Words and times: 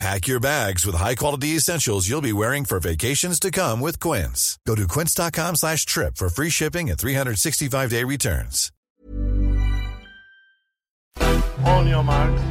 Pack 0.00 0.26
your 0.26 0.40
bags 0.40 0.84
with 0.84 0.96
high-quality 0.96 1.48
essentials 1.56 2.08
you'll 2.08 2.20
be 2.20 2.32
wearing 2.32 2.64
for 2.64 2.80
vacations 2.80 3.38
to 3.40 3.50
come 3.50 3.80
with 3.80 4.00
Quince. 4.00 4.58
Go 4.66 4.74
to 4.74 4.88
quince.com 4.88 5.56
slash 5.56 5.86
trip 5.86 6.16
for 6.16 6.28
free 6.28 6.50
shipping 6.50 6.90
and 6.90 6.98
365-day 6.98 8.04
returns. 8.04 8.70
On 11.64 11.88
your 11.88 12.02
marks. 12.02 12.42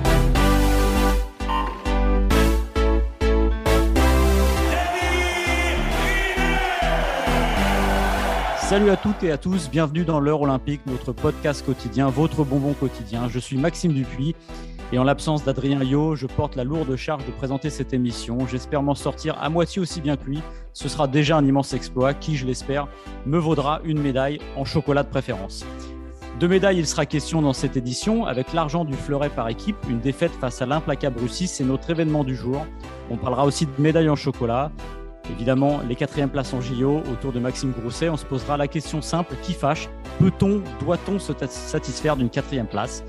Salut 8.73 8.89
à 8.89 8.97
toutes 8.97 9.21
et 9.23 9.31
à 9.31 9.37
tous, 9.37 9.69
bienvenue 9.69 10.03
dans 10.03 10.19
l'heure 10.19 10.41
olympique, 10.41 10.81
notre 10.87 11.11
podcast 11.11 11.63
quotidien, 11.63 12.09
votre 12.09 12.43
bonbon 12.43 12.73
quotidien. 12.73 13.29
Je 13.29 13.37
suis 13.37 13.57
Maxime 13.57 13.93
Dupuis 13.93 14.35
et 14.93 14.99
en 14.99 15.03
l'absence 15.03 15.43
d'Adrien 15.43 15.81
Yo, 15.81 16.15
je 16.15 16.27
porte 16.27 16.55
la 16.55 16.63
lourde 16.63 16.95
charge 16.95 17.25
de 17.25 17.31
présenter 17.31 17.71
cette 17.71 17.95
émission. 17.95 18.45
J'espère 18.45 18.83
m'en 18.83 18.93
sortir 18.93 19.35
à 19.41 19.49
moitié 19.49 19.81
aussi 19.81 20.01
bien 20.01 20.17
que 20.17 20.25
lui. 20.25 20.39
Ce 20.71 20.87
sera 20.87 21.07
déjà 21.07 21.35
un 21.35 21.43
immense 21.43 21.73
exploit 21.73 22.13
qui, 22.13 22.35
je 22.37 22.45
l'espère, 22.45 22.87
me 23.25 23.39
vaudra 23.39 23.81
une 23.85 23.99
médaille 23.99 24.39
en 24.55 24.65
chocolat 24.65 25.01
de 25.01 25.09
préférence. 25.09 25.65
De 26.39 26.45
médailles, 26.45 26.77
il 26.77 26.85
sera 26.85 27.07
question 27.07 27.41
dans 27.41 27.53
cette 27.53 27.75
édition, 27.75 28.27
avec 28.27 28.53
l'argent 28.53 28.85
du 28.85 28.93
fleuret 28.93 29.31
par 29.31 29.49
équipe, 29.49 29.77
une 29.89 29.99
défaite 29.99 30.31
face 30.39 30.61
à 30.61 30.67
l'implacable 30.67 31.19
Russie, 31.19 31.47
c'est 31.47 31.63
notre 31.63 31.89
événement 31.89 32.23
du 32.23 32.35
jour. 32.35 32.63
On 33.09 33.17
parlera 33.17 33.45
aussi 33.45 33.65
de 33.65 33.71
médailles 33.79 34.09
en 34.09 34.15
chocolat, 34.15 34.71
Évidemment, 35.29 35.81
les 35.87 35.95
quatrièmes 35.95 36.29
places 36.29 36.53
en 36.53 36.59
JO, 36.59 37.01
autour 37.11 37.31
de 37.31 37.39
Maxime 37.39 37.71
Grousset, 37.71 38.09
on 38.09 38.17
se 38.17 38.25
posera 38.25 38.57
la 38.57 38.67
question 38.67 39.01
simple 39.01 39.35
qui 39.41 39.53
fâche 39.53 39.89
Peut-on, 40.19 40.61
doit-on 40.79 41.17
se 41.17 41.33
satisfaire 41.47 42.17
d'une 42.17 42.29
quatrième 42.29 42.67
place? 42.67 43.03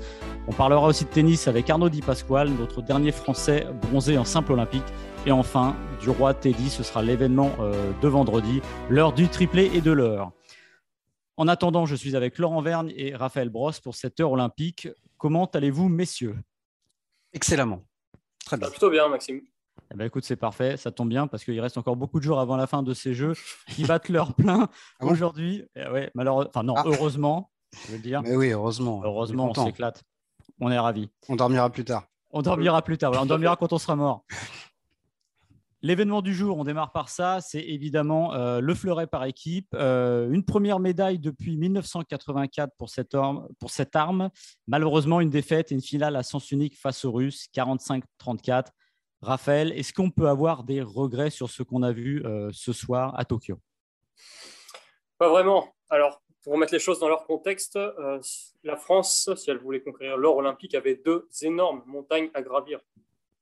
On 0.47 0.53
parlera 0.53 0.87
aussi 0.87 1.05
de 1.05 1.09
tennis 1.09 1.47
avec 1.47 1.69
Arnaud 1.69 1.89
Di 1.89 2.01
Pasquale, 2.01 2.49
notre 2.49 2.81
dernier 2.81 3.11
Français 3.11 3.67
bronzé 3.81 4.17
en 4.17 4.23
simple 4.23 4.53
olympique. 4.53 4.83
Et 5.25 5.31
enfin, 5.31 5.75
du 5.99 6.09
roi 6.09 6.33
Teddy, 6.33 6.69
ce 6.69 6.83
sera 6.83 7.01
l'événement 7.01 7.51
euh, 7.59 7.91
de 8.01 8.07
vendredi, 8.07 8.61
l'heure 8.89 9.11
du 9.11 9.27
triplé 9.27 9.71
et 9.73 9.81
de 9.81 9.91
l'heure. 9.91 10.31
En 11.37 11.47
attendant, 11.47 11.85
je 11.85 11.95
suis 11.95 12.15
avec 12.15 12.37
Laurent 12.37 12.61
Vergne 12.61 12.93
et 12.95 13.15
Raphaël 13.15 13.49
Brosse 13.49 13.79
pour 13.79 13.95
cette 13.95 14.19
heure 14.19 14.31
olympique. 14.31 14.87
Comment 15.17 15.45
allez-vous, 15.45 15.89
messieurs? 15.89 16.37
Excellemment. 17.33 17.81
Très 18.45 18.57
bien. 18.57 18.69
Plutôt 18.69 18.89
bien, 18.89 19.09
Maxime. 19.09 19.41
Eh 19.93 19.95
ben, 19.97 20.05
écoute, 20.05 20.23
c'est 20.23 20.35
parfait, 20.35 20.77
ça 20.77 20.91
tombe 20.91 21.09
bien 21.09 21.27
parce 21.27 21.43
qu'il 21.43 21.59
reste 21.59 21.77
encore 21.77 21.95
beaucoup 21.95 22.19
de 22.19 22.23
jours 22.23 22.39
avant 22.39 22.57
la 22.57 22.67
fin 22.67 22.83
de 22.83 22.93
ces 22.93 23.13
jeux 23.13 23.33
qui 23.69 23.83
battent 23.83 24.09
leur 24.09 24.33
plein 24.33 24.69
ah 24.99 25.05
aujourd'hui. 25.05 25.63
Eh 25.75 25.87
ouais, 25.89 26.11
malheureusement, 26.15 26.49
enfin 26.49 26.63
non, 26.63 26.73
ah. 26.77 26.83
heureusement, 26.85 27.51
je 27.87 27.93
veux 27.93 27.99
dire. 27.99 28.21
Mais 28.23 28.35
oui, 28.35 28.51
heureusement. 28.51 29.01
Heureusement, 29.03 29.51
on, 29.55 29.65
s'éclate. 29.65 30.03
On 30.59 30.71
est 30.71 30.79
ravis. 30.79 31.09
On 31.29 31.35
dormira 31.35 31.69
plus 31.69 31.85
tard. 31.85 32.03
On 32.31 32.41
dormira 32.41 32.81
plus 32.81 32.97
tard. 32.97 33.13
on 33.15 33.25
dormira 33.25 33.55
quand 33.55 33.71
on 33.73 33.77
sera 33.77 33.95
mort. 33.95 34.25
L'événement 35.85 36.23
du 36.23 36.33
jour, 36.33 36.57
on 36.57 36.63
démarre 36.63 36.91
par 36.91 37.09
ça, 37.09 37.41
c'est 37.41 37.61
évidemment 37.61 38.33
euh, 38.33 38.59
le 38.59 38.73
fleuret 38.73 39.05
par 39.05 39.23
équipe. 39.25 39.67
Euh, 39.75 40.31
une 40.31 40.43
première 40.43 40.79
médaille 40.79 41.19
depuis 41.19 41.57
1984 41.57 42.71
pour 42.75 42.89
cette, 42.89 43.13
arme, 43.13 43.47
pour 43.59 43.69
cette 43.69 43.95
arme. 43.95 44.31
Malheureusement, 44.67 45.21
une 45.21 45.29
défaite 45.29 45.71
et 45.71 45.75
une 45.75 45.83
finale 45.83 46.15
à 46.15 46.23
sens 46.23 46.49
unique 46.51 46.75
face 46.75 47.05
aux 47.05 47.11
Russes, 47.11 47.45
45-34. 47.55 48.69
Raphaël, 49.21 49.71
est-ce 49.71 49.93
qu'on 49.93 50.09
peut 50.09 50.27
avoir 50.27 50.63
des 50.63 50.81
regrets 50.81 51.29
sur 51.29 51.49
ce 51.49 51.63
qu'on 51.63 51.83
a 51.83 51.91
vu 51.91 52.23
euh, 52.25 52.49
ce 52.53 52.73
soir 52.73 53.17
à 53.17 53.25
Tokyo? 53.25 53.57
Pas 55.17 55.29
vraiment. 55.29 55.73
Alors, 55.89 56.21
pour 56.43 56.53
remettre 56.53 56.73
les 56.73 56.79
choses 56.79 56.99
dans 56.99 57.07
leur 57.07 57.25
contexte, 57.25 57.75
euh, 57.75 58.19
la 58.63 58.75
France, 58.75 59.29
si 59.35 59.49
elle 59.49 59.57
voulait 59.57 59.81
conquérir 59.81 60.17
l'or 60.17 60.37
olympique, 60.37 60.75
avait 60.75 60.95
deux 60.95 61.27
énormes 61.41 61.83
montagnes 61.85 62.29
à 62.33 62.41
gravir. 62.41 62.79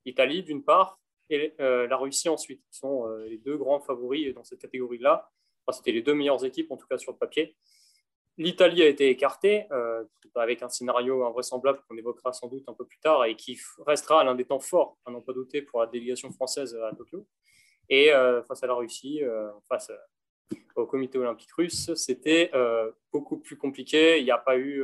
L'Italie, 0.06 0.44
d'une 0.44 0.64
part, 0.64 1.00
et 1.30 1.54
euh, 1.60 1.88
la 1.88 1.98
Russie 1.98 2.30
ensuite, 2.30 2.62
qui 2.70 2.78
sont 2.78 3.08
les 3.28 3.38
deux 3.38 3.58
grands 3.58 3.80
favoris 3.80 4.34
dans 4.34 4.44
cette 4.44 4.60
catégorie-là. 4.60 5.30
C'était 5.72 5.94
les 5.94 6.02
deux 6.02 6.14
meilleures 6.14 6.44
équipes, 6.46 6.72
en 6.72 6.78
tout 6.78 6.88
cas 6.88 6.98
sur 6.98 7.12
le 7.14 7.18
papier. 7.18 7.56
L'Italie 8.38 8.82
a 8.82 8.88
été 8.88 9.10
écartée 9.10 9.66
euh, 9.72 10.04
avec 10.36 10.64
un 10.64 10.70
scénario 10.70 11.24
invraisemblable 11.24 11.82
qu'on 11.88 11.98
évoquera 11.98 12.34
sans 12.34 12.48
doute 12.48 12.68
un 12.68 12.74
peu 12.74 12.86
plus 12.86 12.98
tard 13.00 13.26
et 13.26 13.36
qui 13.36 13.60
restera 13.86 14.24
l'un 14.24 14.34
des 14.34 14.46
temps 14.46 14.60
forts, 14.60 14.98
à 15.06 15.12
n'en 15.12 15.22
pas 15.22 15.34
douter, 15.34 15.62
pour 15.62 15.82
la 15.82 15.88
délégation 15.88 16.32
française 16.32 16.76
à 16.76 16.96
Tokyo. 16.96 17.28
Et 17.90 18.12
euh, 18.12 18.42
face 18.44 18.64
à 18.64 18.68
la 18.68 18.74
Russie, 18.74 19.24
euh, 19.24 19.52
face 19.70 19.92
au 20.76 20.88
comité 20.88 21.20
olympique 21.20 21.52
russe, 21.52 21.94
c'était 21.94 22.52
beaucoup 23.12 23.38
plus 23.38 23.58
compliqué. 23.58 24.20
Il 24.20 24.24
n'y 24.24 24.32
a 24.32 24.38
pas 24.38 24.58
eu, 24.58 24.84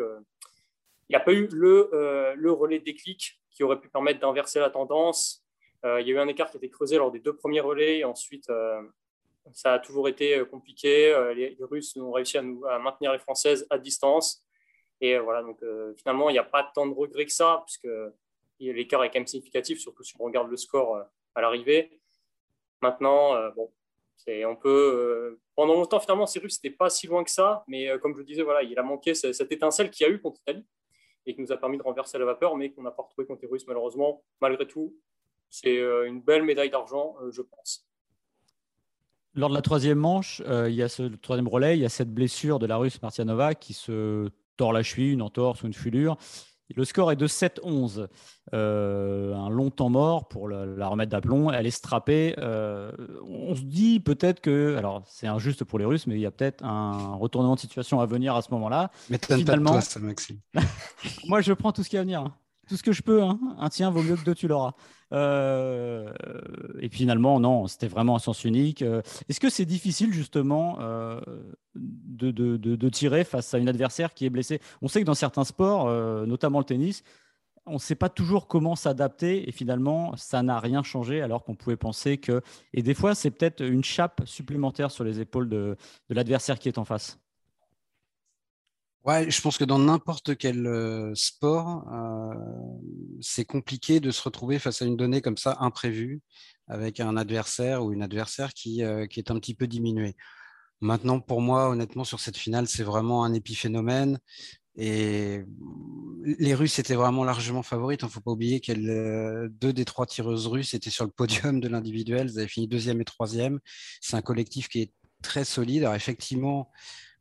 il 1.09 1.15
a 1.15 1.19
pas 1.19 1.33
eu 1.33 1.47
le, 1.51 1.89
le 2.35 2.51
relais 2.51 2.79
déclic 2.79 3.41
qui 3.51 3.63
aurait 3.63 3.79
pu 3.79 3.89
permettre 3.89 4.19
d'inverser 4.19 4.59
la 4.59 4.69
tendance. 4.69 5.43
il 5.83 6.07
y 6.07 6.11
a 6.11 6.13
eu 6.13 6.19
un 6.19 6.27
écart 6.27 6.49
qui 6.49 6.57
a 6.57 6.59
été 6.59 6.69
creusé 6.69 6.97
lors 6.97 7.11
des 7.11 7.19
deux 7.19 7.35
premiers 7.35 7.59
relais. 7.59 7.99
Et 7.99 8.05
ensuite, 8.05 8.49
ça 9.53 9.73
a 9.73 9.79
toujours 9.79 10.07
été 10.07 10.37
euh, 10.37 10.45
compliqué. 10.45 11.11
Euh, 11.11 11.33
les, 11.33 11.57
Russes 11.59 11.95
ont 11.97 12.11
réussi 12.11 12.37
à, 12.37 12.41
maintenir 12.41 13.11
les 13.13 13.19
Françaises 13.19 13.65
à 13.69 13.77
distance. 13.77 14.43
Et 15.01 15.15
euh, 15.15 15.21
voilà, 15.21 15.43
donc 15.43 15.59
finalement, 15.97 16.29
il 16.29 16.33
n'y 16.33 16.39
a 16.39 16.43
pas 16.43 16.69
tant 16.73 16.85
de 16.85 16.93
regrets 16.93 17.25
que 17.25 17.31
ça, 17.31 17.63
puisque 17.65 17.87
l'écart 18.59 19.03
est 19.03 19.09
quand 19.09 19.19
même 19.19 19.27
significatif, 19.27 19.79
surtout 19.79 20.03
si 20.03 20.13
on 20.19 20.25
regarde 20.25 20.49
le 20.49 20.57
score 20.57 21.01
à 21.35 21.41
l'arrivée. 21.41 22.01
Maintenant, 22.81 23.49
bon, 23.51 23.71
on 24.27 24.55
peut. 24.57 25.39
pendant 25.55 25.75
longtemps, 25.75 25.99
finalement, 26.01 26.25
ces 26.25 26.39
Russes 26.39 26.61
n'étaient 26.61 26.75
pas 26.75 26.89
si 26.89 27.07
loin 27.07 27.23
que 27.23 27.31
ça, 27.31 27.63
mais 27.67 27.87
comme 27.99 28.13
je 28.13 28.19
le 28.19 28.25
disais, 28.25 28.43
voilà, 28.43 28.61
il 28.63 28.77
a 28.77 28.83
manqué 28.83 29.13
cette, 29.13 29.51
étincelle 29.51 29.89
qu'il 29.89 30.05
y 30.05 30.09
a 30.09 30.13
eu 30.13 30.19
contre 30.19 30.41
l'Italie 30.45 30.65
et 31.25 31.33
qui 31.33 31.41
nous 31.41 31.51
a 31.53 31.57
permis 31.57 31.77
de 31.77 31.83
renverser 31.83 32.17
la 32.17 32.25
vapeur, 32.25 32.57
mais 32.57 32.71
qu'on 32.71 32.83
n'a 32.83 32.91
pas 32.91 33.03
retrouvé 33.03 33.25
contre 33.25 33.41
les 33.43 33.47
Russes, 33.47 33.65
malheureusement. 33.67 34.21
Malgré 34.41 34.67
tout, 34.67 34.93
c'est 35.49 35.77
une 35.77 36.21
belle 36.21 36.43
médaille 36.43 36.69
d'argent, 36.69 37.15
je 37.29 37.41
pense. 37.41 37.88
Lors 39.35 39.49
de 39.49 39.55
la 39.55 39.61
troisième 39.61 39.99
manche, 39.99 40.41
euh, 40.47 40.69
il 40.69 40.75
y 40.75 40.83
a 40.83 40.89
ce 40.89 41.03
troisième 41.03 41.47
relais, 41.47 41.77
il 41.77 41.81
y 41.81 41.85
a 41.85 41.89
cette 41.89 42.13
blessure 42.13 42.59
de 42.59 42.65
la 42.65 42.77
Russe 42.77 43.01
Martianova 43.01 43.55
qui 43.55 43.73
se 43.73 44.29
tord 44.57 44.73
la 44.73 44.83
cheville, 44.83 45.11
une 45.11 45.21
entorse 45.21 45.63
ou 45.63 45.67
une 45.67 45.73
fulure. 45.73 46.17
Le 46.75 46.85
score 46.85 47.11
est 47.11 47.15
de 47.15 47.27
7-11. 47.27 48.07
Euh, 48.53 49.33
un 49.33 49.49
long 49.49 49.71
temps 49.71 49.89
mort 49.89 50.27
pour 50.27 50.47
la, 50.47 50.87
remettre 50.87 51.11
d'aplomb. 51.11 51.51
Elle 51.51 51.65
est 51.65 51.71
strappée. 51.71 52.35
Euh, 52.37 52.91
on 53.23 53.55
se 53.55 53.61
dit 53.61 53.99
peut-être 53.99 54.39
que, 54.39 54.75
alors 54.77 55.03
c'est 55.07 55.27
injuste 55.27 55.63
pour 55.63 55.79
les 55.79 55.85
Russes, 55.85 56.05
mais 56.05 56.15
il 56.15 56.21
y 56.21 56.27
a 56.27 56.31
peut-être 56.31 56.63
un 56.63 57.15
retournement 57.15 57.55
de 57.55 57.59
situation 57.59 58.01
à 58.01 58.05
venir 58.05 58.35
à 58.35 58.41
ce 58.41 58.51
moment-là. 58.51 58.91
Mais 59.09 59.19
Finalement, 59.19 59.73
pas 59.73 59.81
ça, 59.81 59.99
Maxime. 59.99 60.39
moi, 61.27 61.41
je 61.41 61.53
prends 61.53 61.71
tout 61.71 61.83
ce 61.83 61.89
qui 61.89 61.95
est 61.95 61.99
à 61.99 62.03
venir. 62.03 62.31
Tout 62.69 62.77
ce 62.77 62.83
que 62.83 62.91
je 62.91 63.01
peux. 63.01 63.23
Hein. 63.23 63.39
Un 63.57 63.69
tien 63.69 63.89
vaut 63.89 64.03
mieux 64.03 64.15
que 64.15 64.23
deux, 64.23 64.35
tu 64.35 64.47
l'auras. 64.47 64.75
Euh, 65.11 66.13
et 66.79 66.89
finalement, 66.89 67.39
non, 67.39 67.65
c'était 67.65 67.87
vraiment 67.87 68.15
un 68.15 68.19
sens 68.19 68.45
unique. 68.45 68.83
Euh, 68.83 69.01
est-ce 69.27 69.39
que 69.39 69.49
c'est 69.49 69.65
difficile 69.65 70.13
justement 70.13 70.77
euh, 70.79 71.19
de, 71.73 72.89
tirer 72.89 73.23
face 73.23 73.55
à 73.55 73.57
une 73.57 73.69
adversaire 73.69 74.13
qui 74.13 74.27
est 74.27 74.29
blessée? 74.29 74.61
On 74.83 74.87
sait 74.87 75.01
que 75.01 75.05
dans 75.05 75.15
certains 75.15 75.45
sports, 75.45 75.89
notamment 76.27 76.59
le 76.59 76.65
tennis, 76.65 77.03
on 77.65 77.73
ne 77.73 77.79
sait 77.79 77.95
pas 77.95 78.09
toujours 78.09 78.47
comment 78.47 78.75
s'adapter 78.75 79.49
et 79.49 79.51
finalement, 79.51 80.15
ça 80.15 80.43
n'a 80.43 80.59
rien 80.59 80.83
changé 80.83 81.21
alors 81.23 81.43
qu'on 81.43 81.55
pouvait 81.55 81.75
penser 81.75 82.19
que... 82.19 82.41
Et 82.73 82.83
des 82.83 82.93
fois, 82.93 83.15
c'est 83.15 83.31
peut-être 83.31 83.61
une 83.65 83.83
chape 83.83 84.21
supplémentaire 84.25 84.91
sur 84.91 85.03
les 85.03 85.21
épaules 85.21 85.49
de 85.49 85.75
l'adversaire 86.09 86.59
qui 86.59 86.67
est 86.67 86.77
en 86.77 86.85
face. 86.85 87.17
Ouais, 89.05 89.31
je 89.31 89.41
pense 89.41 89.57
que 89.57 89.63
dans 89.63 89.79
n'importe 89.79 90.37
quel 90.37 90.67
sport, 91.15 91.85
c'est 93.21 93.45
compliqué 93.45 93.99
de 93.99 94.11
se 94.11 94.21
retrouver 94.21 94.59
face 94.59 94.81
à 94.81 94.85
une 94.85 94.97
donnée 94.97 95.21
comme 95.21 95.37
ça 95.37 95.57
imprévue, 95.61 96.21
avec 96.67 96.99
un 96.99 97.15
adversaire 97.17 97.83
ou 97.83 97.93
une 97.93 98.03
adversaire 98.03 98.53
qui, 98.53 98.83
qui 99.09 99.19
est 99.19 99.31
un 99.31 99.39
petit 99.39 99.55
peu 99.55 99.67
diminué. 99.67 100.15
Maintenant, 100.81 101.19
pour 101.19 101.41
moi, 101.41 101.69
honnêtement, 101.69 102.03
sur 102.03 102.19
cette 102.19 102.37
finale, 102.37 102.67
c'est 102.67 102.83
vraiment 102.83 103.23
un 103.23 103.33
épiphénomène. 103.33 104.19
Et 104.75 105.41
les 106.23 106.53
Russes 106.53 106.79
étaient 106.79 106.95
vraiment 106.95 107.23
largement 107.23 107.63
favorites. 107.63 108.01
Il 108.01 108.05
ne 108.05 108.11
faut 108.11 108.21
pas 108.21 108.31
oublier 108.31 108.59
que 108.61 109.47
deux 109.47 109.73
des 109.73 109.85
trois 109.85 110.05
tireuses 110.05 110.47
russes 110.47 110.73
étaient 110.73 110.89
sur 110.89 111.05
le 111.05 111.11
podium 111.11 111.59
de 111.59 111.67
l'individuel. 111.67 112.27
Elles 112.29 112.39
avaient 112.39 112.47
fini 112.47 112.67
deuxième 112.67 113.01
et 113.01 113.05
troisième. 113.05 113.59
C'est 114.01 114.15
un 114.15 114.21
collectif 114.21 114.67
qui 114.69 114.81
est 114.81 114.93
très 115.21 115.43
solide. 115.43 115.83
Alors 115.83 115.95
effectivement, 115.95 116.69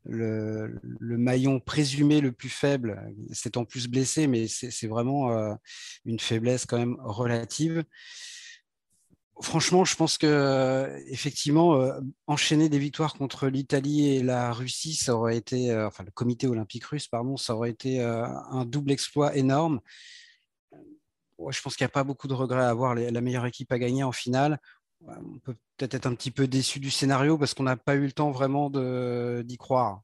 le, 0.05 0.79
maillon 0.99 1.59
présumé 1.59 2.21
le 2.21 2.31
plus 2.31 2.49
faible 2.49 3.01
c'est 3.31 3.57
en 3.57 3.65
plus 3.65 3.87
blessé, 3.87 4.27
mais 4.27 4.47
c'est 4.47 4.87
vraiment 4.87 5.31
euh, 5.31 5.53
une 6.05 6.19
faiblesse 6.19 6.65
quand 6.65 6.77
même 6.77 6.97
relative. 6.99 7.83
franchement, 9.41 9.85
je 9.85 9.95
pense 9.95 10.17
que 10.17 10.89
effectivement, 11.07 11.91
enchaîner 12.27 12.69
des 12.69 12.79
victoires 12.79 13.13
contre 13.13 13.47
l'Italie 13.47 14.07
et 14.07 14.23
la 14.23 14.51
Russie, 14.53 14.95
ça 14.95 15.15
aurait 15.15 15.37
été, 15.37 15.75
enfin 15.75 16.03
le 16.03 16.11
Comité 16.11 16.47
olympique 16.47 16.85
russe, 16.85 17.07
pardon, 17.07 17.37
ça 17.37 17.55
aurait 17.55 17.71
été 17.71 18.01
un 18.01 18.65
double 18.65 18.91
exploit 18.91 19.35
énorme. 19.35 19.79
je 20.73 21.61
pense 21.61 21.75
qu'il 21.75 21.85
n'y 21.85 21.89
a 21.89 21.91
pas 21.91 22.03
beaucoup 22.03 22.27
de 22.27 22.33
regrets 22.33 22.63
à 22.63 22.69
avoir. 22.69 22.95
La 22.95 23.21
meilleure 23.21 23.45
équipe 23.45 23.71
à 23.71 23.79
gagner 23.79 24.03
en 24.03 24.11
finale. 24.11 24.59
On 25.07 25.39
peut 25.39 25.55
peut-être 25.77 25.93
être 25.93 26.05
un 26.07 26.15
petit 26.15 26.31
peu 26.31 26.47
déçu 26.47 26.79
du 26.79 26.91
scénario 26.91 27.37
parce 27.37 27.53
qu'on 27.53 27.63
n'a 27.63 27.77
pas 27.77 27.95
eu 27.95 28.05
le 28.05 28.11
temps 28.11 28.31
vraiment 28.31 28.69
d'y 28.69 29.57
croire 29.57 30.01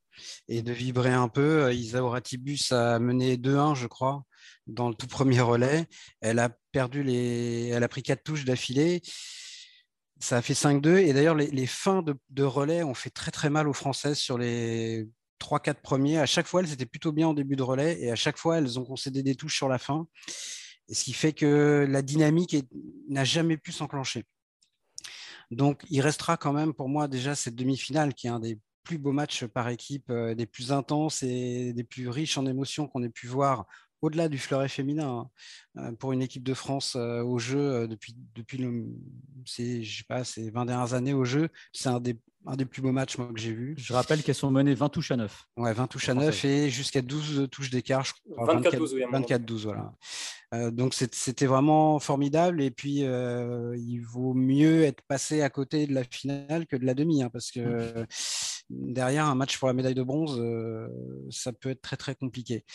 et 0.48 0.62
de 0.62 0.72
vibrer 0.72 1.12
un 1.12 1.28
peu. 1.28 1.74
Isa 1.74 2.02
Ratibus 2.02 2.72
a 2.72 3.00
mené 3.00 3.38
2-1, 3.38 3.76
je 3.76 3.88
crois, 3.88 4.24
dans 4.68 4.90
le 4.90 4.96
tout 4.96 5.08
premier 5.08 5.42
relais. 5.42 5.86
Elle 6.22 6.40
a 6.40 6.50
perdu 6.72 7.04
les, 7.04 7.68
elle 7.68 7.84
a 7.84 7.88
pris 7.88 8.04
quatre 8.04 8.24
touches 8.24 8.46
d'affilée. 8.46 9.02
Ça 10.20 10.38
a 10.38 10.42
fait 10.42 10.54
5-2. 10.54 10.98
Et 10.98 11.14
d'ailleurs, 11.14 11.36
les, 11.36 11.68
fins 11.68 12.04
de, 12.04 12.44
relais 12.44 12.84
ont 12.84 12.94
fait 12.94 13.10
très 13.10 13.32
très 13.32 13.50
mal 13.50 13.68
aux 13.68 13.74
Françaises 13.74 14.18
sur 14.18 14.38
les 14.38 15.10
3-4 15.42 15.82
premiers. 15.82 16.20
À 16.20 16.26
chaque 16.26 16.48
fois, 16.48 16.62
elles 16.62 16.72
étaient 16.72 16.86
plutôt 16.86 17.12
bien 17.12 17.28
en 17.28 17.34
début 17.34 17.58
de 17.58 17.64
relais 17.64 18.02
et 18.02 18.12
à 18.12 18.16
chaque 18.16 18.38
fois, 18.38 18.58
elles 18.58 18.80
ont 18.80 18.86
concédé 18.86 19.24
des 19.24 19.36
touches 19.36 19.58
sur 19.58 19.68
la 19.68 19.78
fin. 19.78 20.08
ce 20.90 21.04
qui 21.04 21.14
fait 21.14 21.34
que 21.34 21.86
la 21.90 22.02
dynamique 22.02 22.56
n'a 23.10 23.26
jamais 23.26 23.58
pu 23.58 23.74
s'enclencher. 23.74 24.24
Donc, 25.56 25.84
il 25.90 26.02
restera 26.02 26.36
quand 26.36 26.52
même 26.52 26.74
pour 26.74 26.90
moi 26.90 27.08
déjà 27.08 27.34
cette 27.34 27.56
demi-finale 27.56 28.14
qui 28.14 28.28
est 28.28 28.30
un 28.30 28.42
des 28.42 28.60
plus 28.84 28.98
beaux 28.98 29.14
matchs 29.14 29.46
par 29.46 29.70
équipe, 29.70 30.10
euh, 30.10 30.36
des 30.36 30.46
plus 30.46 30.74
intenses 30.74 31.24
et 31.24 31.72
des 31.74 31.84
plus 31.86 32.10
riches 32.10 32.38
en 32.38 32.46
émotions 32.46 32.88
qu'on 32.88 33.04
ait 33.04 33.10
pu 33.10 33.28
voir 33.28 33.66
au-delà 34.06 34.30
du 34.30 34.38
fleuret 34.38 34.70
féminin, 34.70 35.28
hein, 35.76 35.82
euh, 35.82 35.92
pour 35.94 36.12
une 36.14 36.22
équipe 36.22 36.44
de 36.44 36.54
France 36.54 36.96
euh, 36.96 37.24
au 37.24 37.40
jeu 37.40 37.88
depuis, 37.88 38.16
depuis 38.36 38.58
le, 38.58 38.86
je 39.46 39.52
sais 39.52 40.04
pas, 40.08 40.24
ces 40.24 40.50
20 40.50 40.66
dernières 40.66 40.94
années 40.94 41.14
au 41.14 41.26
jeu, 41.26 41.50
c'est 41.74 41.90
un 41.90 42.00
des 42.00 42.18
un 42.48 42.56
des 42.56 42.66
plus 42.66 42.82
beaux 42.82 42.92
matchs 42.92 43.18
moi, 43.18 43.30
que 43.34 43.40
j'ai 43.40 43.54
vu. 43.54 43.76
Je 43.78 43.94
rappelle 43.94 44.22
qu'elles 44.22 44.36
sont 44.36 44.52
menées 44.52 44.76
20 44.76 44.90
touches 44.90 45.12
à 45.12 45.18
9. 45.18 45.46
Ouais, 45.58 45.74
20 45.74 45.88
touches 45.88 46.10
à 46.10 46.14
9 46.14 46.46
et 46.46 46.70
jusqu'à 46.70 47.02
12 47.02 47.48
touches 47.52 47.70
d'écart. 47.70 48.06
24-12, 48.38 49.64
voilà. 49.64 49.94
Euh, 50.54 50.72
donc 50.72 50.94
c'était 50.94 51.48
vraiment 51.48 52.00
formidable. 52.00 52.62
Et 52.62 52.72
puis, 52.72 53.04
euh, 53.04 53.76
il 53.78 54.00
vaut 54.00 54.34
mieux 54.34 54.84
être 54.84 55.02
passé 55.08 55.42
à 55.42 55.50
côté 55.50 55.88
de 55.88 55.94
la 55.94 56.04
finale 56.04 56.68
que 56.68 56.76
de 56.76 56.86
la 56.86 56.94
demi, 56.94 57.24
hein, 57.24 57.30
parce 57.32 57.52
que 57.52 58.02
mmh. 58.02 58.06
Derrière, 58.70 59.26
un 59.26 59.36
match 59.36 59.58
pour 59.58 59.68
la 59.68 59.74
médaille 59.74 59.96
de 59.96 60.04
bronze, 60.04 60.40
euh, 60.40 60.88
ça 61.30 61.54
peut 61.54 61.70
être 61.70 61.82
très, 61.82 61.98
très 61.98 62.16
compliqué. 62.16 62.66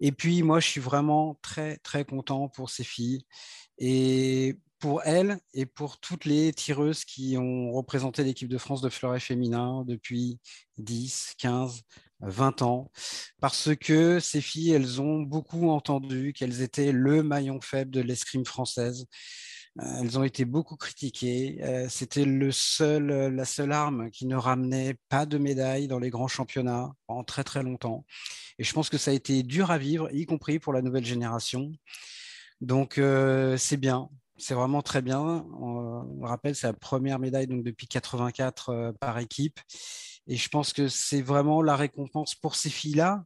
Et 0.00 0.12
puis, 0.12 0.42
moi, 0.42 0.60
je 0.60 0.68
suis 0.68 0.80
vraiment 0.80 1.38
très, 1.42 1.76
très 1.78 2.04
content 2.04 2.48
pour 2.48 2.70
ces 2.70 2.84
filles. 2.84 3.24
Et 3.78 4.58
pour 4.78 5.02
elle 5.04 5.38
et 5.54 5.66
pour 5.66 5.98
toutes 5.98 6.24
les 6.24 6.52
tireuses 6.52 7.04
qui 7.04 7.36
ont 7.36 7.72
représenté 7.72 8.22
l'équipe 8.24 8.48
de 8.48 8.58
France 8.58 8.80
de 8.80 8.88
fleuret 8.88 9.20
féminin 9.20 9.84
depuis 9.86 10.38
10, 10.78 11.34
15, 11.38 11.82
20 12.20 12.62
ans, 12.62 12.90
parce 13.40 13.70
que 13.76 14.20
ces 14.20 14.40
filles, 14.40 14.72
elles 14.72 15.00
ont 15.00 15.20
beaucoup 15.20 15.70
entendu 15.70 16.32
qu'elles 16.32 16.62
étaient 16.62 16.92
le 16.92 17.22
maillon 17.22 17.60
faible 17.60 17.90
de 17.90 18.00
l'escrime 18.00 18.44
française. 18.44 19.06
Euh, 19.80 20.00
elles 20.00 20.18
ont 20.18 20.24
été 20.24 20.44
beaucoup 20.44 20.76
critiquées. 20.76 21.58
Euh, 21.62 21.86
c'était 21.88 22.24
le 22.24 22.50
seul, 22.52 23.06
la 23.34 23.44
seule 23.44 23.72
arme 23.72 24.10
qui 24.10 24.26
ne 24.26 24.36
ramenait 24.36 24.96
pas 25.08 25.26
de 25.26 25.38
médaille 25.38 25.88
dans 25.88 25.98
les 25.98 26.10
grands 26.10 26.28
championnats 26.28 26.92
en 27.08 27.24
très 27.24 27.44
très 27.44 27.62
longtemps. 27.62 28.04
Et 28.58 28.64
je 28.64 28.72
pense 28.72 28.90
que 28.90 28.98
ça 28.98 29.10
a 29.12 29.14
été 29.14 29.42
dur 29.42 29.70
à 29.70 29.78
vivre, 29.78 30.08
y 30.12 30.26
compris 30.26 30.58
pour 30.58 30.72
la 30.72 30.82
nouvelle 30.82 31.04
génération. 31.04 31.72
Donc 32.60 32.98
euh, 32.98 33.56
c'est 33.56 33.76
bien, 33.76 34.08
c'est 34.38 34.54
vraiment 34.54 34.82
très 34.82 35.02
bien. 35.02 35.46
On, 35.60 36.20
rappelle, 36.22 36.54
c'est 36.54 36.66
la 36.66 36.72
première 36.72 37.18
médaille 37.18 37.46
donc 37.46 37.64
depuis 37.64 37.86
84 37.86 38.68
euh, 38.70 38.92
par 39.00 39.18
équipe. 39.18 39.60
Et 40.26 40.36
je 40.36 40.48
pense 40.48 40.72
que 40.72 40.88
c'est 40.88 41.22
vraiment 41.22 41.62
la 41.62 41.76
récompense 41.76 42.34
pour 42.34 42.54
ces 42.54 42.70
filles-là, 42.70 43.24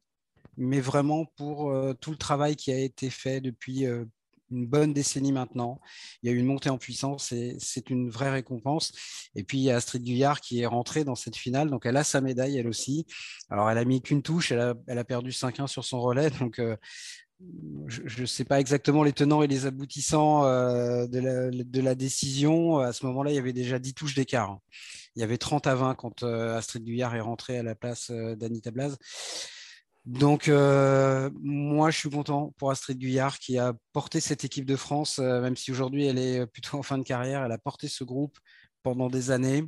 mais 0.57 0.81
vraiment 0.81 1.27
pour 1.37 1.71
euh, 1.71 1.95
tout 1.95 2.11
le 2.11 2.17
travail 2.17 2.57
qui 2.57 2.73
a 2.73 2.79
été 2.79 3.11
fait 3.11 3.41
depuis 3.41 3.87
euh, 3.87 4.05
une 4.53 4.67
bonne 4.67 4.93
décennie 4.93 5.33
maintenant. 5.33 5.81
Il 6.23 6.31
y 6.31 6.33
a 6.33 6.37
eu 6.37 6.39
une 6.39 6.47
montée 6.47 6.71
en 6.71 6.79
puissance 6.79 7.33
et 7.33 7.57
c'est 7.59 7.91
une 7.91 8.11
vraie 8.11 8.31
récompense. 8.31 8.93
Et 9.35 9.45
puis 9.45 9.59
il 9.59 9.65
y 9.65 9.71
a 9.71 9.77
Astrid 9.77 10.05
Guyard 10.05 10.41
qui 10.41 10.61
est 10.61 10.67
rentrée 10.67 11.05
dans 11.05 11.15
cette 11.15 11.37
finale, 11.37 11.71
donc 11.71 11.87
elle 11.87 11.97
a 11.97 12.05
sa 12.05 12.21
médaille 12.21 12.59
elle 12.59 12.69
aussi. 12.69 13.07
Alors 13.51 13.71
elle 13.71 13.79
a 13.79 13.85
mis 13.85 14.03
qu'une 14.03 14.23
touche, 14.23 14.53
elle 14.53 14.61
a, 14.61 15.05
perdu 15.05 15.31
5-1 15.31 15.67
sur 15.67 15.85
son 15.85 16.01
relais, 16.01 16.31
donc 16.41 16.61
je 17.87 18.23
ne 18.23 18.27
sais 18.27 18.45
pas 18.45 18.61
exactement 18.61 19.03
les 19.03 19.13
tenants 19.13 19.43
et 19.43 19.47
les 19.47 19.67
aboutissants 19.67 20.45
euh, 20.45 21.07
de, 21.07 21.81
la, 21.81 21.95
décision. 21.95 22.79
À 22.79 22.93
ce 22.93 23.05
moment-là, 23.07 23.31
il 23.31 23.35
y 23.35 23.39
avait 23.39 23.53
déjà 23.53 23.79
10 23.79 23.95
touches 23.95 24.15
d'écart. 24.15 24.59
Il 25.17 25.21
y 25.21 25.23
avait 25.23 25.39
30 25.39 25.67
à 25.67 25.75
20 25.75 25.95
quand 25.95 26.23
euh, 26.23 26.57
Astrid 26.57 26.85
Guyard 26.85 27.15
est 27.15 27.21
rentrée 27.21 27.59
à 27.59 27.63
la 27.63 27.75
place 27.75 28.11
euh, 28.11 28.35
d'Anita 28.37 28.71
Blaz. 28.71 28.97
Donc, 30.05 30.49
moi, 30.49 31.91
je 31.91 31.99
suis 31.99 32.11
content 32.11 32.53
pour 32.59 32.71
Astrid 32.71 32.99
Guyard 32.99 33.39
qui 33.39 33.59
a 33.59 33.75
porté 33.93 34.21
cette 34.21 34.45
équipe 34.45 34.65
de 34.65 34.77
France, 34.77 35.19
même 35.19 35.57
si 35.57 35.71
aujourd'hui 35.71 36.07
elle 36.07 36.19
est 36.19 36.47
plutôt 36.47 36.79
en 36.79 36.83
fin 36.83 36.99
de 36.99 37.05
carrière. 37.05 37.45
Elle 37.45 37.53
a 37.53 37.59
porté 37.59 37.89
ce 37.89 38.03
groupe 38.03 38.37
pendant 38.83 39.09
des 39.09 39.31
années. 39.31 39.65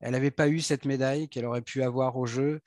Elle 0.00 0.12
n'avait 0.12 0.30
pas 0.30 0.48
eu 0.48 0.60
cette 0.60 0.84
médaille 0.84 1.28
qu'elle 1.28 1.44
aurait 1.44 1.62
pu 1.62 1.82
avoir 1.82 2.16
au 2.16 2.26
jeu 2.26 2.60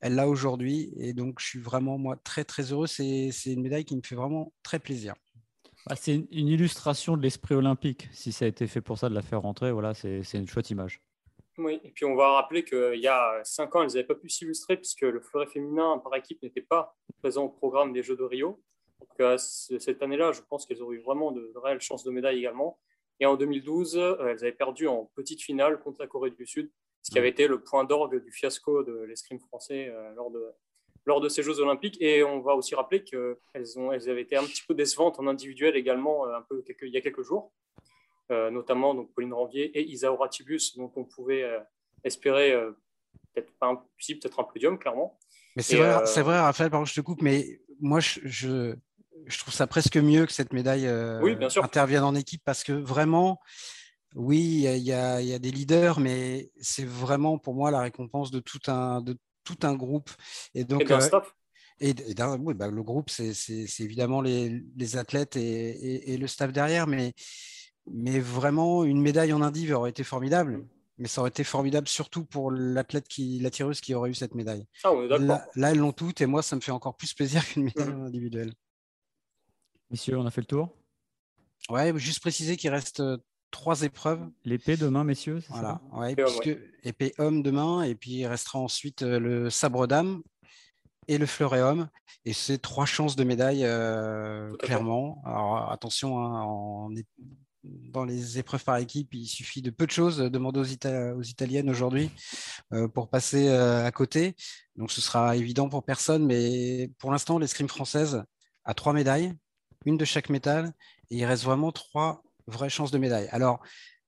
elle 0.00 0.14
l'a 0.14 0.28
aujourd'hui. 0.28 0.92
Et 0.96 1.12
donc, 1.12 1.40
je 1.40 1.46
suis 1.46 1.58
vraiment, 1.58 1.98
moi, 1.98 2.16
très, 2.16 2.44
très 2.44 2.72
heureux. 2.72 2.86
C'est 2.86 3.30
une 3.46 3.62
médaille 3.62 3.84
qui 3.84 3.96
me 3.96 4.02
fait 4.04 4.14
vraiment 4.14 4.52
très 4.62 4.78
plaisir. 4.78 5.14
Ah, 5.86 5.96
c'est 5.96 6.14
une 6.14 6.48
illustration 6.48 7.16
de 7.16 7.22
l'esprit 7.22 7.54
olympique. 7.54 8.08
Si 8.12 8.32
ça 8.32 8.44
a 8.44 8.48
été 8.48 8.66
fait 8.66 8.80
pour 8.80 8.98
ça, 8.98 9.08
de 9.08 9.14
la 9.14 9.22
faire 9.22 9.42
rentrer, 9.42 9.72
voilà, 9.72 9.94
c'est 9.94 10.22
une 10.34 10.48
chouette 10.48 10.70
image. 10.70 11.00
Et 11.68 11.90
puis 11.94 12.04
on 12.04 12.14
va 12.14 12.32
rappeler 12.32 12.64
qu'il 12.64 13.00
y 13.00 13.08
a 13.08 13.40
cinq 13.44 13.74
ans, 13.76 13.82
elles 13.82 13.88
n'avaient 13.88 14.04
pas 14.04 14.14
pu 14.14 14.28
s'illustrer 14.28 14.76
puisque 14.76 15.02
le 15.02 15.20
fleuret 15.20 15.46
féminin 15.46 15.98
par 15.98 16.14
équipe 16.16 16.42
n'était 16.42 16.60
pas 16.60 16.96
présent 17.18 17.44
au 17.44 17.48
programme 17.48 17.92
des 17.92 18.02
Jeux 18.02 18.16
de 18.16 18.24
Rio. 18.24 18.60
Donc, 19.00 19.20
euh, 19.20 19.38
cette 19.38 20.02
année-là, 20.02 20.32
je 20.32 20.40
pense 20.42 20.66
qu'elles 20.66 20.82
auraient 20.82 20.96
eu 20.96 21.00
vraiment 21.00 21.32
de, 21.32 21.52
réelles 21.56 21.80
chances 21.80 22.04
de 22.04 22.10
médaille 22.10 22.38
également. 22.38 22.78
Et 23.18 23.26
en 23.26 23.36
2012, 23.36 23.96
euh, 23.96 24.16
elles 24.20 24.40
avaient 24.40 24.52
perdu 24.52 24.86
en 24.88 25.10
petite 25.14 25.42
finale 25.42 25.80
contre 25.80 26.00
la 26.00 26.06
Corée 26.06 26.30
du 26.30 26.46
Sud 26.46 26.70
ce 27.02 27.10
qui 27.10 27.18
avait 27.18 27.28
été 27.28 27.46
le 27.46 27.60
point 27.60 27.84
d'orgue 27.84 28.22
du 28.22 28.30
fiasco 28.30 28.82
de 28.82 29.02
l'escrime 29.02 29.40
français 29.40 29.88
euh, 29.88 30.12
lors, 30.14 30.30
de, 30.30 30.44
lors 31.06 31.20
de 31.20 31.28
ces 31.28 31.42
Jeux 31.42 31.60
olympiques. 31.60 32.00
Et 32.00 32.22
on 32.22 32.40
va 32.40 32.54
aussi 32.54 32.74
rappeler 32.74 33.02
qu'elles 33.02 33.36
elles 33.54 34.10
avaient 34.10 34.22
été 34.22 34.36
un 34.36 34.44
petit 34.44 34.62
peu 34.66 34.74
décevantes 34.74 35.18
en 35.18 35.26
individuel 35.26 35.76
également 35.76 36.26
euh, 36.26 36.36
un 36.36 36.42
peu 36.42 36.62
il 36.82 36.88
y 36.88 36.96
a 36.96 37.00
quelques 37.00 37.22
jours, 37.22 37.52
euh, 37.69 37.69
notamment 38.30 38.94
donc, 38.94 39.12
Pauline 39.14 39.32
Ranvier 39.32 39.76
et 39.78 39.82
Isaura 39.82 40.28
Tibus, 40.28 40.76
dont 40.76 40.92
on 40.96 41.04
pouvait 41.04 41.44
espérer 42.04 42.54
peut-être 43.34 43.52
pas 43.58 43.68
un, 43.68 43.76
peut-être 43.76 44.40
un 44.40 44.44
podium, 44.44 44.78
clairement. 44.78 45.18
Mais 45.56 45.62
c'est 45.62 45.76
vrai, 45.76 46.06
c'est 46.06 46.22
vrai, 46.22 46.38
Raphaël, 46.38 46.70
pardon, 46.70 46.84
je 46.84 46.94
te 46.94 47.00
coupe, 47.00 47.22
mais 47.22 47.60
moi, 47.80 48.00
je, 48.00 48.20
je, 48.24 48.74
je 49.26 49.38
trouve 49.38 49.52
ça 49.52 49.66
presque 49.66 49.96
mieux 49.96 50.26
que 50.26 50.32
cette 50.32 50.52
médaille 50.52 50.88
intervienne 51.62 52.04
en 52.04 52.14
équipe 52.14 52.42
parce 52.44 52.62
que 52.62 52.72
vraiment, 52.72 53.40
oui, 54.14 54.64
il 54.64 54.82
y, 54.82 54.92
a 54.92 55.38
des 55.38 55.50
leaders, 55.50 56.00
mais 56.00 56.50
c'est 56.60 56.86
vraiment 56.86 57.38
pour 57.38 57.54
moi 57.54 57.70
la 57.70 57.80
récompense 57.80 58.30
de 58.30 58.40
tout 58.40 58.60
un, 58.66 59.00
de 59.02 59.16
tout 59.44 59.58
un 59.62 59.74
groupe. 59.74 60.10
Et 60.54 60.64
donc, 60.64 60.82
et 60.82 60.92
euh, 60.92 61.20
Et, 61.80 61.94
oui, 62.40 62.54
bah, 62.54 62.68
le 62.68 62.82
groupe, 62.82 63.10
c'est 63.10 63.80
évidemment 63.80 64.20
les, 64.20 64.62
les 64.76 64.96
athlètes 64.96 65.36
et, 65.36 66.12
et, 66.12 66.16
le 66.16 66.26
staff 66.26 66.52
derrière, 66.52 66.86
mais, 66.86 67.12
mais 67.90 68.18
vraiment, 68.18 68.84
une 68.84 69.00
médaille 69.00 69.32
en 69.32 69.42
indiv 69.42 69.72
aurait 69.72 69.90
été 69.90 70.04
formidable. 70.04 70.66
Mais 70.98 71.08
ça 71.08 71.22
aurait 71.22 71.30
été 71.30 71.44
formidable 71.44 71.88
surtout 71.88 72.24
pour 72.24 72.50
l'athlète 72.50 73.08
qui, 73.08 73.38
la 73.40 73.50
tireuse 73.50 73.80
qui 73.80 73.94
aurait 73.94 74.10
eu 74.10 74.14
cette 74.14 74.34
médaille. 74.34 74.66
Ah, 74.84 74.92
là, 75.18 75.46
là, 75.54 75.70
elles 75.70 75.78
l'ont 75.78 75.92
toutes 75.92 76.20
et 76.20 76.26
moi, 76.26 76.42
ça 76.42 76.56
me 76.56 76.60
fait 76.60 76.72
encore 76.72 76.96
plus 76.96 77.14
plaisir 77.14 77.42
qu'une 77.48 77.64
médaille 77.64 77.88
mm. 77.88 78.06
individuelle. 78.06 78.52
Messieurs, 79.90 80.18
on 80.18 80.26
a 80.26 80.30
fait 80.30 80.42
le 80.42 80.46
tour. 80.46 80.76
Ouais, 81.70 81.96
juste 81.98 82.20
préciser 82.20 82.56
qu'il 82.56 82.70
reste 82.70 83.02
trois 83.50 83.82
épreuves. 83.82 84.28
L'épée 84.44 84.76
demain, 84.76 85.04
messieurs 85.04 85.40
Voilà, 85.48 85.80
ouais, 85.92 86.14
puisque 86.14 86.56
épée 86.84 87.12
homme 87.18 87.42
demain, 87.42 87.82
et 87.82 87.94
puis 87.94 88.12
il 88.12 88.26
restera 88.26 88.58
ensuite 88.58 89.02
euh, 89.02 89.18
le 89.18 89.50
sabre 89.50 89.86
d'âme 89.86 90.22
et 91.08 91.18
le 91.18 91.26
fleuret 91.26 91.60
homme. 91.60 91.88
Et 92.24 92.32
c'est 92.32 92.58
trois 92.58 92.86
chances 92.86 93.16
de 93.16 93.24
médaille, 93.24 93.64
euh, 93.64 94.54
clairement. 94.58 95.22
Alors 95.24 95.70
attention, 95.72 96.18
hein, 96.18 96.88
dans 97.64 98.04
les 98.04 98.38
épreuves 98.38 98.64
par 98.64 98.76
équipe, 98.78 99.12
il 99.14 99.26
suffit 99.26 99.62
de 99.62 99.70
peu 99.70 99.86
de 99.86 99.90
choses. 99.90 100.18
Demander 100.18 100.60
aux, 100.60 101.18
aux 101.18 101.22
Italiennes 101.22 101.68
aujourd'hui 101.68 102.10
euh, 102.72 102.88
pour 102.88 103.08
passer 103.08 103.48
à 103.48 103.90
côté. 103.90 104.34
Donc 104.76 104.90
ce 104.90 105.00
sera 105.00 105.36
évident 105.36 105.68
pour 105.68 105.84
personne, 105.84 106.24
mais 106.26 106.90
pour 106.98 107.12
l'instant, 107.12 107.38
l'escrime 107.38 107.68
française 107.68 108.22
a 108.64 108.74
trois 108.74 108.92
médailles, 108.92 109.34
une 109.84 109.96
de 109.96 110.04
chaque 110.04 110.30
métal, 110.30 110.72
et 111.10 111.18
il 111.18 111.24
reste 111.24 111.44
vraiment 111.44 111.72
trois 111.72 112.22
vraie 112.46 112.70
chance 112.70 112.90
de 112.90 112.98
médaille. 112.98 113.28
Alors, 113.30 113.60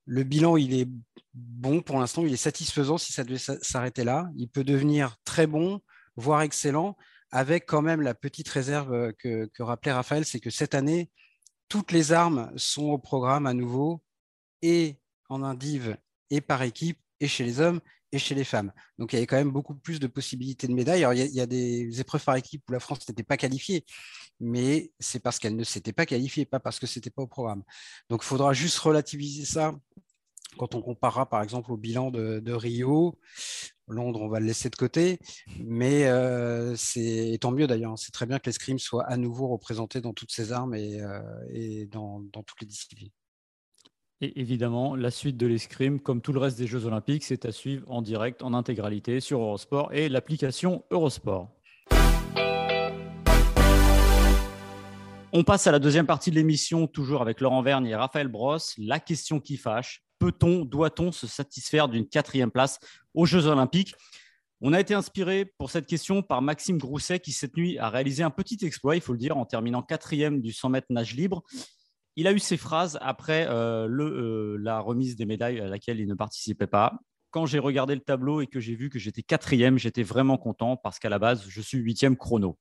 le 0.06 0.24
bilan, 0.24 0.56
il 0.56 0.74
est 0.74 0.88
bon 1.34 1.80
pour 1.80 1.98
l'instant, 1.98 2.24
il 2.26 2.32
est 2.32 2.36
satisfaisant 2.36 2.98
si 2.98 3.12
ça 3.12 3.24
devait 3.24 3.38
s'arrêter 3.38 4.04
là. 4.04 4.28
Il 4.36 4.48
peut 4.48 4.64
devenir 4.64 5.16
très 5.24 5.46
bon, 5.46 5.80
voire 6.16 6.42
excellent, 6.42 6.96
avec 7.30 7.66
quand 7.66 7.82
même 7.82 8.02
la 8.02 8.14
petite 8.14 8.48
réserve 8.48 8.92
euh, 8.92 9.12
que, 9.18 9.62
rappelait 9.62 9.92
Raphaël, 9.92 10.24
c'est 10.24 10.40
que 10.40 10.50
cette 10.50 10.74
année, 10.74 11.10
toutes 11.72 11.90
les 11.90 12.12
armes 12.12 12.52
sont 12.54 12.90
au 12.90 12.98
programme 12.98 13.46
à 13.46 13.54
nouveau, 13.54 14.02
et 14.60 14.98
en 15.30 15.42
indiv 15.42 15.96
et 16.28 16.42
par 16.42 16.60
équipe, 16.60 16.98
et 17.18 17.28
chez 17.28 17.44
les 17.44 17.60
hommes 17.60 17.80
et 18.12 18.18
chez 18.18 18.34
les 18.34 18.44
femmes. 18.44 18.74
Donc 18.98 19.14
il 19.14 19.16
y 19.16 19.18
avait 19.20 19.26
quand 19.26 19.38
même 19.38 19.52
beaucoup 19.52 19.74
plus 19.74 19.98
de 19.98 20.06
possibilités 20.06 20.68
de 20.68 20.74
médailles. 20.74 21.02
Alors 21.02 21.14
il 21.14 21.34
y 21.34 21.40
a, 21.40 21.46
des 21.46 21.98
épreuves 21.98 22.22
par 22.22 22.36
équipe 22.36 22.62
où 22.68 22.72
la 22.72 22.78
France 22.78 23.08
n'était 23.08 23.22
pas 23.22 23.38
qualifiée, 23.38 23.86
mais 24.38 24.92
c'est 25.00 25.20
parce 25.20 25.38
qu'elle 25.38 25.56
ne 25.56 25.64
s'était 25.64 25.94
pas 25.94 26.04
qualifiée, 26.04 26.44
pas 26.44 26.60
parce 26.60 26.78
que 26.78 26.86
ce 26.86 26.98
n'était 26.98 27.08
pas 27.08 27.22
au 27.22 27.26
programme. 27.26 27.62
Donc 28.10 28.20
il 28.22 28.26
faudra 28.26 28.52
juste 28.52 28.76
relativiser 28.76 29.46
ça 29.46 29.74
quand 30.58 30.74
on 30.74 30.82
comparera 30.82 31.26
par 31.26 31.42
exemple 31.42 31.72
au 31.72 31.78
bilan 31.78 32.10
de, 32.10 32.52
Rio. 32.52 33.18
Londres, 33.88 34.20
on 34.22 34.28
va 34.28 34.40
le 34.40 34.46
laisser 34.46 34.70
de 34.70 34.76
côté, 34.76 35.18
mais 35.58 36.06
euh, 36.06 36.74
c'est 36.76 37.36
tant 37.40 37.50
mieux 37.50 37.66
d'ailleurs. 37.66 37.98
C'est 37.98 38.12
très 38.12 38.26
bien 38.26 38.38
que 38.38 38.46
l'escrime 38.46 38.78
soit 38.78 39.04
à 39.04 39.16
nouveau 39.16 39.48
représenté 39.48 40.00
dans 40.00 40.12
toutes 40.12 40.32
ses 40.32 40.52
armes 40.52 40.74
et, 40.74 41.00
euh, 41.00 41.86
dans 41.86 42.22
toutes 42.46 42.60
les 42.60 42.66
disciplines. 42.66 43.10
Et 44.20 44.40
évidemment, 44.40 44.94
la 44.94 45.10
suite 45.10 45.36
de 45.36 45.48
l'escrime, 45.48 45.98
comme 45.98 46.20
tout 46.20 46.32
le 46.32 46.38
reste 46.38 46.56
des 46.56 46.68
Jeux 46.68 46.86
Olympiques, 46.86 47.24
c'est 47.24 47.44
à 47.44 47.50
suivre 47.50 47.90
en 47.90 48.02
direct, 48.02 48.42
en 48.42 48.54
intégralité 48.54 49.18
sur 49.18 49.40
Eurosport 49.40 49.92
et 49.92 50.08
l'application 50.08 50.84
Eurosport. 50.92 51.50
On 55.32 55.44
passe 55.44 55.66
à 55.66 55.72
la 55.72 55.78
deuxième 55.78 56.06
partie 56.06 56.30
de 56.30 56.36
l'émission, 56.36 56.86
toujours 56.86 57.22
avec 57.22 57.40
Laurent 57.40 57.62
Vergne 57.62 57.86
et 57.86 57.96
Raphaël 57.96 58.28
Brosse. 58.28 58.74
La 58.78 59.00
question 59.00 59.40
qui 59.40 59.56
fâche 59.56 60.04
peut-on, 60.22 60.64
doit-on 60.64 61.10
se 61.10 61.26
satisfaire 61.26 61.88
d'une 61.88 62.08
quatrième 62.08 62.52
place 62.52 62.78
aux 63.12 63.26
Jeux 63.26 63.46
Olympiques? 63.46 63.94
On 64.60 64.72
a 64.72 64.78
été 64.78 64.94
inspiré 64.94 65.52
pour 65.58 65.70
cette 65.70 65.86
question 65.86 66.22
par 66.22 66.42
Maxime 66.42 66.78
Grousset 66.78 67.18
qui 67.18 67.32
cette 67.32 67.56
nuit 67.56 67.76
a 67.78 67.90
réalisé 67.90 68.22
un 68.22 68.30
petit 68.30 68.58
exploit, 68.62 68.94
il 68.94 69.02
faut 69.02 69.12
le 69.12 69.18
dire, 69.18 69.36
en 69.36 69.44
terminant 69.44 69.82
quatrième 69.82 70.40
du 70.40 70.52
100 70.52 70.68
mètres 70.68 70.86
nage 70.90 71.14
libre 71.14 71.42
il 72.16 72.26
a 72.26 72.32
eu 72.32 72.38
ces 72.38 72.56
phrases 72.56 72.98
après 73.00 73.46
euh, 73.48 73.88
euh, 73.88 74.58
la 74.60 74.80
remise 74.80 75.16
des 75.16 75.24
médailles 75.24 75.60
à 75.60 75.66
laquelle 75.66 76.00
il 76.00 76.06
ne 76.06 76.14
participait 76.14 76.66
pas. 76.66 77.00
Quand 77.30 77.46
j'ai 77.46 77.58
regardé 77.58 77.94
le 77.94 78.02
tableau 78.02 78.42
et 78.42 78.46
que 78.46 78.60
j'ai 78.60 78.74
vu 78.74 78.90
que 78.90 78.98
j'étais 78.98 79.22
quatrième, 79.22 79.78
j'étais 79.78 80.02
vraiment 80.02 80.36
content 80.36 80.76
parce 80.76 80.98
qu'à 80.98 81.08
la 81.08 81.18
base, 81.18 81.46
je 81.48 81.60
suis 81.62 81.78
huitième 81.78 82.16
chrono. 82.16 82.58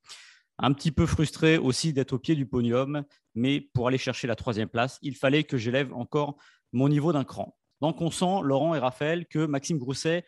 Un 0.58 0.74
petit 0.74 0.92
peu 0.92 1.06
frustré 1.06 1.58
aussi 1.58 1.92
d'être 1.92 2.14
au 2.14 2.20
pied 2.20 2.36
du 2.36 2.46
podium, 2.46 3.04
mais 3.36 3.60
pour 3.74 3.88
aller 3.88 3.98
chercher 3.98 4.28
la 4.28 4.36
troisième 4.36 4.70
place, 4.70 5.00
il 5.02 5.16
fallait 5.16 5.44
que 5.44 5.58
j'élève 5.58 5.94
encore 5.94 6.38
mon 6.74 6.90
niveau 6.90 7.14
d'un 7.14 7.24
cran. 7.24 7.56
Donc 7.82 8.02
on 8.02 8.12
sent, 8.12 8.42
Laurent 8.44 8.76
et 8.76 8.80
Raphaël, 8.80 9.26
que 9.28 9.46
Maxime 9.46 9.78
Grousset 9.78 10.24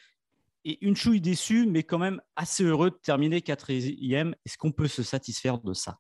est 0.65 0.77
une 0.81 0.95
chouille 0.95 1.21
déçu, 1.21 1.67
mais 1.67 1.83
quand 1.83 1.99
même 1.99 2.21
assez 2.35 2.63
heureux 2.63 2.89
de 2.89 2.95
terminer 2.95 3.41
quatrième. 3.41 4.35
Est-ce 4.45 4.57
qu'on 4.57 4.71
peut 4.71 4.87
se 4.87 5.03
satisfaire 5.03 5.59
de 5.59 5.73
ça? 5.73 5.97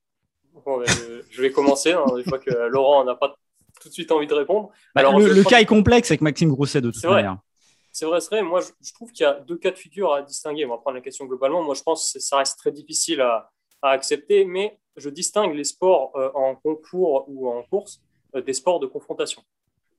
Ben, 0.65 0.83
je 1.29 1.41
vais 1.41 1.51
commencer. 1.51 1.91
Hein. 1.91 2.05
Je 2.17 2.29
vois 2.29 2.39
que 2.39 2.51
Laurent 2.69 3.03
n'a 3.03 3.15
pas 3.15 3.35
tout 3.81 3.89
de 3.89 3.93
suite 3.93 4.11
envie 4.11 4.27
de 4.27 4.33
répondre. 4.33 4.69
Bah, 4.95 5.01
Alors, 5.01 5.19
le, 5.19 5.43
cas 5.43 5.59
est 5.59 5.65
complexe 5.65 6.11
avec 6.11 6.21
Maxime 6.21 6.49
Grousset 6.49 6.81
de 6.81 6.91
toute 6.91 7.03
manière. 7.03 7.37
C'est 7.91 8.05
vrai, 8.05 8.21
c'est 8.21 8.29
vrai. 8.29 8.41
Moi, 8.41 8.61
je, 8.61 8.93
trouve 8.93 9.11
qu'il 9.11 9.23
y 9.23 9.27
a 9.27 9.39
deux 9.39 9.57
cas 9.57 9.71
de 9.71 9.77
figure 9.77 10.13
à 10.13 10.21
distinguer. 10.21 10.65
On 10.65 10.69
va 10.69 10.77
prendre 10.77 10.95
la 10.95 11.01
question 11.01 11.25
globalement. 11.25 11.61
Moi, 11.61 11.75
je 11.75 11.83
pense 11.83 12.13
que 12.13 12.19
ça 12.19 12.37
reste 12.37 12.57
très 12.57 12.71
difficile 12.71 13.21
à, 13.21 13.51
accepter, 13.85 14.45
mais 14.45 14.79
je 14.95 15.09
distingue 15.09 15.53
les 15.53 15.65
sports 15.65 16.13
euh, 16.15 16.31
en 16.35 16.55
concours 16.55 17.25
ou 17.27 17.49
en 17.49 17.63
course 17.63 17.99
euh, 18.33 18.41
des 18.41 18.53
sports 18.53 18.79
de 18.79 18.87
confrontation. 18.87 19.43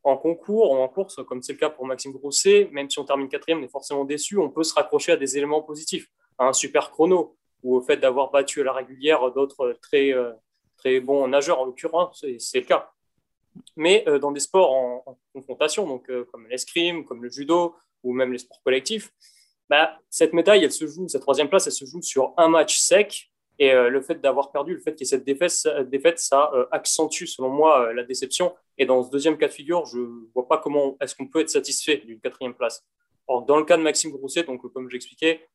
En 0.05 0.17
concours 0.19 0.71
ou 0.71 0.77
en 0.77 0.89
course, 0.89 1.25
comme 1.27 1.43
c'est 1.43 1.55
le 1.55 1.59
cas 1.59 1.71
pour 1.71 1.87
Maxime 1.87 2.13
Grousset, 2.13 2.69
même 2.73 2.91
si 2.91 2.99
on 2.99 3.05
termine 3.05 3.29
quatrième, 3.29 3.61
on 3.61 3.65
est 3.65 3.69
forcément 3.69 4.05
déçu, 4.05 4.37
on 4.39 4.51
peut 4.51 4.63
se 4.63 4.75
raccrocher 4.75 5.13
à 5.13 5.17
des 5.17 5.37
éléments 5.39 5.63
positifs, 5.63 6.09
à 6.39 6.47
un 6.47 6.53
super 6.53 6.91
chrono 6.91 7.37
ou 7.63 7.77
au 7.77 7.81
fait 7.81 7.97
d'avoir 7.97 8.31
battu 8.31 8.61
à 8.61 8.65
la 8.65 8.73
régulière 8.73 9.31
d'autres 9.33 9.77
très, 9.81 10.13
euh, 10.13 10.33
très 10.77 11.01
bons 11.01 11.27
nageurs, 11.27 11.59
en 11.59 11.65
l'occurrence, 11.65 12.25
c'est 12.39 12.61
le 12.61 12.67
cas. 12.67 12.93
Mais 13.77 14.05
euh, 14.07 14.19
dans 14.19 14.33
des 14.33 14.41
sports 14.41 14.73
en, 14.73 15.19
confrontation, 15.33 15.87
donc, 15.87 16.09
euh, 16.11 16.25
comme 16.31 16.47
l'escrime, 16.49 17.05
comme 17.05 17.23
le 17.23 17.31
judo 17.31 17.75
ou 18.03 18.13
même 18.13 18.33
les 18.33 18.39
sports 18.39 18.61
collectifs, 18.63 19.11
bah, 19.71 19.99
cette 20.11 20.33
médaille, 20.33 20.65
elle 20.65 20.73
se 20.73 20.87
joue, 20.87 21.09
cette 21.09 21.23
troisième 21.23 21.49
place, 21.49 21.67
elle 21.67 21.73
se 21.73 21.87
joue 21.87 22.03
sur 22.03 22.35
un 22.37 22.49
match 22.49 22.79
sec. 22.79 23.31
Et 23.59 23.73
le 23.73 24.01
fait 24.01 24.21
d'avoir 24.21 24.51
perdu, 24.51 24.75
le 24.75 24.81
fait 24.81 24.95
qu'il 24.97 25.07
y 25.07 25.09
ait 25.09 25.17
cette 25.17 25.25
défaite, 25.25 26.19
ça 26.19 26.51
accentue, 26.73 27.27
selon 27.27 27.51
moi, 27.51 27.93
la 27.93 28.03
déception. 28.03 28.53
Et 28.79 28.85
dans 28.85 29.03
ce 29.05 29.11
deuxième 29.11 29.39
cas 29.39 29.47
de 29.47 29.53
figure, 29.53 29.87
je 29.87 29.99
ne 29.99 30.33
vois 30.35 30.49
pas 30.49 30.59
comment 30.59 30.97
est-ce 31.01 31.15
qu'on 31.15 31.29
peut 31.29 31.39
être 31.39 31.51
satisfait 31.51 31.99
d'une 31.99 32.19
quatrième 32.19 32.55
place. 32.55 32.85
Or, 33.29 33.43
dans 33.43 33.57
le 33.57 33.65
cas 33.65 33.77
de 33.77 33.83
Maxime 33.83 34.11
Grousset, 34.11 34.43
donc, 34.43 34.61
comme 34.73 34.91
j'expliquais, 34.91 35.49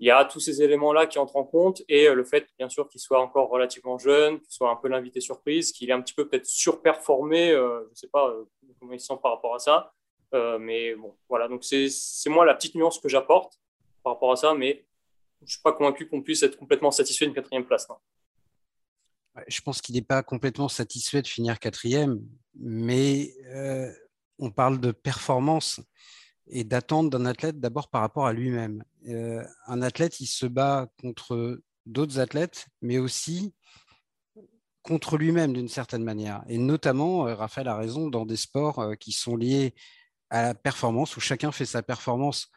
il 0.00 0.06
y 0.06 0.10
a 0.10 0.24
tous 0.24 0.40
ces 0.40 0.62
éléments-là 0.62 1.06
qui 1.06 1.18
entrent 1.18 1.36
en 1.36 1.44
compte 1.44 1.82
et 1.88 2.08
euh, 2.08 2.14
le 2.14 2.24
fait, 2.24 2.48
bien 2.58 2.68
sûr, 2.68 2.88
qu'il 2.88 3.00
soit 3.00 3.20
encore 3.20 3.48
relativement 3.48 3.98
jeune, 3.98 4.40
qu'il 4.40 4.52
soit 4.52 4.70
un 4.70 4.76
peu 4.76 4.88
l'invité 4.88 5.20
surprise, 5.20 5.72
qu'il 5.72 5.88
est 5.88 5.92
un 5.92 6.00
petit 6.00 6.14
peu 6.14 6.28
peut-être 6.28 6.46
surperformé, 6.46 7.52
euh, 7.52 7.84
je 7.86 7.90
ne 7.90 7.94
sais 7.94 8.08
pas 8.08 8.28
euh, 8.28 8.44
comment 8.78 8.92
il 8.92 9.00
se 9.00 9.06
sent 9.06 9.18
par 9.22 9.32
rapport 9.32 9.54
à 9.54 9.58
ça. 9.58 9.92
mais 10.58 10.94
bon, 10.96 11.14
voilà, 11.28 11.46
donc 11.46 11.62
c'est 11.62 11.88
moi 12.26 12.44
la 12.44 12.54
petite 12.54 12.74
nuance 12.74 12.98
que 12.98 13.08
j'apporte 13.08 13.60
par 14.02 14.14
rapport 14.14 14.32
à 14.32 14.36
ça, 14.36 14.52
mais 14.54 14.84
je 15.44 15.48
ne 15.48 15.50
suis 15.50 15.62
pas 15.62 15.72
convaincu 15.72 16.08
qu'on 16.08 16.22
puisse 16.22 16.42
être 16.42 16.56
complètement 16.56 16.90
satisfait 16.90 17.26
d'une 17.26 17.34
quatrième 17.34 17.64
place. 17.64 17.86
Je 19.48 19.60
pense 19.60 19.80
qu'il 19.80 19.94
n'est 19.94 20.02
pas 20.02 20.22
complètement 20.22 20.68
satisfait 20.68 21.22
de 21.22 21.26
finir 21.26 21.58
quatrième, 21.58 22.20
mais 22.54 23.34
on 24.38 24.50
parle 24.50 24.80
de 24.80 24.92
performance 24.92 25.80
et 26.46 26.64
d'attendre 26.64 27.10
d'un 27.10 27.26
athlète 27.26 27.60
d'abord 27.60 27.88
par 27.88 28.00
rapport 28.00 28.26
à 28.26 28.32
lui-même. 28.32 28.84
Euh, 29.08 29.42
un 29.66 29.82
athlète, 29.82 30.20
il 30.20 30.26
se 30.26 30.46
bat 30.46 30.88
contre 31.00 31.60
d'autres 31.86 32.18
athlètes, 32.18 32.66
mais 32.82 32.98
aussi 32.98 33.54
contre 34.82 35.16
lui-même 35.16 35.54
d'une 35.54 35.68
certaine 35.68 36.04
manière. 36.04 36.42
Et 36.48 36.58
notamment, 36.58 37.26
euh, 37.26 37.34
Raphaël 37.34 37.68
a 37.68 37.76
raison, 37.76 38.08
dans 38.08 38.26
des 38.26 38.36
sports 38.36 38.78
euh, 38.80 38.94
qui 38.94 39.12
sont 39.12 39.36
liés 39.36 39.74
à 40.30 40.42
la 40.42 40.54
performance, 40.54 41.16
où 41.16 41.20
chacun 41.20 41.52
fait 41.52 41.66
sa 41.66 41.82
performance 41.82 42.50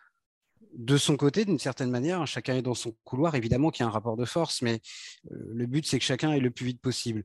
de 0.76 0.98
son 0.98 1.18
côté 1.18 1.46
d'une 1.46 1.60
certaine 1.60 1.90
manière. 1.90 2.26
Chacun 2.28 2.56
est 2.56 2.62
dans 2.62 2.74
son 2.74 2.96
couloir, 3.04 3.36
évidemment 3.36 3.72
qu'il 3.72 3.84
y 3.84 3.86
a 3.86 3.90
un 3.90 3.92
rapport 3.92 4.18
de 4.18 4.26
force, 4.26 4.62
mais 4.62 4.82
le 5.30 5.66
but, 5.66 5.86
c'est 5.86 6.00
que 6.00 6.06
chacun 6.06 6.32
aille 6.32 6.42
le 6.42 6.52
plus 6.52 6.66
vite 6.66 6.82
possible. 6.82 7.24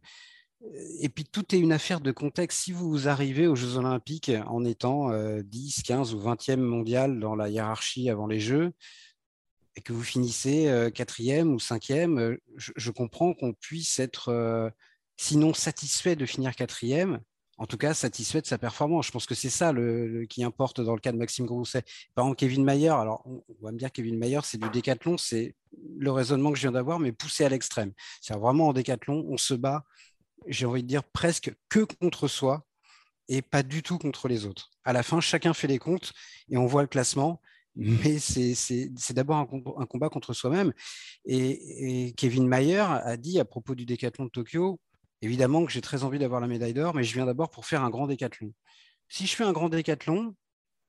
Et 1.01 1.09
puis 1.09 1.25
tout 1.25 1.55
est 1.55 1.59
une 1.59 1.73
affaire 1.73 2.01
de 2.01 2.13
contexte. 2.13 2.61
Si 2.61 2.73
vous 2.73 3.09
arrivez 3.09 3.47
aux 3.49 3.57
Jeux 3.57 3.77
Olympiques 3.77 4.31
en 4.47 4.65
étant 4.65 5.11
10, 5.43 5.83
15 5.83 6.15
ou 6.15 6.21
20e 6.21 6.57
mondial 6.57 7.19
dans 7.19 7.35
la 7.35 7.49
hiérarchie 7.49 8.09
avant 8.09 8.27
les 8.27 8.41
Jeux, 8.41 8.73
et 9.75 9.81
que 9.81 9.93
vous 9.93 10.05
finissez 10.05 10.91
quatrième 10.95 11.53
ou 11.53 11.59
cinquième, 11.59 12.37
je, 12.57 12.73
je 12.77 12.91
comprends 12.91 13.35
qu'on 13.35 13.55
puisse 13.55 13.99
être, 13.99 14.73
sinon 15.17 15.53
satisfait 15.53 16.15
de 16.15 16.27
finir 16.27 16.55
quatrième, 16.55 17.21
en 17.59 17.67
tout 17.67 17.77
cas 17.77 17.95
satisfait 17.95 18.41
de 18.41 18.47
sa 18.47 18.59
performance. 18.59 19.07
Je 19.07 19.13
pense 19.13 19.27
que 19.27 19.35
c'est 19.35 19.51
ça 19.51 19.73
qui 20.29 20.43
importe 20.43 20.81
dans 20.81 20.95
le 20.95 21.01
cas 21.01 21.13
de 21.13 21.19
Maxime 21.19 21.47
Grousset. 21.47 21.85
Par 22.15 22.25
exemple, 22.25 22.39
Kevin 22.39 22.65
Mayer, 22.65 22.89
alors 22.89 23.23
on, 23.27 23.43
va 23.61 23.73
me 23.73 23.79
dire 23.79 23.93
Kevin 23.93 24.19
Mayer, 24.19 24.41
c'est 24.43 24.59
du 24.59 24.69
décathlon, 24.71 25.19
c'est 25.19 25.55
le 25.97 26.11
raisonnement 26.11 26.51
que 26.51 26.57
je 26.57 26.63
viens 26.63 26.73
d'avoir, 26.73 26.99
mais 26.99 27.13
poussé 27.13 27.45
à 27.45 27.49
l'extrême. 27.49 27.93
C'est 28.21 28.35
vraiment 28.35 28.69
en 28.69 28.73
décathlon, 28.73 29.27
on 29.29 29.37
se 29.37 29.55
bat 29.55 29.85
j'ai 30.47 30.67
envie 30.67 30.83
de 30.83 30.89
dire 30.89 31.05
presque 31.05 31.53
que 31.69 31.81
contre 31.81 32.29
soi 32.29 32.67
et 33.29 33.43
pas 33.43 33.63
du 33.63 33.83
tout 33.83 33.99
contre 33.99 34.29
les 34.29 34.47
autres. 34.47 34.71
À 34.85 34.93
la 34.93 35.03
fin, 35.03 35.21
chacun 35.21 35.55
fait 35.55 35.69
les 35.69 35.79
comptes 35.79 36.13
et 36.49 36.57
on 36.57 36.67
voit 36.67 36.83
le 36.83 36.89
classement, 36.89 37.41
mais 37.77 38.19
c'est 38.19 39.13
d'abord 39.13 39.37
un, 39.37 39.87
combat 39.87 40.09
contre 40.09 40.35
soi-même. 40.35 40.73
Et, 41.25 42.13
Kevin 42.17 42.47
Mayer 42.47 42.85
a 42.89 43.17
dit 43.17 43.39
à 43.39 43.45
propos 43.45 43.75
du 43.75 43.87
décathlon 43.87 44.27
de 44.27 44.31
Tokyo, 44.31 44.81
évidemment 45.23 45.65
que 45.65 45.73
j'ai 45.73 45.81
très 45.81 46.05
envie 46.05 46.19
d'avoir 46.19 46.41
la 46.41 46.49
médaille 46.49 46.75
d'or, 46.75 46.95
mais 46.95 47.05
je 47.05 47.15
viens 47.15 47.27
d'abord 47.27 47.51
pour 47.51 47.65
faire 47.65 47.83
un 47.83 47.91
grand 47.91 48.07
décathlon. 48.07 48.53
Si 49.09 49.27
je 49.27 49.35
fais 49.35 49.45
un 49.45 49.53
grand 49.53 49.69
décathlon 49.69 50.35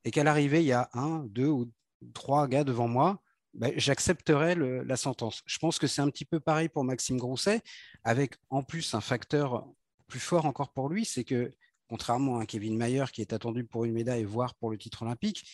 et 0.04 0.10
qu'à 0.10 0.24
l'arrivée, 0.24 0.60
il 0.60 0.66
y 0.66 0.72
a 0.72 0.90
un, 0.92 1.24
deux 1.28 1.48
ou 1.48 1.70
trois 2.12 2.48
gars 2.48 2.64
devant 2.64 2.88
moi, 2.88 3.22
ben, 3.54 3.72
j'accepterai 3.76 4.56
la 4.84 4.96
sentence. 4.96 5.42
Je 5.46 5.58
pense 5.58 5.78
que 5.78 5.86
c'est 5.86 6.02
un 6.02 6.10
petit 6.10 6.24
peu 6.24 6.40
pareil 6.40 6.68
pour 6.68 6.84
Maxime 6.84 7.16
Grousset, 7.16 7.62
avec 8.02 8.34
en 8.50 8.62
plus 8.62 8.94
un 8.94 9.00
facteur 9.00 9.66
plus 10.08 10.20
fort 10.20 10.44
encore 10.44 10.72
pour 10.72 10.88
lui, 10.88 11.04
c'est 11.04 11.24
que 11.24 11.52
contrairement 11.88 12.38
à 12.38 12.46
Kevin 12.46 12.76
Mayer 12.76 13.04
qui 13.12 13.20
est 13.20 13.32
attendu 13.32 13.64
pour 13.64 13.84
une 13.84 13.92
médaille, 13.92 14.24
voire 14.24 14.54
pour 14.54 14.70
le 14.70 14.78
titre 14.78 15.02
olympique, 15.02 15.48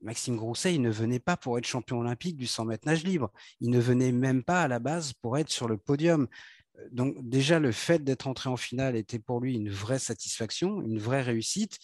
Maxime 0.00 0.36
Grousset, 0.36 0.74
il 0.74 0.82
ne 0.82 0.90
venait 0.90 1.18
pas 1.18 1.36
pour 1.36 1.58
être 1.58 1.66
champion 1.66 1.98
olympique 1.98 2.36
du 2.36 2.46
100 2.46 2.66
mètres 2.66 2.86
nage 2.86 3.02
libre. 3.02 3.32
Il 3.60 3.70
ne 3.70 3.80
venait 3.80 4.12
même 4.12 4.44
pas 4.44 4.62
à 4.62 4.68
la 4.68 4.78
base 4.78 5.12
pour 5.12 5.38
être 5.38 5.50
sur 5.50 5.66
le 5.66 5.76
podium. 5.76 6.28
Donc 6.92 7.16
déjà, 7.28 7.58
le 7.58 7.72
fait 7.72 8.02
d'être 8.04 8.26
entré 8.26 8.48
en 8.48 8.56
finale 8.56 8.96
était 8.96 9.18
pour 9.18 9.40
lui 9.40 9.54
une 9.54 9.70
vraie 9.70 9.98
satisfaction, 9.98 10.80
une 10.82 10.98
vraie 10.98 11.22
réussite. 11.22 11.78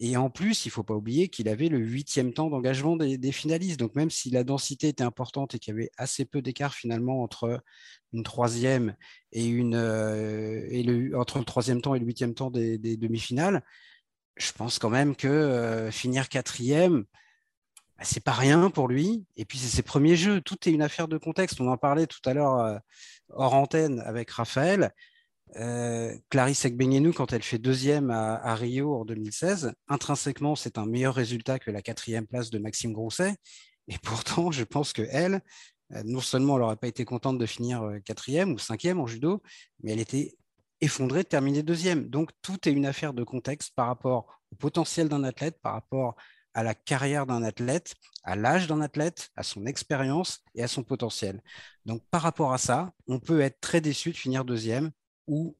Et 0.00 0.16
en 0.16 0.30
plus, 0.30 0.64
il 0.64 0.68
ne 0.68 0.72
faut 0.72 0.84
pas 0.84 0.94
oublier 0.94 1.28
qu'il 1.28 1.48
avait 1.48 1.68
le 1.68 1.78
huitième 1.78 2.32
temps 2.32 2.50
d'engagement 2.50 2.96
des, 2.96 3.32
finalistes. 3.32 3.80
Donc 3.80 3.96
même 3.96 4.10
si 4.10 4.30
la 4.30 4.44
densité 4.44 4.88
était 4.88 5.02
importante 5.02 5.54
et 5.54 5.58
qu'il 5.58 5.74
y 5.74 5.76
avait 5.76 5.90
assez 5.96 6.24
peu 6.24 6.40
d'écart 6.40 6.74
finalement 6.74 7.22
entre 7.22 7.60
une 8.12 8.22
troisième 8.22 8.94
et 9.32 9.44
une 9.46 9.74
euh, 9.74 10.68
le, 10.70 11.18
entre 11.18 11.38
le 11.38 11.44
troisième 11.44 11.80
temps 11.82 11.96
et 11.96 11.98
le 11.98 12.06
huitième 12.06 12.34
temps 12.34 12.50
des, 12.50 12.78
demi-finales, 12.78 13.64
je 14.36 14.52
pense 14.52 14.78
quand 14.78 14.90
même 14.90 15.16
que 15.16 15.26
euh, 15.26 15.90
finir 15.90 16.28
quatrième, 16.28 17.04
c'est 18.02 18.22
pas 18.22 18.32
rien 18.32 18.70
pour 18.70 18.88
lui. 18.88 19.24
Et 19.36 19.44
puis 19.44 19.58
c'est 19.58 19.74
ses 19.74 19.82
premiers 19.82 20.16
jeux. 20.16 20.40
Tout 20.40 20.56
est 20.68 20.72
une 20.72 20.82
affaire 20.82 21.08
de 21.08 21.18
contexte. 21.18 21.60
On 21.60 21.68
en 21.68 21.76
parlait 21.76 22.06
tout 22.06 22.20
à 22.24 22.34
l'heure 22.34 22.58
euh, 22.60 22.78
hors 23.30 23.54
antenne 23.54 24.00
avec 24.00 24.30
Raphaël 24.30 24.92
Euh, 25.56 26.14
Clarisse 26.28 26.66
Ekbenienou, 26.66 27.14
quand 27.14 27.32
elle 27.32 27.42
fait 27.42 27.58
deuxième 27.58 28.10
à, 28.10 28.54
Rio 28.54 28.94
en 28.94 29.06
2016, 29.06 29.72
intrinsèquement, 29.88 30.54
c'est 30.56 30.76
un 30.76 30.84
meilleur 30.84 31.14
résultat 31.14 31.58
que 31.58 31.70
la 31.70 31.80
quatrième 31.80 32.26
place 32.26 32.50
de 32.50 32.58
Maxime 32.58 32.92
Grousset. 32.92 33.34
Et 33.88 33.96
pourtant, 34.02 34.50
je 34.50 34.62
pense 34.64 34.92
que 34.92 35.00
elle, 35.10 35.40
euh, 35.94 36.02
non 36.04 36.20
seulement 36.20 36.56
elle 36.56 36.62
n'aurait 36.64 36.76
pas 36.76 36.88
été 36.88 37.06
contente 37.06 37.38
de 37.38 37.46
finir 37.46 37.82
quatrième 38.04 38.52
ou 38.52 38.58
cinquième 38.58 39.00
en 39.00 39.06
judo, 39.06 39.42
mais 39.82 39.92
elle 39.92 40.00
était 40.00 40.36
effondrée 40.82 41.22
de 41.22 41.28
terminer 41.28 41.62
deuxième. 41.62 42.10
Donc, 42.10 42.30
tout 42.42 42.68
est 42.68 42.72
une 42.72 42.86
affaire 42.86 43.14
de 43.14 43.24
contexte 43.24 43.74
par 43.74 43.86
rapport 43.86 44.26
au 44.52 44.56
potentiel 44.56 45.08
d'un 45.08 45.24
athlète, 45.24 45.58
par 45.62 45.72
rapport 45.72 46.14
à 46.58 46.64
la 46.64 46.74
carrière 46.74 47.24
d'un 47.24 47.44
athlète, 47.44 47.94
à 48.24 48.34
l'âge 48.34 48.66
d'un 48.66 48.80
athlète, 48.80 49.30
à 49.36 49.44
son 49.44 49.64
expérience 49.64 50.40
et 50.56 50.64
à 50.64 50.66
son 50.66 50.82
potentiel. 50.82 51.40
Donc, 51.86 52.02
par 52.10 52.20
rapport 52.20 52.52
à 52.52 52.58
ça, 52.58 52.92
on 53.06 53.20
peut 53.20 53.42
être 53.42 53.60
très 53.60 53.80
déçu 53.80 54.10
de 54.10 54.16
finir 54.16 54.44
deuxième 54.44 54.90
ou 55.28 55.56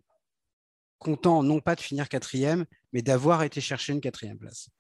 content 0.99 1.45
non 1.45 1.61
pas 1.61 1.77
de 1.77 1.81
finir 1.81 2.09
quatrième, 2.09 2.65
mais 2.93 3.01
d'avoir 3.01 3.45
été 3.45 3.61
chercher 3.61 3.93
une 3.93 4.01
quatrième 4.01 4.39
place. 4.39 4.71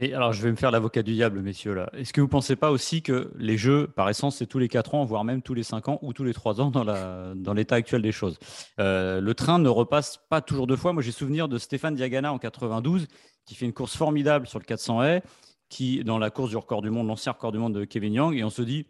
Et 0.00 0.14
alors, 0.14 0.32
je 0.32 0.42
vais 0.42 0.50
me 0.50 0.56
faire 0.56 0.72
l'avocat 0.72 1.04
du 1.04 1.14
diable, 1.14 1.42
messieurs. 1.42 1.74
là. 1.74 1.90
Est-ce 1.92 2.12
que 2.12 2.20
vous 2.20 2.26
ne 2.26 2.30
pensez 2.30 2.56
pas 2.56 2.72
aussi 2.72 3.02
que 3.02 3.32
les 3.36 3.56
jeux, 3.56 3.86
par 3.86 4.08
essence, 4.08 4.36
c'est 4.38 4.46
tous 4.46 4.58
les 4.58 4.68
4 4.68 4.96
ans, 4.96 5.04
voire 5.04 5.22
même 5.22 5.42
tous 5.42 5.54
les 5.54 5.64
5 5.64 5.88
ans 5.88 5.98
ou 6.02 6.12
tous 6.12 6.24
les 6.24 6.34
3 6.34 6.60
ans 6.60 6.70
dans, 6.72 7.54
l'état 7.54 7.76
actuel 7.76 8.02
des 8.02 8.12
choses? 8.12 8.38
Euh, 8.80 9.20
Le 9.20 9.34
train 9.34 9.60
ne 9.60 9.68
repasse 9.68 10.18
pas 10.28 10.40
toujours 10.40 10.66
deux 10.66 10.76
fois. 10.76 10.92
Moi, 10.92 11.02
j'ai 11.02 11.12
souvenir 11.12 11.48
de 11.48 11.58
Stéphane 11.58 11.94
Diagana 11.94 12.32
en 12.32 12.38
92, 12.38 13.06
qui 13.44 13.56
fait 13.56 13.64
une 13.64 13.72
course 13.72 13.96
formidable 13.96 14.46
sur 14.46 14.58
le 14.58 14.64
400 14.64 15.02
haies, 15.02 15.22
qui, 15.68 16.02
dans 16.04 16.18
la 16.18 16.30
course 16.30 16.50
du 16.50 16.56
record 16.56 16.82
du 16.82 16.90
monde, 16.90 17.06
l'ancien 17.06 17.32
record 17.32 17.52
du 17.52 17.58
monde 17.58 17.74
de 17.74 17.84
Kevin 17.84 18.14
Young, 18.14 18.34
et 18.36 18.44
on 18.44 18.50
se 18.50 18.62
dit, 18.62 18.86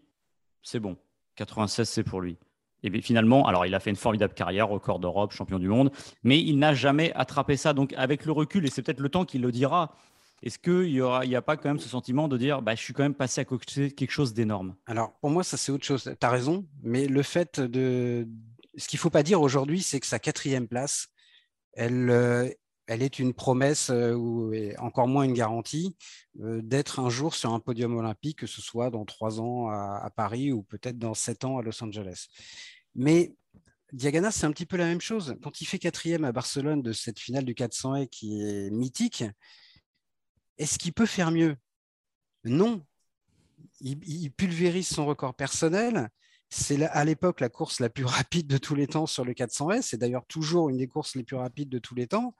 c'est 0.62 0.80
bon, 0.80 0.96
96, 1.36 1.88
c'est 1.88 2.04
pour 2.04 2.20
lui. 2.20 2.36
Et 2.82 3.00
finalement, 3.00 3.46
alors 3.46 3.66
il 3.66 3.74
a 3.74 3.80
fait 3.80 3.90
une 3.90 3.96
formidable 3.96 4.34
carrière, 4.34 4.68
record 4.68 5.00
d'Europe, 5.00 5.32
champion 5.32 5.58
du 5.58 5.68
monde, 5.68 5.90
mais 6.22 6.40
il 6.40 6.58
n'a 6.58 6.74
jamais 6.74 7.12
attrapé 7.14 7.56
ça. 7.56 7.72
Donc 7.72 7.92
avec 7.96 8.24
le 8.24 8.32
recul, 8.32 8.64
et 8.64 8.70
c'est 8.70 8.82
peut-être 8.82 9.00
le 9.00 9.08
temps 9.08 9.24
qu'il 9.24 9.40
le 9.40 9.50
dira, 9.50 9.96
est-ce 10.42 10.58
qu'il 10.58 10.92
n'y 10.92 11.00
a, 11.00 11.38
a 11.38 11.42
pas 11.42 11.56
quand 11.56 11.68
même 11.68 11.80
ce 11.80 11.88
sentiment 11.88 12.28
de 12.28 12.36
dire 12.36 12.62
bah, 12.62 12.74
je 12.74 12.82
suis 12.82 12.94
quand 12.94 13.02
même 13.02 13.14
passé 13.14 13.40
à 13.40 13.44
quelque 13.44 14.10
chose 14.10 14.34
d'énorme? 14.34 14.76
Alors, 14.86 15.12
pour 15.20 15.30
moi, 15.30 15.42
ça, 15.42 15.56
c'est 15.56 15.72
autre 15.72 15.84
chose. 15.84 16.04
Tu 16.04 16.26
as 16.26 16.30
raison, 16.30 16.64
mais 16.82 17.06
le 17.06 17.22
fait 17.22 17.60
de. 17.60 18.28
Ce 18.76 18.86
qu'il 18.86 18.98
ne 18.98 19.00
faut 19.00 19.10
pas 19.10 19.24
dire 19.24 19.40
aujourd'hui, 19.40 19.82
c'est 19.82 19.98
que 19.98 20.06
sa 20.06 20.20
quatrième 20.20 20.68
place, 20.68 21.08
elle, 21.72 22.10
euh, 22.10 22.48
elle 22.88 23.02
est 23.02 23.18
une 23.18 23.34
promesse 23.34 23.90
euh, 23.90 24.14
ou 24.14 24.52
encore 24.78 25.08
moins 25.08 25.24
une 25.24 25.34
garantie 25.34 25.94
euh, 26.40 26.62
d'être 26.62 26.98
un 26.98 27.10
jour 27.10 27.34
sur 27.34 27.52
un 27.52 27.60
podium 27.60 27.94
olympique, 27.96 28.38
que 28.40 28.46
ce 28.46 28.62
soit 28.62 28.90
dans 28.90 29.04
trois 29.04 29.40
ans 29.40 29.68
à, 29.68 30.10
Paris 30.16 30.52
ou 30.52 30.62
peut-être 30.62 30.98
dans 30.98 31.14
sept 31.14 31.44
ans 31.44 31.58
à 31.58 31.62
Los 31.62 31.84
Angeles. 31.84 32.26
Mais 32.94 33.34
Diagana, 33.92 34.30
c'est 34.30 34.46
un 34.46 34.52
petit 34.52 34.66
peu 34.66 34.78
la 34.78 34.86
même 34.86 35.02
chose. 35.02 35.36
Quand 35.42 35.60
il 35.60 35.66
fait 35.66 35.78
quatrième 35.78 36.24
à 36.24 36.32
Barcelone 36.32 36.82
de 36.82 36.92
cette 36.92 37.18
finale 37.18 37.44
du 37.44 37.54
400 37.54 37.94
et 37.96 38.08
qui 38.08 38.42
est 38.42 38.70
mythique, 38.70 39.24
est-ce 40.56 40.78
qu'il 40.78 40.94
peut 40.94 41.06
faire 41.06 41.30
mieux? 41.30 41.56
Non. 42.44 42.84
Il, 43.80 44.32
pulvérise 44.32 44.88
son 44.88 45.06
record 45.06 45.34
personnel. 45.34 46.08
C'est 46.50 46.82
à 46.82 47.04
l'époque 47.04 47.40
la 47.40 47.48
course 47.48 47.80
la 47.80 47.90
plus 47.90 48.04
rapide 48.06 48.46
de 48.46 48.58
tous 48.58 48.74
les 48.74 48.86
temps 48.86 49.06
sur 49.06 49.24
le 49.24 49.34
400 49.34 49.72
S. 49.72 49.86
C'est 49.88 49.96
d'ailleurs 49.98 50.26
toujours 50.26 50.68
une 50.68 50.78
des 50.78 50.88
courses 50.88 51.14
les 51.14 51.24
plus 51.24 51.36
rapides 51.36 51.68
de 51.68 51.78
tous 51.78 51.94
les 51.94 52.06
temps. 52.06 52.34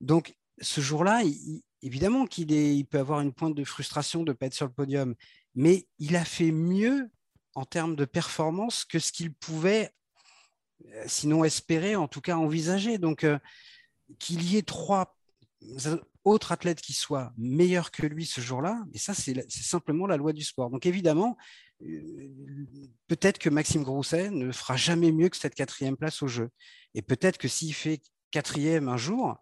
Donc, 0.00 0.36
ce 0.60 0.80
jour-là, 0.80 1.22
évidemment 1.82 2.26
qu'il 2.26 2.50
il 2.52 2.84
peut 2.86 2.98
avoir 2.98 3.20
une 3.20 3.32
pointe 3.32 3.54
de 3.54 3.64
frustration 3.64 4.22
de 4.22 4.32
ne 4.32 4.36
pas 4.36 4.46
être 4.46 4.54
sur 4.54 4.66
le 4.66 4.72
podium, 4.72 5.14
mais 5.54 5.86
il 5.98 6.16
a 6.16 6.24
fait 6.24 6.52
mieux 6.52 7.10
en 7.54 7.64
termes 7.64 7.96
de 7.96 8.04
performance 8.04 8.84
que 8.84 8.98
ce 8.98 9.12
qu'il 9.12 9.32
pouvait, 9.32 9.92
euh, 10.86 11.04
sinon 11.06 11.44
espérer, 11.44 11.96
en 11.96 12.08
tout 12.08 12.20
cas 12.20 12.36
envisager. 12.36 12.98
Donc, 12.98 13.24
euh, 13.24 13.38
qu'il 14.18 14.42
y 14.42 14.56
ait 14.56 14.62
trois 14.62 15.16
autre 16.24 16.52
athlète 16.52 16.80
qui 16.80 16.92
soit 16.92 17.32
meilleur 17.36 17.90
que 17.90 18.06
lui 18.06 18.26
ce 18.26 18.40
jour-là, 18.40 18.82
et 18.92 18.98
ça, 18.98 19.14
c'est 19.14 19.46
simplement 19.48 20.06
la 20.06 20.16
loi 20.16 20.32
du 20.32 20.42
sport. 20.42 20.70
Donc 20.70 20.86
évidemment, 20.86 21.36
euh, 21.82 22.66
peut-être 23.06 23.38
que 23.38 23.50
Maxime 23.50 23.82
Grousset 23.82 24.30
ne 24.30 24.50
fera 24.52 24.76
jamais 24.76 25.12
mieux 25.12 25.28
que 25.28 25.36
cette 25.36 25.54
quatrième 25.54 25.96
place 25.96 26.22
au 26.22 26.28
jeu. 26.28 26.50
Et 26.94 27.02
peut-être 27.02 27.38
que 27.38 27.48
s'il 27.48 27.74
fait 27.74 28.00
quatrième 28.30 28.88
un 28.88 28.96
jour, 28.96 29.36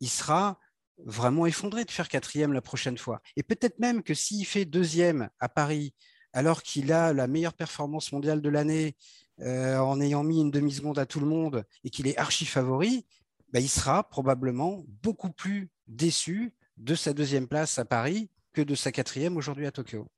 il 0.00 0.10
sera 0.10 0.58
vraiment 0.98 1.46
effondré 1.46 1.84
de 1.84 1.90
faire 1.90 2.08
quatrième 2.08 2.52
la 2.52 2.62
prochaine 2.62 2.98
fois. 2.98 3.20
Et 3.36 3.42
peut-être 3.42 3.78
même 3.78 4.02
que 4.02 4.14
s'il 4.14 4.46
fait 4.46 4.64
deuxième 4.64 5.30
à 5.40 5.48
Paris, 5.48 5.94
alors 6.32 6.62
qu'il 6.62 6.92
a 6.92 7.12
la 7.12 7.26
meilleure 7.26 7.54
performance 7.54 8.12
mondiale 8.12 8.42
de 8.42 8.48
l'année, 8.48 8.96
euh, 9.40 9.78
en 9.78 10.00
ayant 10.00 10.24
mis 10.24 10.40
une 10.40 10.50
demi-seconde 10.50 10.98
à 10.98 11.06
tout 11.06 11.20
le 11.20 11.26
monde 11.26 11.64
et 11.84 11.90
qu'il 11.90 12.06
est 12.06 12.16
archi 12.16 12.46
favori, 12.46 13.06
bah, 13.56 13.60
il 13.60 13.70
sera 13.70 14.02
probablement 14.02 14.84
beaucoup 15.02 15.30
plus 15.30 15.70
déçu 15.86 16.52
de 16.76 16.94
sa 16.94 17.14
deuxième 17.14 17.48
place 17.48 17.78
à 17.78 17.86
Paris 17.86 18.28
que 18.52 18.60
de 18.60 18.74
sa 18.74 18.92
quatrième 18.92 19.38
aujourd'hui 19.38 19.64
à 19.64 19.70
Tokyo. 19.70 20.08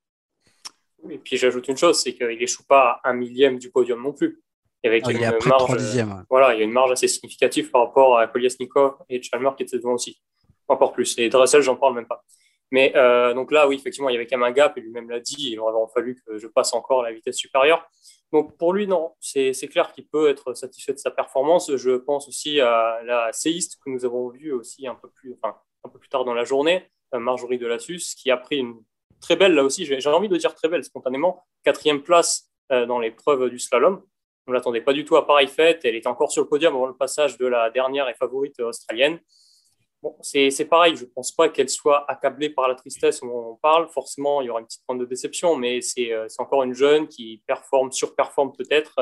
Et 1.09 1.19
puis 1.19 1.37
j'ajoute 1.37 1.69
une 1.69 1.77
chose, 1.77 2.03
c'est 2.03 2.15
qu'il 2.15 2.27
n'échoue 2.27 2.65
pas 2.65 3.01
à 3.05 3.11
un 3.11 3.13
millième 3.13 3.61
du 3.61 3.71
podium 3.71 4.03
non 4.03 4.13
plus. 4.13 4.43
Avec 4.83 5.05
ah, 5.07 5.13
il 5.13 5.19
une 5.19 5.25
a 5.25 5.39
marge, 5.47 6.25
voilà, 6.29 6.53
il 6.53 6.59
y 6.59 6.63
a 6.63 6.65
une 6.65 6.73
marge 6.73 6.91
assez 6.91 7.07
significative 7.07 7.71
par 7.71 7.87
rapport 7.87 8.19
à 8.19 8.27
Kolyasnikov 8.27 8.97
et 9.09 9.23
Chalmer 9.23 9.51
qui 9.57 9.63
étaient 9.63 9.77
devant 9.77 9.93
aussi. 9.93 10.21
Encore 10.67 10.93
plus. 10.93 11.17
Et 11.17 11.29
Dressel, 11.29 11.63
j'en 11.63 11.77
parle 11.77 11.95
même 11.95 12.09
pas. 12.09 12.25
Mais 12.73 12.93
euh, 12.97 13.35
donc 13.35 13.53
là, 13.53 13.69
oui, 13.69 13.77
effectivement, 13.77 14.09
il 14.09 14.15
y 14.15 14.17
avait 14.17 14.27
quand 14.27 14.37
même 14.37 14.49
un 14.49 14.53
gap, 14.53 14.77
et 14.77 14.81
lui-même 14.81 15.09
l'a 15.09 15.21
dit, 15.21 15.53
il 15.53 15.61
aurait 15.61 15.93
fallu 15.95 16.21
que 16.27 16.39
je 16.39 16.49
passe 16.49 16.75
encore 16.75 17.05
à 17.05 17.09
la 17.09 17.15
vitesse 17.15 17.37
supérieure. 17.37 17.89
Donc 18.33 18.57
pour 18.59 18.75
lui, 18.75 18.87
non, 18.87 19.15
c'est 19.21 19.53
clair 19.69 19.93
qu'il 19.93 20.07
peut 20.07 20.29
être 20.29 20.55
satisfait 20.55 20.93
de 20.93 20.99
sa 20.99 21.11
performance. 21.11 21.75
Je 21.77 21.93
pense 21.97 22.29
aussi 22.29 22.61
à 22.61 23.01
la 23.05 23.33
séiste 23.33 23.79
que 23.83 23.91
nous 23.91 24.05
avons 24.05 24.29
vue 24.29 24.53
aussi 24.53 24.87
un 24.87 24.95
peu 24.95 25.09
plus, 25.09 25.39
tard 26.11 26.25
dans 26.25 26.35
la 26.35 26.45
journée, 26.45 26.87
euh, 27.15 27.19
Marjorie 27.19 27.59
Delassus, 27.59 28.15
qui 28.17 28.31
a 28.31 28.37
pris 28.37 28.59
une 28.59 28.83
très 29.21 29.37
belle, 29.37 29.55
là 29.55 29.65
aussi, 29.65 29.85
j'ai 29.85 30.07
envie 30.09 30.29
de 30.29 30.37
dire 30.37 30.55
très 30.55 30.69
belle 30.69 30.85
spontanément, 30.85 31.45
quatrième 31.65 32.03
place 32.03 32.51
euh, 32.71 32.87
dans 32.87 32.99
l'épreuve 32.99 33.49
du 33.49 33.59
slalom. 33.59 34.03
On 34.47 34.51
ne 34.51 34.57
l'attendait 34.57 34.81
pas 34.81 34.93
du 34.93 35.05
tout 35.05 35.17
à 35.17 35.27
pareille 35.27 35.49
fête. 35.49 35.85
Elle 35.85 35.95
était 35.95 36.07
encore 36.07 36.33
sur 36.33 36.43
le 36.43 36.49
podium 36.49 36.75
avant 36.75 36.87
le 36.87 36.97
passage 36.97 37.37
de 37.37 37.47
la 37.47 37.71
dernière 37.71 38.09
et 38.09 38.15
favorite 38.15 38.59
australienne. 38.61 39.21
C'est 40.23 40.65
pareil, 40.67 40.95
je 40.97 41.05
ne 41.05 41.11
pense 41.11 41.33
pas 41.33 41.49
qu'elle 41.49 41.69
soit 41.69 42.09
accablée 42.09 42.51
par 42.51 42.69
la 42.69 42.75
tristesse 42.75 43.21
on 43.23 43.59
parle. 43.61 43.89
Forcément, 43.89 44.41
il 44.41 44.47
y 44.47 44.51
aura 44.51 44.61
une 44.61 44.67
petite 44.67 44.85
pointe 44.87 45.01
de 45.01 45.05
déception, 45.05 45.57
mais 45.57 45.81
c'est 45.81 46.13
euh, 46.13 46.29
encore 46.39 46.63
une 46.63 46.75
jeune 46.75 47.09
qui 47.09 47.43
performe, 47.47 47.91
surperforme 47.91 48.53
peut-être 48.57 48.95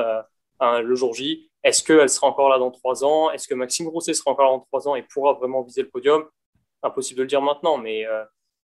le 0.61 0.95
jour 0.95 1.15
J. 1.15 1.51
Est-ce 1.67 1.83
qu'elle 1.83 2.09
sera 2.09 2.29
encore 2.29 2.49
là 2.49 2.61
dans 2.61 2.71
trois 2.71 3.05
ans? 3.05 3.33
Est-ce 3.33 3.49
que 3.49 3.55
Maxime 3.55 3.89
Rousset 3.89 4.15
sera 4.15 4.31
encore 4.31 4.45
là 4.45 4.53
dans 4.53 4.61
trois 4.61 4.87
ans 4.87 4.95
et 4.95 5.03
pourra 5.03 5.33
vraiment 5.33 5.63
viser 5.63 5.83
le 5.83 5.89
podium? 5.89 6.25
Impossible 6.85 7.19
de 7.19 7.23
le 7.25 7.29
dire 7.29 7.43
maintenant, 7.43 7.77
mais 7.77 8.07
euh, 8.07 8.25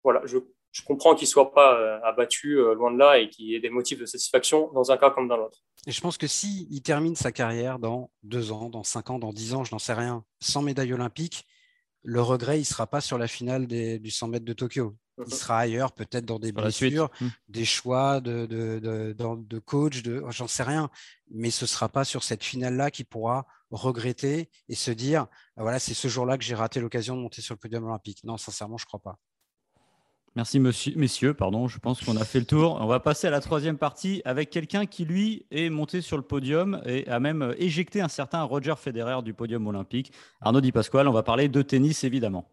voilà, 0.03 0.23
je, 0.25 0.39
comprends 0.85 1.15
qu'il 1.15 1.27
ne 1.27 1.31
soit 1.31 1.53
pas 1.53 1.79
euh, 1.79 2.01
abattu 2.03 2.59
euh, 2.59 2.75
loin 2.75 2.91
de 2.91 2.99
là 2.99 3.19
et 3.19 3.29
qu'il 3.29 3.55
ait 3.55 3.61
des 3.61 3.71
motifs 3.71 4.01
de 4.01 4.07
satisfaction 4.07 4.73
dans 4.73 4.91
un 4.91 4.97
cas 4.97 5.11
comme 5.11 5.29
dans 5.29 5.37
l'autre. 5.37 5.59
Et 5.87 5.93
je 5.93 6.01
pense 6.01 6.19
que 6.19 6.27
s'il 6.27 6.67
il 6.73 6.83
termine 6.83 7.15
sa 7.15 7.31
carrière 7.31 7.79
dans 7.79 8.11
deux 8.25 8.51
ans, 8.51 8.71
dans 8.71 8.83
cinq 8.83 9.11
ans, 9.11 9.21
dans 9.21 9.33
dix 9.33 9.55
ans, 9.55 9.63
je 9.63 9.73
n'en 9.73 9.79
sais 9.79 9.95
rien, 9.95 10.25
sans 10.41 10.63
médaille 10.63 10.93
olympique, 10.93 11.47
le 12.03 12.23
regret, 12.23 12.57
il 12.59 12.61
ne 12.61 12.65
sera 12.67 12.87
pas 12.87 13.01
sur 13.01 13.19
la 13.19 13.29
finale 13.29 13.67
du 13.67 14.11
100 14.11 14.29
mètres 14.29 14.45
de 14.45 14.53
Tokyo. 14.53 14.97
Il 15.19 15.25
mhm. 15.25 15.31
sera 15.31 15.59
ailleurs, 15.59 15.93
peut-être 15.93 16.25
dans 16.25 16.39
des 16.39 16.53
blessures, 16.53 17.11
mhm. 17.21 17.31
des 17.49 17.65
choix 17.65 18.21
de, 18.21 18.47
de, 18.47 18.79
de, 18.79 19.15
de 19.15 19.59
coach, 19.59 20.03
de, 20.03 20.25
j'en 20.31 20.49
sais 20.49 20.63
rien. 20.63 20.91
Mais 21.31 21.51
ce 21.51 21.65
ne 21.65 21.69
sera 21.69 21.89
pas 21.89 22.05
sur 22.05 22.25
cette 22.25 22.43
finale-là 22.43 22.91
qui 22.91 23.05
pourra 23.05 23.47
regretter 23.71 24.51
et 24.69 24.75
se 24.75 24.91
dire 24.91 25.27
ah, 25.57 25.63
voilà, 25.63 25.79
c'est 25.79 25.95
ce 25.95 26.09
jour-là 26.09 26.39
que 26.39 26.45
j'ai 26.45 26.55
raté 26.55 26.81
l'occasion 26.81 27.17
de 27.17 27.21
monter 27.21 27.43
sur 27.43 27.55
le 27.55 27.59
podium 27.59 27.85
olympique. 27.85 28.25
Non, 28.25 28.37
sincèrement, 28.37 28.79
je 28.79 28.85
ne 28.85 28.89
crois 28.89 29.01
pas. 29.01 29.19
Merci 30.37 30.61
messieurs, 30.61 31.35
pardon, 31.35 31.67
je 31.67 31.81
pense 31.81 32.05
qu'on 32.05 32.17
a 32.17 32.25
fait 32.25 32.39
le 32.39 32.45
tour. 32.45 32.79
On 32.81 32.87
va 32.87 33.01
passer 33.01 33.27
à 33.27 33.31
la 33.31 33.41
troisième 33.41 33.77
partie 33.77 34.23
avec 34.25 34.49
quelqu'un 34.49 34.87
qui, 34.87 35.05
lui, 35.05 35.45
est 35.51 35.71
monté 35.71 36.01
sur 36.03 36.17
le 36.17 36.23
podium 36.23 36.81
et 36.87 37.05
a 37.09 37.19
même 37.19 37.53
éjecté 37.59 38.01
un 38.01 38.07
certain 38.07 38.45
Roger 38.45 38.75
Federer 38.79 39.23
du 39.25 39.35
podium 39.35 39.67
olympique. 39.67 40.13
Arnaud 40.41 40.61
Di 40.61 40.71
Pasquale, 40.71 41.09
on 41.09 41.13
va 41.13 41.25
parler 41.25 41.49
de 41.49 41.63
tennis 41.63 42.05
évidemment. 42.05 42.49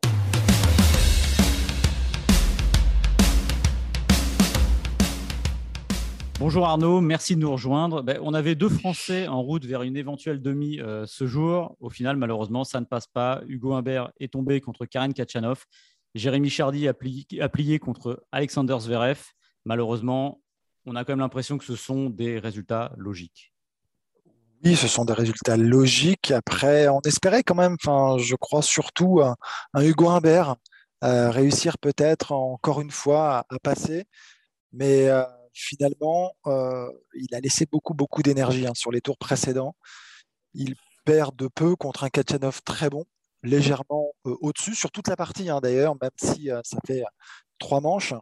Bonjour 6.40 6.66
Arnaud, 6.66 7.02
merci 7.02 7.36
de 7.36 7.42
nous 7.42 7.52
rejoindre. 7.52 8.02
Ben, 8.02 8.20
on 8.24 8.34
avait 8.34 8.56
deux 8.56 8.70
Français 8.70 9.28
en 9.28 9.42
route 9.42 9.66
vers 9.66 9.84
une 9.84 9.98
éventuelle 9.98 10.42
demi 10.42 10.80
euh, 10.80 11.06
ce 11.08 11.28
jour. 11.28 11.76
Au 11.80 11.92
final, 11.92 12.18
malheureusement, 12.18 12.64
ça 12.64 12.80
ne 12.80 12.86
passe 12.86 13.08
pas. 13.08 13.42
Hugo 13.48 13.74
Humbert 13.74 14.12
est 14.20 14.34
tombé 14.34 14.62
contre 14.62 14.86
Karen 14.86 15.14
Kachanov. 15.14 15.66
Jérémy 16.18 16.50
Chardy 16.50 16.88
a 16.88 16.94
plié, 16.94 17.80
contre 17.80 18.26
Alexander 18.32 18.78
Zverev. 18.80 19.20
Malheureusement, 19.66 20.42
on 20.86 20.96
a 20.96 21.04
quand 21.04 21.14
même 21.14 21.20
l'impression 21.20 21.58
que 21.58 21.66
ce 21.66 21.76
sont 21.76 22.10
des 22.10 22.40
résultats 22.40 22.94
logiques. 22.98 23.54
Oui, 24.64 24.76
ce 24.76 24.88
sont 24.88 25.06
des 25.06 25.14
résultats 25.14 25.58
logiques. 25.58 26.32
Après, 26.32 26.88
on 26.88 27.00
espérait 27.02 27.44
quand 27.44 27.56
même, 27.56 27.78
je 27.84 28.36
crois 28.36 28.62
surtout 28.62 29.22
un, 29.22 29.36
Hugo 29.82 30.10
Humbert 30.10 30.56
euh, 31.04 31.30
réussir 31.30 31.78
peut-être 31.78 32.32
encore 32.32 32.82
une 32.82 32.92
fois 32.92 33.46
à, 33.50 33.60
passer. 33.62 34.06
Mais 34.72 35.10
euh, 35.10 35.24
finalement, 35.54 36.32
euh, 36.48 36.90
il 37.14 37.34
a 37.36 37.40
laissé 37.40 37.68
beaucoup, 37.72 37.94
beaucoup 37.94 38.24
d'énergie 38.24 38.66
hein, 38.66 38.74
sur 38.74 38.92
les 38.92 39.02
tours 39.02 39.18
précédents. 39.18 39.76
Il 40.54 40.76
perd 41.06 41.36
de 41.36 41.48
peu 41.48 41.76
contre 41.76 42.04
un 42.04 42.10
Kachanov 42.10 42.62
très 42.64 42.90
bon, 42.90 43.06
légèrement 43.44 44.07
au-dessus, 44.42 44.76
sur 44.76 44.92
toute 44.92 45.08
la 45.08 45.16
partie 45.16 45.50
hein, 45.50 45.60
d'ailleurs, 45.62 45.96
même 46.02 46.12
si 46.22 46.50
ça 46.64 46.78
fait 46.86 47.04
trois 47.60 47.82
manches. 47.82 48.14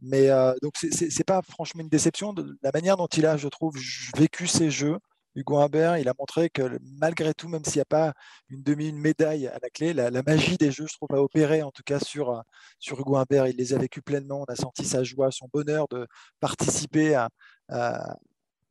Mais 0.00 0.28
donc, 0.62 0.76
ce 0.76 1.04
n'est 1.04 1.24
pas 1.24 1.42
franchement 1.42 1.82
une 1.82 1.88
déception. 1.88 2.32
De 2.32 2.58
la 2.62 2.70
manière 2.72 2.96
dont 2.96 3.06
il 3.08 3.26
a, 3.26 3.36
je 3.36 3.48
trouve, 3.48 3.74
vécu 4.16 4.46
ses 4.46 4.70
jeux, 4.70 4.98
Hugo 5.38 5.58
Humbert, 5.58 5.98
il 5.98 6.08
a 6.08 6.14
montré 6.18 6.50
que 6.50 6.78
malgré 7.00 7.32
tout, 7.32 7.48
même 7.48 7.64
s'il 7.64 7.76
n'y 7.76 7.82
a 7.82 7.84
pas 7.84 8.12
une 8.48 8.62
demi, 8.62 8.88
une 8.88 8.98
médaille 8.98 9.46
à 9.46 9.58
la 9.62 9.70
clé, 9.70 9.92
la, 9.92 10.10
magie 10.22 10.56
des 10.56 10.72
jeux, 10.72 10.86
je 10.88 10.94
trouve, 10.94 11.16
a 11.16 11.22
opéré 11.22 11.62
en 11.62 11.70
tout 11.70 11.84
cas 11.84 12.00
sur, 12.00 12.42
sur 12.78 12.98
Hugo 12.98 13.16
Humbert. 13.16 13.46
Il 13.46 13.56
les 13.56 13.72
a 13.72 13.78
vécus 13.78 14.02
pleinement. 14.02 14.44
On 14.48 14.52
a 14.52 14.56
senti 14.56 14.84
sa 14.84 15.04
joie, 15.04 15.30
son 15.30 15.48
bonheur 15.52 15.86
de 15.88 16.06
participer 16.40 17.24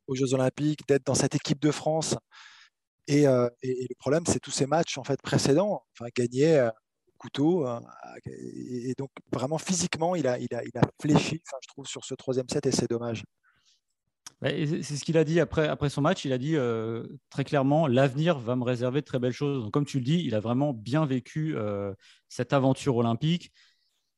aux 0.08 0.16
Jeux 0.16 0.34
Olympiques, 0.34 0.86
d'être 0.88 1.06
dans 1.06 1.16
cette 1.16 1.36
équipe 1.36 1.62
de 1.62 1.72
France. 1.72 2.16
Euh, 3.10 3.50
et, 3.62 3.88
le 3.90 3.96
problème, 3.98 4.24
c'est 4.28 4.40
tous 4.40 4.52
ces 4.52 4.66
matchs 4.66 4.98
en 4.98 5.04
fait 5.04 5.22
précédents, 5.22 5.84
enfin 5.94 6.10
gagnés 6.16 6.58
euh, 6.58 6.70
couteau. 7.18 7.68
Euh, 7.68 7.80
et, 8.26 8.94
donc 8.98 9.10
vraiment 9.32 9.58
physiquement, 9.58 10.16
il 10.16 10.28
a, 10.28 10.38
il 10.40 10.54
a, 10.54 10.64
il 10.64 10.78
a 10.78 10.82
fléchi, 11.02 11.42
je 11.62 11.68
trouve, 11.68 11.88
sur 11.88 12.04
ce 12.04 12.14
troisième 12.16 12.48
set 12.50 12.66
et 12.66 12.72
c'est 12.72 12.90
dommage. 12.90 13.24
C'est 14.44 14.84
ce 14.84 15.04
qu'il 15.04 15.18
a 15.18 15.24
dit 15.24 15.40
après, 15.40 15.68
après 15.68 15.90
son 15.90 16.02
match. 16.02 16.24
Il 16.26 16.32
a 16.32 16.38
dit 16.38 16.56
très 17.32 17.44
clairement 17.44 17.88
l'avenir 17.88 18.38
va 18.38 18.56
me 18.56 18.64
réserver 18.64 19.02
de 19.02 19.06
très 19.06 19.18
belles 19.18 19.32
choses. 19.32 19.68
comme 19.72 19.86
tu 19.86 19.98
le 19.98 20.04
dis, 20.04 20.22
il 20.24 20.36
a 20.36 20.40
vraiment 20.40 20.74
bien 20.74 21.08
vécu 21.08 21.56
cette 22.30 22.54
aventure 22.54 22.98
olympique. 22.98 23.52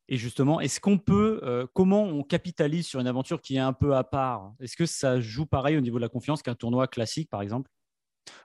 Et 0.10 0.18
justement, 0.18 0.60
est-ce 0.60 0.82
qu'on 0.82 0.98
peut, 0.98 1.70
comment 1.74 2.04
on 2.04 2.24
capitalise 2.24 2.86
sur 2.86 3.00
une 3.00 3.08
aventure 3.08 3.42
qui 3.42 3.56
est 3.56 3.60
un 3.60 3.72
peu 3.72 3.96
à 3.96 4.04
part? 4.04 4.52
Est-ce 4.60 4.76
que 4.76 4.86
ça 4.86 5.22
joue 5.22 5.46
pareil 5.46 5.78
au 5.78 5.82
niveau 5.82 6.00
de 6.00 6.02
la 6.02 6.10
confiance 6.10 6.42
qu'un 6.42 6.56
tournoi 6.56 6.88
classique, 6.88 7.30
par 7.30 7.42
exemple? 7.42 7.72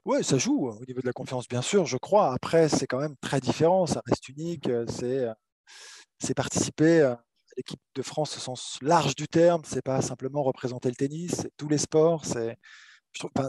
Oui, 0.04 0.22
ça 0.22 0.38
joue 0.38 0.68
au 0.68 0.84
niveau 0.86 1.00
de 1.00 1.06
la 1.06 1.12
confiance, 1.12 1.48
bien 1.48 1.62
sûr, 1.62 1.86
je 1.86 1.96
crois. 1.96 2.32
Après, 2.34 2.68
c'est 2.68 2.86
quand 2.86 3.00
même 3.00 3.16
très 3.20 3.40
différent, 3.40 3.86
ça 3.86 4.02
reste 4.06 4.28
unique. 4.28 4.68
C'est 6.18 6.34
participer 6.34 7.02
à 7.02 7.22
l'équipe 7.56 7.80
de 7.94 8.02
France 8.02 8.36
au 8.36 8.40
sens 8.40 8.78
large 8.82 9.14
du 9.14 9.28
terme, 9.28 9.62
c'est 9.64 9.82
pas 9.82 10.02
simplement 10.02 10.42
représenter 10.42 10.88
le 10.88 10.94
tennis, 10.96 11.34
c'est 11.42 11.52
tous 11.56 11.68
les 11.68 11.78
sports. 11.78 12.24
C'est, 12.24 12.56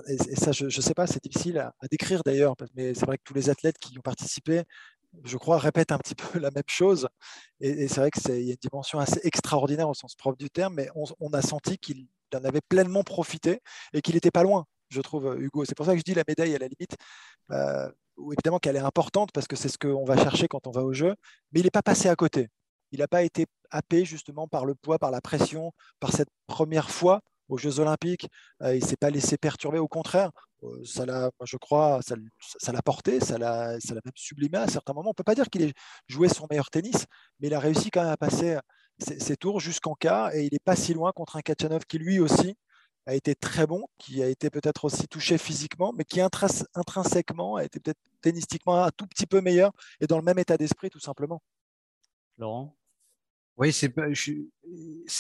et, 0.08 0.36
ça, 0.36 0.52
je 0.52 0.66
ne 0.66 0.70
sais 0.70 0.94
pas, 0.94 1.08
c'est 1.08 1.24
difficile 1.24 1.58
à, 1.60 1.74
décrire 1.90 2.24
d'ailleurs, 2.24 2.56
mais 2.76 2.94
c'est 2.94 3.06
vrai 3.06 3.18
que 3.18 3.24
tous 3.24 3.34
les 3.34 3.50
athlètes 3.50 3.78
qui 3.80 3.98
ont 3.98 4.02
participé, 4.02 4.64
je 5.24 5.38
crois, 5.38 5.58
répètent 5.58 5.92
un 5.92 5.98
petit 5.98 6.16
peu 6.16 6.40
la 6.40 6.52
même 6.52 6.64
chose. 6.68 7.08
Et, 7.60 7.88
c'est 7.88 8.00
vrai 8.00 8.12
qu'il 8.12 8.44
y 8.44 8.50
a 8.50 8.54
une 8.54 8.58
dimension 8.62 9.00
assez 9.00 9.20
extraordinaire 9.24 9.90
au 9.90 9.94
sens 9.94 10.16
propre 10.16 10.38
du 10.38 10.50
terme, 10.50 10.76
mais 10.76 10.90
on, 10.96 11.06
on 11.20 11.34
a 11.34 11.42
senti 11.42 11.78
qu'il 11.78 12.08
en 12.34 12.44
avait 12.44 12.62
pleinement 12.62 13.04
profité 13.04 13.62
et 13.94 14.02
qu'il 14.02 14.16
n'était 14.16 14.32
pas 14.32 14.44
loin 14.44 14.66
je 14.96 15.02
trouve, 15.02 15.28
euh, 15.28 15.40
Hugo. 15.40 15.66
C'est 15.66 15.76
pour 15.76 15.86
ça 15.86 15.94
que 15.94 16.00
je 16.00 16.04
dis 16.04 16.14
la 16.14 16.24
médaille 16.28 16.56
à 16.56 16.58
la 16.58 16.68
limite, 16.68 16.96
euh, 17.52 17.90
évidemment 18.32 18.60
qu'elle 18.60 18.76
est 18.76 18.80
importante 18.80 19.32
parce 19.34 19.48
que 19.48 19.56
c'est 19.56 19.70
ce 19.70 19.78
qu'on 19.78 20.06
va 20.06 20.18
chercher 20.18 20.48
quand 20.48 20.68
on 20.68 20.72
va 20.72 20.84
au 20.84 20.94
jeu, 20.94 21.16
mais 21.52 21.60
il 21.60 21.64
n'est 21.64 21.72
pas 21.72 21.84
passé 21.84 22.10
à 22.10 22.16
côté. 22.16 22.50
Il 22.92 23.00
n'a 23.00 23.08
pas 23.08 23.24
été 23.24 23.46
happé 23.72 24.06
justement 24.06 24.48
par 24.48 24.66
le 24.66 24.76
poids, 24.76 24.98
par 25.00 25.12
la 25.12 25.22
pression, 25.22 25.72
par 26.00 26.12
cette 26.14 26.30
première 26.48 26.90
fois 26.90 27.22
aux 27.50 27.58
Jeux 27.58 27.80
Olympiques. 27.80 28.28
Euh, 28.64 28.76
il 28.76 28.82
ne 28.82 28.86
s'est 28.86 28.96
pas 28.98 29.10
laissé 29.10 29.38
perturber, 29.38 29.80
au 29.80 29.88
contraire. 29.88 30.32
ça 30.86 31.06
l'a, 31.06 31.30
je 31.44 31.58
crois, 31.58 32.00
ça, 32.02 32.72
l'a 32.72 32.82
porté, 32.82 33.20
ça 33.20 33.38
l'a, 33.38 33.74
même 33.74 34.14
sublimé 34.16 34.58
à 34.58 34.68
certains 34.68 34.94
moments. 34.94 35.10
On 35.10 35.12
ne 35.12 35.16
peut 35.16 35.24
pas 35.24 35.36
dire 35.36 35.50
qu'il 35.50 35.64
ait 35.64 35.74
joué 36.08 36.30
son 36.30 36.48
meilleur 36.50 36.70
tennis, 36.70 37.06
mais 37.40 37.48
il 37.48 37.54
a 37.54 37.60
réussi 37.60 37.92
quand 37.92 38.02
même 38.02 38.12
à 38.12 38.18
passer 38.18 38.58
ses, 38.98 39.36
tours 39.36 39.60
jusqu'en 39.60 39.94
quart 39.94 40.34
et 40.34 40.46
il 40.46 40.50
n'est 40.54 40.60
pas 40.64 40.76
si 40.76 40.94
loin 40.94 41.12
contre 41.12 41.36
un 41.36 41.42
Kachanov 41.42 41.86
qui 41.86 41.98
lui 41.98 42.20
aussi 42.20 42.56
a 43.06 43.14
été 43.14 43.36
très 43.36 43.68
bon, 43.68 43.88
qui 43.98 44.24
a 44.24 44.28
été 44.28 44.50
peut-être 44.50 44.86
aussi 44.86 45.08
touché 45.08 45.38
physiquement, 45.38 45.94
mais 45.96 46.04
qui 46.06 46.22
intrinsèquement 46.22 47.56
a 47.58 47.64
été 47.64 47.80
peut-être 47.80 48.00
tennistiquement 48.22 48.84
un 48.84 48.92
tout 48.92 49.08
petit 49.08 49.26
peu 49.26 49.42
meilleur 49.42 49.72
et 50.00 50.08
dans 50.08 50.18
le 50.18 50.24
même 50.24 50.40
état 50.40 50.58
d'esprit 50.58 50.90
tout 50.90 51.00
simplement. 51.00 51.42
Laurent? 52.38 52.76
Oui, 53.58 53.72
c'est 53.72 53.90
pas, 53.90 54.08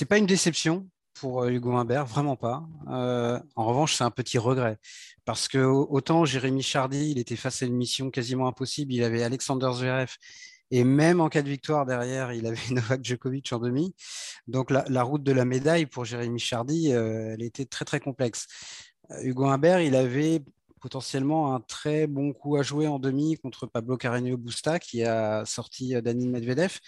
pas 0.10 0.17
une 0.17 0.26
déception 0.26 0.89
pour 1.13 1.43
euh, 1.43 1.50
Hugo 1.50 1.71
Humbert, 1.71 2.06
vraiment 2.06 2.36
pas. 2.36 2.67
Euh, 2.89 3.39
en 3.56 3.65
revanche, 3.65 3.95
c'est 3.95 4.04
un 4.04 4.12
petit 4.12 4.38
regret 4.38 4.78
parce 5.24 5.48
que 5.48 5.60
autant 5.60 6.26
Jérémy 6.26 6.62
Chardy, 6.62 7.12
il 7.12 7.19
était 7.19 7.38
face 7.38 7.63
à 7.63 7.65
une 7.65 7.76
mission 7.76 8.12
quasiment 8.12 8.48
impossible, 8.48 8.93
il 8.93 9.04
avait 9.04 9.24
Alexander 9.24 9.69
Zverev 9.74 10.17
et 10.71 10.84
même 10.84 11.21
en 11.21 11.30
cas 11.30 11.41
de 11.41 11.49
victoire 11.49 11.86
derrière, 11.86 12.34
il 12.34 12.45
avait 12.47 12.58
Novak 12.71 13.04
Djokovic 13.04 13.51
en 13.54 13.60
demi. 13.60 13.95
Donc 14.47 14.71
la, 14.71 15.04
route 15.04 15.23
de 15.23 15.32
la 15.32 15.45
médaille 15.45 15.86
pour 15.86 16.06
Jérémy 16.06 16.39
Chardy, 16.39 16.93
euh, 16.93 17.34
elle 17.34 17.43
était 17.43 17.65
très 17.65 17.86
très 17.86 17.99
complexe. 17.99 18.47
Euh, 19.12 19.21
Hugo 19.23 19.45
Humbert, 19.45 19.82
il 19.82 19.95
avait 19.95 20.41
potentiellement 20.82 21.56
un 21.56 21.62
très 21.62 22.08
bon 22.08 22.34
coup 22.34 22.58
à 22.58 22.62
jouer 22.62 22.88
en 22.88 22.99
demi 22.99 23.38
contre 23.38 23.65
Pablo 23.65 23.97
Carreño 23.97 24.38
Busta 24.38 24.80
qui 24.80 25.04
a 25.04 25.43
sorti 25.45 25.95
euh, 25.95 26.01
Dani 26.01 26.28
Medvedev. 26.28 26.80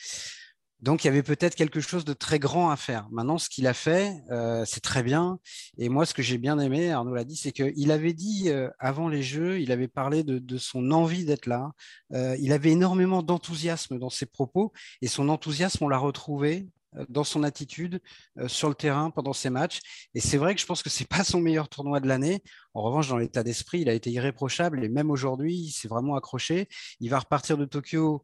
Donc, 0.81 1.03
il 1.03 1.07
y 1.07 1.09
avait 1.09 1.23
peut-être 1.23 1.55
quelque 1.55 1.79
chose 1.79 2.05
de 2.05 2.13
très 2.13 2.37
grand 2.37 2.69
à 2.69 2.75
faire. 2.75 3.07
Maintenant, 3.11 3.39
ce 3.39 3.49
qu'il 3.49 3.65
a 3.65 3.73
fait, 3.73 4.13
euh, 4.29 4.63
c'est 4.65 4.79
très 4.79 5.01
bien. 5.01 5.39
Et 5.79 5.89
moi, 5.89 6.05
ce 6.05 6.13
que 6.13 6.21
j'ai 6.21 6.37
bien 6.37 6.59
aimé, 6.59 6.91
Arnaud 6.91 7.15
l'a 7.15 7.23
dit, 7.23 7.35
c'est 7.35 7.51
qu'il 7.51 7.91
avait 7.91 8.13
dit 8.13 8.49
euh, 8.49 8.69
avant 8.77 9.09
les 9.09 9.23
Jeux, 9.23 9.59
il 9.59 9.71
avait 9.71 9.87
parlé 9.87 10.23
de, 10.23 10.57
son 10.57 10.91
envie 10.91 11.25
d'être 11.25 11.47
là. 11.47 11.71
Euh, 12.13 12.37
il 12.39 12.53
avait 12.53 12.71
énormément 12.71 13.23
d'enthousiasme 13.23 13.97
dans 13.97 14.11
ses 14.11 14.27
propos. 14.27 14.71
Et 15.01 15.07
son 15.07 15.29
enthousiasme, 15.29 15.83
on 15.83 15.89
l'a 15.89 15.97
retrouvé 15.97 16.67
dans 17.09 17.23
son 17.23 17.43
attitude 17.43 17.99
sur 18.47 18.69
le 18.69 18.75
terrain 18.75 19.11
pendant 19.11 19.33
ses 19.33 19.49
matchs. 19.49 19.81
Et 20.15 20.19
c'est 20.19 20.37
vrai 20.37 20.55
que 20.55 20.61
je 20.61 20.65
pense 20.65 20.81
que 20.81 20.89
c'est 20.89 21.07
pas 21.07 21.23
son 21.23 21.41
meilleur 21.41 21.69
tournoi 21.69 21.99
de 21.99 22.07
l'année. 22.07 22.41
En 22.73 22.81
revanche, 22.81 23.07
dans 23.07 23.17
l'état 23.17 23.43
d'esprit, 23.43 23.81
il 23.81 23.89
a 23.89 23.93
été 23.93 24.09
irréprochable 24.09 24.83
et 24.83 24.89
même 24.89 25.11
aujourd'hui, 25.11 25.55
il 25.55 25.71
s'est 25.71 25.87
vraiment 25.87 26.15
accroché. 26.15 26.67
Il 26.99 27.09
va 27.09 27.19
repartir 27.19 27.57
de 27.57 27.65
Tokyo, 27.65 28.23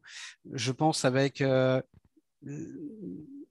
je 0.52 0.72
pense, 0.72 1.04
avec 1.04 1.40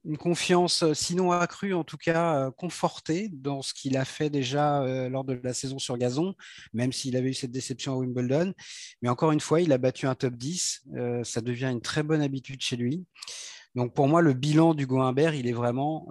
une 0.04 0.18
confiance, 0.18 0.82
euh, 0.82 0.94
sinon 0.94 1.32
accrue, 1.32 1.74
en 1.74 1.84
tout 1.84 1.96
cas 1.96 2.36
euh, 2.36 2.50
confortée 2.50 3.28
dans 3.28 3.62
ce 3.62 3.72
qu'il 3.72 3.96
a 3.96 4.04
fait 4.04 4.30
déjà 4.30 4.82
euh, 4.82 5.08
lors 5.08 5.24
de 5.24 5.40
la 5.42 5.54
saison 5.54 5.78
sur 5.78 5.96
gazon, 5.96 6.34
même 6.72 6.92
s'il 6.92 7.16
avait 7.16 7.30
eu 7.30 7.34
cette 7.34 7.50
déception 7.50 7.94
à 7.94 7.96
Wimbledon. 7.96 8.52
Mais 9.02 9.08
encore 9.08 9.32
une 9.32 9.40
fois, 9.40 9.60
il 9.60 9.72
a 9.72 9.78
battu 9.78 10.06
un 10.06 10.14
top 10.14 10.34
10. 10.34 10.84
ça 11.24 11.40
devient 11.40 11.70
une 11.70 11.80
très 11.80 12.02
bonne 12.02 12.22
habitude 12.22 12.60
chez 12.60 12.76
lui. 12.76 13.04
Donc 13.74 13.94
pour 13.94 14.08
moi, 14.08 14.22
le 14.22 14.34
bilan 14.34 14.74
du 14.74 14.86
Humbert, 14.88 15.34
il 15.34 15.48
est 15.48 15.52
vraiment, 15.52 16.06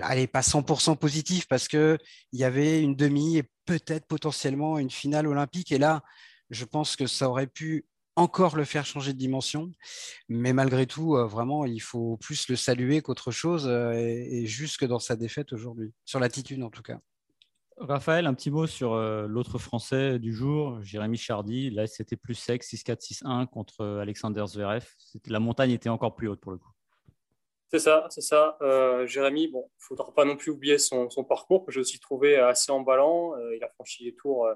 allez, 0.00 0.26
pas 0.26 0.40
100% 0.40 0.96
positif 0.96 1.46
parce 1.46 1.68
qu'il 1.68 1.98
y 2.32 2.44
avait 2.44 2.80
une 2.80 2.96
demi 2.96 3.38
et 3.38 3.44
peut-être 3.64 4.06
potentiellement 4.06 4.78
une 4.78 4.90
finale 4.90 5.26
olympique. 5.26 5.72
Et 5.72 5.78
là, 5.78 6.02
je 6.50 6.64
pense 6.64 6.96
que 6.96 7.06
ça 7.06 7.28
aurait 7.28 7.46
pu 7.46 7.86
encore 8.16 8.56
le 8.56 8.64
faire 8.64 8.86
changer 8.86 9.12
de 9.12 9.18
dimension. 9.18 9.72
Mais 10.28 10.52
malgré 10.52 10.86
tout, 10.86 11.16
euh, 11.16 11.26
vraiment, 11.26 11.64
il 11.64 11.80
faut 11.80 12.16
plus 12.16 12.48
le 12.48 12.56
saluer 12.56 13.02
qu'autre 13.02 13.30
chose, 13.30 13.66
euh, 13.68 13.92
et, 13.94 14.46
jusque 14.46 14.84
dans 14.84 14.98
sa 14.98 15.16
défaite 15.16 15.52
aujourd'hui, 15.52 15.92
sur 16.04 16.20
l'attitude 16.20 16.62
en 16.62 16.70
tout 16.70 16.82
cas. 16.82 16.98
Raphaël, 17.76 18.26
un 18.26 18.34
petit 18.34 18.52
mot 18.52 18.68
sur 18.68 18.92
euh, 18.92 19.26
l'autre 19.26 19.58
Français 19.58 20.20
du 20.20 20.32
jour, 20.32 20.80
Jérémy 20.82 21.16
Chardy. 21.16 21.70
Là, 21.70 21.88
c'était 21.88 22.16
plus 22.16 22.34
sec, 22.34 22.62
6-4, 22.62 23.00
6-1 23.24 23.46
contre 23.48 23.84
Alexander 24.00 24.44
Zverev. 24.46 24.86
La 25.26 25.40
montagne 25.40 25.72
était 25.72 25.88
encore 25.88 26.14
plus 26.14 26.28
haute 26.28 26.40
pour 26.40 26.52
le 26.52 26.58
coup. 26.58 26.70
C'est 27.72 27.80
ça, 27.80 28.06
c'est 28.10 28.20
ça. 28.20 28.56
Jérémy, 29.06 29.48
bon, 29.48 29.64
il 29.68 29.80
ne 29.80 29.84
faudra 29.84 30.14
pas 30.14 30.24
non 30.24 30.36
plus 30.36 30.52
oublier 30.52 30.78
son, 30.78 31.08
parcours 31.28 31.66
que 31.66 31.72
je 31.72 31.80
aussi 31.80 31.98
trouvé 31.98 32.36
assez 32.36 32.70
emballant. 32.70 33.34
il 33.52 33.64
a 33.64 33.68
franchi 33.68 34.04
les 34.04 34.14
tours 34.14 34.46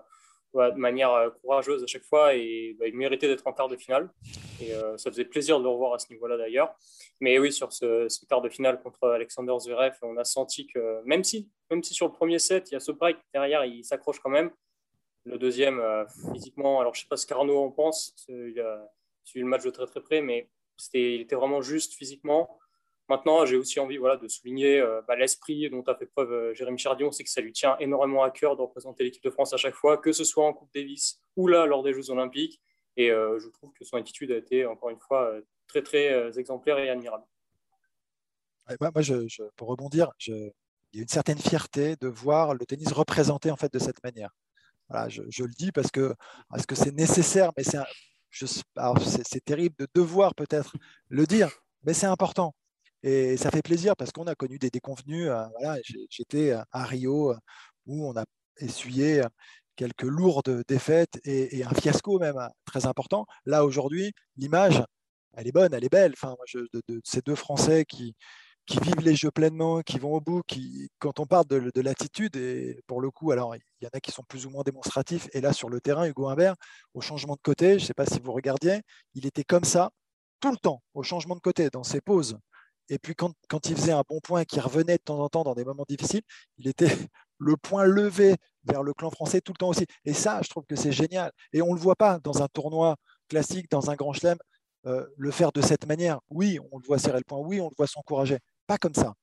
de 0.54 0.78
manière 0.78 1.12
euh, 1.12 1.30
courageuse 1.30 1.82
à 1.82 1.87
chaque 1.87 2.04
fois 2.04 2.34
et 2.34 2.76
bah, 2.78 2.87
il 2.87 2.96
méritait 2.96 3.28
d'être 3.28 3.46
en 3.46 3.52
quart 3.52 3.68
de 3.68 3.76
finale. 3.76 4.11
Et 4.61 4.74
euh, 4.74 4.96
ça 4.96 5.11
faisait 5.11 5.24
plaisir 5.24 5.58
de 5.58 5.64
le 5.64 5.70
revoir 5.70 5.94
à 5.94 5.98
ce 5.98 6.12
niveau-là 6.12 6.37
d'ailleurs. 6.37 6.74
Mais 7.20 7.38
oui, 7.38 7.52
sur 7.52 7.72
ce, 7.72 8.08
quart 8.26 8.40
de 8.40 8.48
finale 8.48 8.80
contre 8.82 9.08
Alexander 9.08 9.54
Zverev, 9.58 9.94
on 10.02 10.16
a 10.16 10.24
senti 10.24 10.66
que 10.66 11.02
même 11.04 11.24
si, 11.24 11.48
même 11.70 11.82
si 11.82 11.94
sur 11.94 12.06
le 12.06 12.12
premier 12.12 12.38
set, 12.38 12.70
il 12.70 12.74
y 12.74 12.76
a 12.76 12.80
ce 12.80 12.92
break 12.92 13.18
derrière, 13.32 13.64
il 13.64 13.84
s'accroche 13.84 14.20
quand 14.20 14.30
même. 14.30 14.50
Le 15.24 15.38
deuxième, 15.38 15.80
euh, 15.80 16.04
physiquement, 16.32 16.80
alors 16.80 16.94
je 16.94 17.00
ne 17.00 17.02
sais 17.02 17.08
pas 17.08 17.16
ce 17.16 17.26
qu'Arnaud 17.26 17.58
en 17.58 17.70
pense, 17.70 18.14
il 18.28 18.58
a 18.61 18.90
suivi 19.24 19.42
le 19.42 19.48
match 19.48 19.64
de 19.64 19.70
très 19.70 19.87
très 19.87 20.00
près, 20.00 20.22
mais 20.22 20.48
il 20.94 21.20
était 21.20 21.37
vraiment 21.37 21.61
juste 21.61 21.94
physiquement. 21.94 22.58
Maintenant, 23.09 23.47
j'ai 23.47 23.57
aussi 23.57 23.81
envie 23.81 23.97
voilà, 23.97 24.16
de 24.16 24.29
souligner 24.29 24.81
euh, 24.81 25.01
bah, 25.09 25.16
l'esprit 25.16 25.71
dont 25.71 25.83
a 25.83 25.94
fait 25.94 26.07
preuve 26.07 26.31
euh, 26.31 26.55
Jérémy 26.55 26.79
Chardion, 26.79 27.11
c'est 27.11 27.25
que 27.25 27.31
ça 27.31 27.40
lui 27.40 27.53
tient 27.53 27.77
énormément 27.79 28.23
à 28.23 28.31
cœur 28.31 28.55
de 28.55 28.61
représenter 28.61 29.05
l'équipe 29.05 29.23
de 29.25 29.31
France 29.31 29.55
à 29.55 29.57
chaque 29.57 29.75
fois, 29.75 29.97
que 29.97 30.12
ce 30.12 30.25
soit 30.25 30.47
en 30.47 30.53
Coupe 30.53 30.68
Davis 30.75 31.23
ou 31.37 31.47
là 31.49 31.64
lors 31.64 31.83
des 31.83 31.94
Jeux 31.94 32.11
Olympiques. 32.11 32.61
Et 32.97 33.11
euh, 33.11 33.38
je 33.38 33.49
trouve 33.49 33.73
que 33.73 33.85
son 33.85 33.97
attitude 33.97 34.31
a 34.31 34.37
été, 34.37 34.66
encore 34.66 34.90
une 34.90 34.99
fois, 34.99 35.33
très, 35.68 35.83
très 35.83 36.38
exemplaire 36.38 36.79
et 36.79 36.90
admirable. 36.90 37.25
moi, 38.81 39.01
je, 39.01 39.42
pour 39.57 39.68
rebondir, 39.68 40.11
il 40.27 40.53
y 40.92 40.99
a 40.99 41.03
une 41.03 41.09
certaine 41.09 41.38
fierté 41.38 41.97
de 41.97 42.09
voir 42.09 42.55
le 42.55 42.66
tennis 42.66 42.92
représenté 42.92 43.51
en 43.51 43.57
fait 43.57 43.73
de 43.73 43.79
cette 43.79 44.03
manière. 44.03 44.31
Voilà, 44.88 45.09
je, 45.09 45.23
le 45.23 45.55
dis 45.57 45.71
parce 45.71 45.90
que 45.90 46.14
parce 46.49 46.66
que 46.66 46.75
c'est 46.75 46.92
nécessaire, 46.92 47.53
mais 47.57 47.62
c'est 47.62 49.44
terrible 49.44 49.77
de 49.79 49.87
devoir 49.94 50.35
peut-être 50.35 50.77
le 51.09 51.27
dire, 51.27 51.51
mais 51.85 51.94
c'est 51.94 52.07
important. 52.07 52.55
Et 53.02 53.37
ça 53.37 53.50
fait 53.50 53.62
plaisir 53.62 53.96
parce 53.96 54.11
qu'on 54.12 54.26
a 54.26 54.34
connu 54.34 54.58
des 54.58 54.70
déconvenus. 54.70 55.28
Euh, 55.28 55.44
voilà, 55.58 55.80
J'étais 56.11 56.52
à 56.72 56.84
Rio 56.84 57.32
euh, 57.32 57.37
où 57.87 58.06
on 58.06 58.16
a 58.16 58.24
essuyé 58.58 59.22
quelques 59.76 60.02
lourdes 60.02 60.64
défaites 60.66 61.20
et, 61.24 61.62
un 61.64 61.70
fiasco 61.70 62.18
même 62.18 62.37
très 62.64 62.87
important. 62.87 63.26
Là, 63.46 63.64
aujourd'hui, 63.64 64.12
l'image, 64.37 64.82
elle 65.37 65.46
est 65.46 65.52
bonne, 65.52 65.72
elle 65.72 65.84
est 65.84 65.92
belle. 65.92 66.12
Enfin, 66.14 66.34
de, 66.52 67.00
ces 67.04 67.20
deux 67.20 67.37
Français 67.37 67.84
qui, 67.84 68.14
vivent 68.68 69.00
les 69.00 69.14
jeux 69.14 69.30
pleinement, 69.30 69.80
qui 69.82 69.98
vont 69.98 70.14
au 70.14 70.20
bout, 70.20 70.42
qui, 70.46 70.90
quand 70.98 71.20
on 71.20 71.26
parle 71.26 71.46
de, 71.46 71.80
l'attitude, 71.80 72.37
et 72.37 72.80
pour 72.87 73.00
le 73.00 73.11
coup, 73.11 73.30
alors 73.30 73.54
il 73.56 73.84
y 73.84 73.87
en 73.87 73.90
a 73.94 74.00
qui 74.00 74.11
sont 74.11 74.24
plus 74.28 74.44
ou 74.46 74.50
moins 74.50 74.62
démonstratifs, 74.64 75.28
et 75.32 75.40
là 75.40 75.52
sur 75.54 75.70
le 75.70 75.80
terrain, 75.80 76.06
Hugo 76.06 76.28
Humbert, 76.28 76.54
au 76.92 77.00
changement 77.00 77.34
de 77.34 77.40
côté, 77.40 77.78
je 77.78 77.84
ne 77.84 77.87
sais 77.87 77.94
pas 77.94 78.04
si 78.04 78.20
vous 78.20 78.32
regardiez, 78.32 78.82
il 79.14 79.26
était 79.26 79.44
comme 79.44 79.64
ça 79.64 79.90
tout 80.40 80.50
le 80.50 80.58
temps, 80.58 80.82
au 80.94 81.02
changement 81.02 81.34
de 81.34 81.40
côté, 81.40 81.70
dans 81.70 81.84
ses 81.84 82.00
pauses. 82.00 82.37
Et 82.88 82.98
puis 82.98 83.14
quand, 83.14 83.33
quand 83.48 83.68
il 83.68 83.77
faisait 83.77 83.92
un 83.92 84.03
bon 84.09 84.20
point, 84.20 84.44
qui 84.44 84.61
revenait 84.61 84.96
de 84.96 85.03
temps 85.03 85.20
en 85.20 85.29
temps 85.29 85.44
dans 85.44 85.55
des 85.55 85.64
moments 85.64 85.85
difficiles, 85.88 86.22
il 86.59 86.68
était 86.68 86.87
le 87.38 87.57
point 87.57 87.85
levé 87.85 88.37
vers 88.64 88.83
le 88.83 88.92
clan 88.92 89.11
français 89.11 89.40
tout 89.40 89.53
le 89.53 89.59
temps 89.59 89.68
aussi. 89.68 89.87
Et 90.05 90.12
ça, 90.12 90.40
je 90.42 90.48
trouve 90.48 90.64
que 90.64 90.77
c'est 90.77 90.92
génial. 90.92 91.33
Et 91.53 91.62
on 91.62 91.68
ne 91.68 91.74
le 91.74 91.81
voit 91.81 91.96
pas 91.96 92.18
dans 92.18 92.42
un 92.42 92.48
tournoi 92.48 92.96
classique, 93.29 93.70
dans 93.70 93.90
un 93.90 93.94
grand 93.94 94.12
chelem, 94.12 94.38
euh, 94.87 95.07
le 95.16 95.31
faire 95.31 95.53
de 95.53 95.61
cette 95.61 95.87
manière. 95.87 96.20
Oui, 96.31 96.59
on 96.72 96.79
le 96.79 96.85
voit 96.85 96.98
serrer 96.98 97.18
le 97.18 97.24
point, 97.24 97.38
oui, 97.38 97.61
on 97.61 97.68
le 97.68 97.74
voit 97.77 97.87
s'encourager. 97.87 98.38
Pas 98.66 98.79
comme 98.79 98.94
ça. 98.94 99.14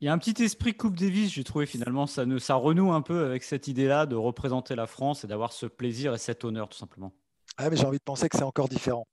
Il 0.00 0.04
y 0.04 0.08
a 0.08 0.12
un 0.12 0.18
petit 0.18 0.42
esprit 0.42 0.76
Coupe 0.76 0.96
Davis, 0.96 1.32
j'ai 1.32 1.44
trouvé 1.44 1.64
finalement, 1.64 2.06
ça, 2.06 2.24
ça 2.38 2.54
renoue 2.56 2.92
un 2.92 3.00
peu 3.00 3.24
avec 3.24 3.42
cette 3.42 3.66
idée-là 3.66 4.04
de 4.04 4.14
représenter 4.14 4.74
la 4.74 4.86
France 4.86 5.24
et 5.24 5.26
d'avoir 5.26 5.52
ce 5.52 5.64
plaisir 5.64 6.14
et 6.14 6.18
cet 6.18 6.44
honneur, 6.44 6.68
tout 6.68 6.76
simplement. 6.76 7.14
Ah, 7.56 7.70
mais 7.70 7.76
j'ai 7.76 7.86
envie 7.86 7.96
de 7.96 8.02
penser 8.02 8.28
que 8.28 8.36
c'est 8.36 8.44
encore 8.44 8.68
différent. 8.68 9.06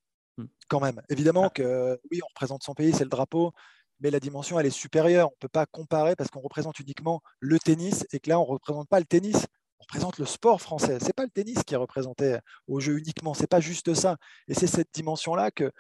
Quand 0.68 0.80
même. 0.80 1.02
Évidemment 1.10 1.46
ah. 1.46 1.50
que 1.50 2.00
oui, 2.12 2.20
on 2.24 2.28
représente 2.28 2.64
son 2.64 2.74
pays, 2.74 2.94
c'est 2.94 3.04
le 3.04 3.10
drapeau, 3.10 3.54
mais 4.00 4.12
la 4.12 4.20
dimension, 4.20 4.60
elle 4.60 4.66
est 4.66 4.70
supérieure. 4.70 5.30
On 5.30 5.36
ne 5.36 5.40
peut 5.40 5.48
pas 5.48 5.66
comparer 5.66 6.16
parce 6.16 6.30
qu'on 6.30 6.42
représente 6.42 6.80
uniquement 6.80 7.22
le 7.40 7.60
tennis 7.60 8.06
et 8.12 8.20
que 8.20 8.30
là, 8.30 8.40
on 8.40 8.44
ne 8.44 8.52
représente 8.52 8.90
pas 8.90 9.00
le 9.00 9.06
tennis. 9.06 9.46
On 9.80 9.84
représente 9.84 10.18
le 10.18 10.26
sport 10.26 10.62
français. 10.62 11.00
Ce 11.00 11.06
n'est 11.06 11.14
pas 11.14 11.24
le 11.24 11.30
tennis 11.30 11.64
qui 11.64 11.74
est 11.74 11.78
représenté 11.78 12.38
au 12.68 12.80
jeu 12.80 12.98
uniquement. 12.98 13.34
Ce 13.34 13.42
n'est 13.42 13.48
pas 13.48 13.60
juste 13.60 13.94
ça. 13.94 14.18
Et 14.48 14.54
c'est 14.54 14.68
cette 14.68 14.90
dimension-là 14.94 15.52
que, 15.52 15.72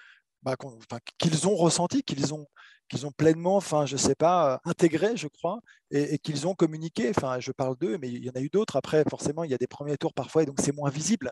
bah, 0.42 0.56
qu'ils 1.18 1.48
ont 1.48 1.56
ressenti, 1.56 2.04
qu'ils 2.04 2.34
ont, 2.34 2.48
qu'ils 2.93 3.08
ont 3.08 3.12
pleinement, 3.12 3.56
enfin, 3.56 3.88
je 3.88 3.97
sais 3.97 4.13
pas, 4.13 4.62
intégré, 4.65 5.17
je 5.17 5.27
crois, 5.27 5.60
et, 5.89 6.19
qu'ils 6.19 6.47
ont 6.47 6.53
communiqué. 6.53 7.10
Enfin, 7.10 7.39
je 7.39 7.51
parle 7.51 7.75
d'eux, 7.77 7.97
mais 7.99 8.08
il 8.10 8.23
y 8.23 8.29
en 8.29 8.34
a 8.34 8.41
eu 8.41 8.49
d'autres. 8.49 8.75
Après, 8.75 9.03
forcément, 9.10 9.43
il 9.43 9.49
y 9.49 9.53
a 9.56 9.58
des 9.58 9.67
premiers 9.67 9.97
tours 9.97 10.13
parfois, 10.13 10.43
et 10.43 10.45
donc 10.45 10.60
c'est 10.62 10.75
moins 10.75 10.91
visible 10.91 11.32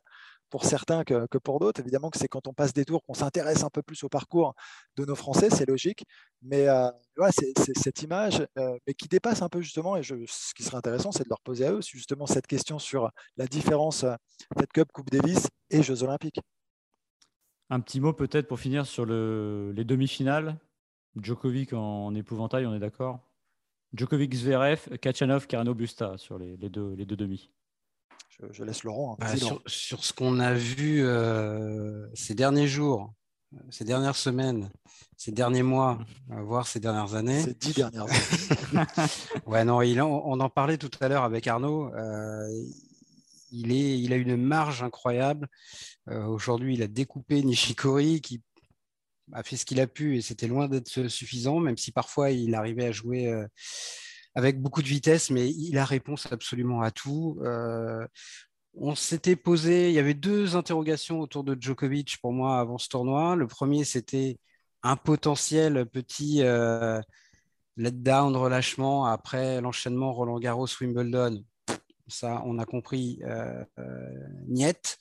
pour 0.50 0.66
certains 0.66 1.04
que, 1.04 1.38
pour 1.38 1.60
d'autres. 1.60 1.80
Évidemment 1.80 2.10
que 2.10 2.18
c'est 2.18 2.28
quand 2.28 2.48
on 2.48 2.54
passe 2.54 2.74
des 2.74 2.84
tours 2.84 3.04
qu'on 3.04 3.14
s'intéresse 3.14 3.64
un 3.64 3.70
peu 3.70 3.84
plus 3.84 4.04
au 4.04 4.10
parcours 4.10 4.56
de 4.98 5.06
nos 5.06 5.16
Français, 5.16 5.50
c'est 5.52 5.68
logique. 5.68 6.04
Mais 6.42 6.68
euh, 6.68 6.90
c'est 7.32 7.54
cette 7.78 8.02
image, 8.02 8.46
euh, 8.58 8.78
mais 8.88 8.96
qui 8.96 9.08
dépasse 9.08 9.44
un 9.44 9.50
peu 9.50 9.62
justement, 9.62 9.96
et 9.98 10.04
je, 10.04 10.16
ce 10.28 10.56
qui 10.56 10.64
serait 10.64 10.78
intéressant, 10.78 11.12
c'est 11.12 11.24
de 11.24 11.30
leur 11.30 11.42
poser 11.42 11.66
à 11.66 11.74
eux 11.74 11.82
justement 11.82 12.26
cette 12.26 12.48
question 12.48 12.80
sur 12.80 13.12
la 13.38 13.46
différence 13.46 14.04
euh, 14.04 14.16
Fed 14.58 14.72
Cup, 14.74 14.90
Coupe 14.92 15.12
Davis 15.12 15.48
et 15.70 15.84
Jeux 15.84 16.02
Olympiques. 16.02 16.40
Un 17.70 17.80
petit 17.82 18.00
mot 18.00 18.14
peut-être 18.14 18.48
pour 18.48 18.60
finir 18.60 18.88
sur 18.88 19.06
le, 19.06 19.72
les 19.76 19.86
demi-finales? 19.86 20.60
Djokovic 21.20 21.74
en 21.74 22.14
épouvantail, 22.16 22.66
on 22.66 22.74
est 22.74 22.80
d'accord? 22.80 23.20
Djokovic, 23.94 24.34
Zverev, 24.34 24.98
Kachanov, 25.00 25.48
Carano 25.48 25.74
Busta 25.74 26.18
sur 26.18 26.38
les, 26.38 26.56
les, 26.58 26.70
deux, 26.70 26.94
les 26.96 27.06
deux 27.06 27.18
demi 27.18 27.50
je, 28.52 28.64
laisse 28.64 28.84
Laurent. 28.84 29.18
Bah, 29.20 29.28
sur, 29.68 30.04
ce 30.04 30.14
qu'on 30.14 30.40
a 30.40 30.54
vu 30.54 31.04
euh, 31.04 32.08
ces 32.14 32.34
derniers 32.34 32.68
jours, 32.68 33.14
ces 33.70 33.84
dernières 33.84 34.16
semaines, 34.16 34.70
ces 35.18 35.32
derniers 35.32 35.64
mois, 35.64 36.00
voire 36.28 36.68
ces 36.68 36.80
dernières 36.80 37.16
années. 37.16 37.42
Ces 37.42 37.54
dix 37.54 37.74
dernières 37.74 38.06
années. 38.06 38.86
ouais, 39.46 39.66
non, 39.66 39.82
il, 39.82 40.02
on, 40.02 40.40
en 40.40 40.50
parlait 40.50 40.78
tout 40.78 40.90
à 41.02 41.08
l'heure 41.08 41.24
avec 41.24 41.48
Arnaud. 41.48 41.94
Euh, 41.94 42.48
il, 43.52 43.72
est, 43.72 44.00
il 44.00 44.14
a 44.14 44.16
une 44.16 44.38
marge 44.38 44.82
incroyable. 44.82 45.48
Euh, 46.10 46.26
aujourd'hui, 46.26 46.74
il 46.76 46.82
a 46.82 46.88
découpé 46.88 47.44
Nishikori 47.44 48.22
qui 48.22 48.42
a 49.34 49.44
fait 49.44 49.58
ce 49.58 49.66
qu'il 49.66 49.80
a 49.80 49.88
pu 49.88 50.18
et 50.18 50.22
c'était 50.22 50.48
loin 50.48 50.68
d'être 50.68 51.08
suffisant, 51.08 51.60
même 51.60 51.78
si 51.78 51.92
parfois 51.92 52.32
il 52.32 52.56
arrivait 52.56 52.86
à 52.86 52.92
jouer 52.92 53.32
avec 54.36 54.62
beaucoup 54.62 54.82
de 54.82 54.88
vitesse, 54.88 55.30
mais 55.30 55.50
il 55.50 55.78
a 55.78 55.86
réponse 55.86 56.32
absolument 56.32 56.82
à 56.82 56.92
tout. 56.92 57.40
Euh, 57.44 58.06
on 58.74 58.96
s'était 58.96 59.36
posé, 59.36 59.90
il 59.90 59.94
y 59.94 60.00
avait 60.00 60.14
deux 60.14 60.56
interrogations 60.56 61.20
autour 61.20 61.44
de 61.44 61.58
Djokovic 61.60 62.18
pour 62.22 62.32
moi 62.32 62.60
avant 62.60 62.78
ce 62.78 62.88
tournoi. 62.88 63.36
Le 63.36 63.48
premier, 63.48 63.84
c'était 63.84 64.38
un 64.84 64.96
potentiel 64.96 65.86
petit 65.86 66.42
euh, 66.42 67.02
letdown, 67.76 68.36
relâchement 68.36 69.06
après 69.06 69.60
l'enchaînement 69.60 70.14
Roland 70.14 70.40
Garros, 70.40 70.68
Wimbledon. 70.80 71.44
Ça, 72.08 72.42
on 72.46 72.58
a 72.60 72.66
compris, 72.66 73.20
euh, 73.24 73.64
euh 73.80 74.28
niet. 74.48 74.98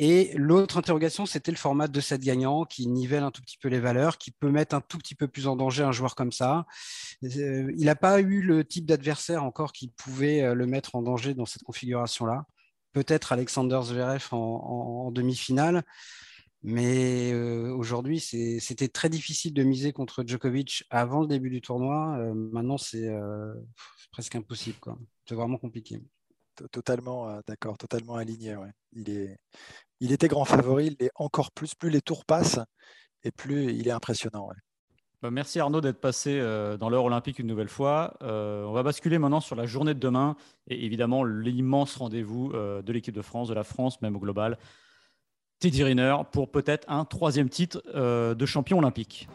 Et 0.00 0.32
l'autre 0.36 0.76
interrogation, 0.76 1.26
c'était 1.26 1.50
le 1.50 1.56
format 1.56 1.88
de 1.88 2.00
set 2.00 2.20
gagnant 2.20 2.64
qui 2.64 2.86
nivelle 2.86 3.24
un 3.24 3.32
tout 3.32 3.42
petit 3.42 3.58
peu 3.58 3.68
les 3.68 3.80
valeurs, 3.80 4.16
qui 4.16 4.30
peut 4.30 4.50
mettre 4.50 4.76
un 4.76 4.80
tout 4.80 4.96
petit 4.96 5.16
peu 5.16 5.26
plus 5.26 5.48
en 5.48 5.56
danger 5.56 5.82
un 5.82 5.90
joueur 5.90 6.14
comme 6.14 6.30
ça. 6.30 6.66
Euh, 7.24 7.72
il 7.76 7.84
n'a 7.84 7.96
pas 7.96 8.20
eu 8.20 8.40
le 8.42 8.64
type 8.64 8.86
d'adversaire 8.86 9.42
encore 9.42 9.72
qui 9.72 9.88
pouvait 9.88 10.42
euh, 10.42 10.54
le 10.54 10.66
mettre 10.66 10.94
en 10.94 11.02
danger 11.02 11.34
dans 11.34 11.46
cette 11.46 11.64
configuration-là. 11.64 12.46
Peut-être 12.92 13.32
Alexander 13.32 13.80
Zverev 13.82 14.28
en, 14.32 15.10
demi-finale, 15.10 15.82
mais 16.62 17.32
euh, 17.32 17.74
aujourd'hui, 17.74 18.20
c'était 18.20 18.88
très 18.88 19.08
difficile 19.08 19.52
de 19.52 19.62
miser 19.64 19.92
contre 19.92 20.24
Djokovic 20.24 20.84
avant 20.90 21.20
le 21.20 21.26
début 21.26 21.50
du 21.50 21.60
tournoi. 21.60 22.18
maintenant, 22.34 22.78
c'est 22.78 23.08
presque 24.12 24.36
impossible. 24.36 24.78
C'est 25.26 25.34
vraiment 25.34 25.58
compliqué 25.58 26.00
totalement 26.72 27.40
d'accord, 27.46 27.78
totalement 27.78 28.16
aligné. 28.16 28.56
Il, 28.92 29.10
est, 29.10 29.36
il 30.00 30.12
était 30.12 30.28
grand 30.28 30.44
favori, 30.44 30.96
il 30.98 31.06
est 31.06 31.10
encore 31.14 31.50
plus. 31.52 31.74
Plus 31.74 31.90
les 31.90 32.00
tours 32.00 32.24
passent 32.24 32.60
et 33.24 33.30
plus 33.30 33.72
il 33.72 33.88
est 33.88 33.92
impressionnant. 33.92 34.50
Bah, 35.20 35.32
merci 35.32 35.58
Arnaud 35.58 35.80
d'être 35.80 36.00
passé 36.00 36.38
euh, 36.38 36.76
dans 36.76 36.88
l'heure 36.88 37.04
olympique 37.04 37.40
une 37.40 37.48
nouvelle 37.48 37.68
fois. 37.68 38.14
Euh, 38.22 38.64
on 38.64 38.72
va 38.72 38.84
basculer 38.84 39.18
maintenant 39.18 39.40
sur 39.40 39.56
la 39.56 39.66
journée 39.66 39.92
de 39.94 39.98
demain 39.98 40.36
et 40.68 40.84
évidemment 40.84 41.24
l'immense 41.24 41.96
rendez-vous 41.96 42.52
euh, 42.54 42.82
de 42.82 42.92
l'équipe 42.92 43.14
de 43.14 43.22
France, 43.22 43.48
de 43.48 43.54
la 43.54 43.64
France 43.64 44.00
même 44.00 44.14
au 44.14 44.20
global. 44.20 44.58
Teddy 45.58 45.82
Riner 45.82 46.14
pour 46.30 46.52
peut-être 46.52 46.88
un 46.88 47.04
troisième 47.04 47.48
titre 47.48 47.82
de 47.92 48.46
champion 48.46 48.78
olympique. 48.78 49.28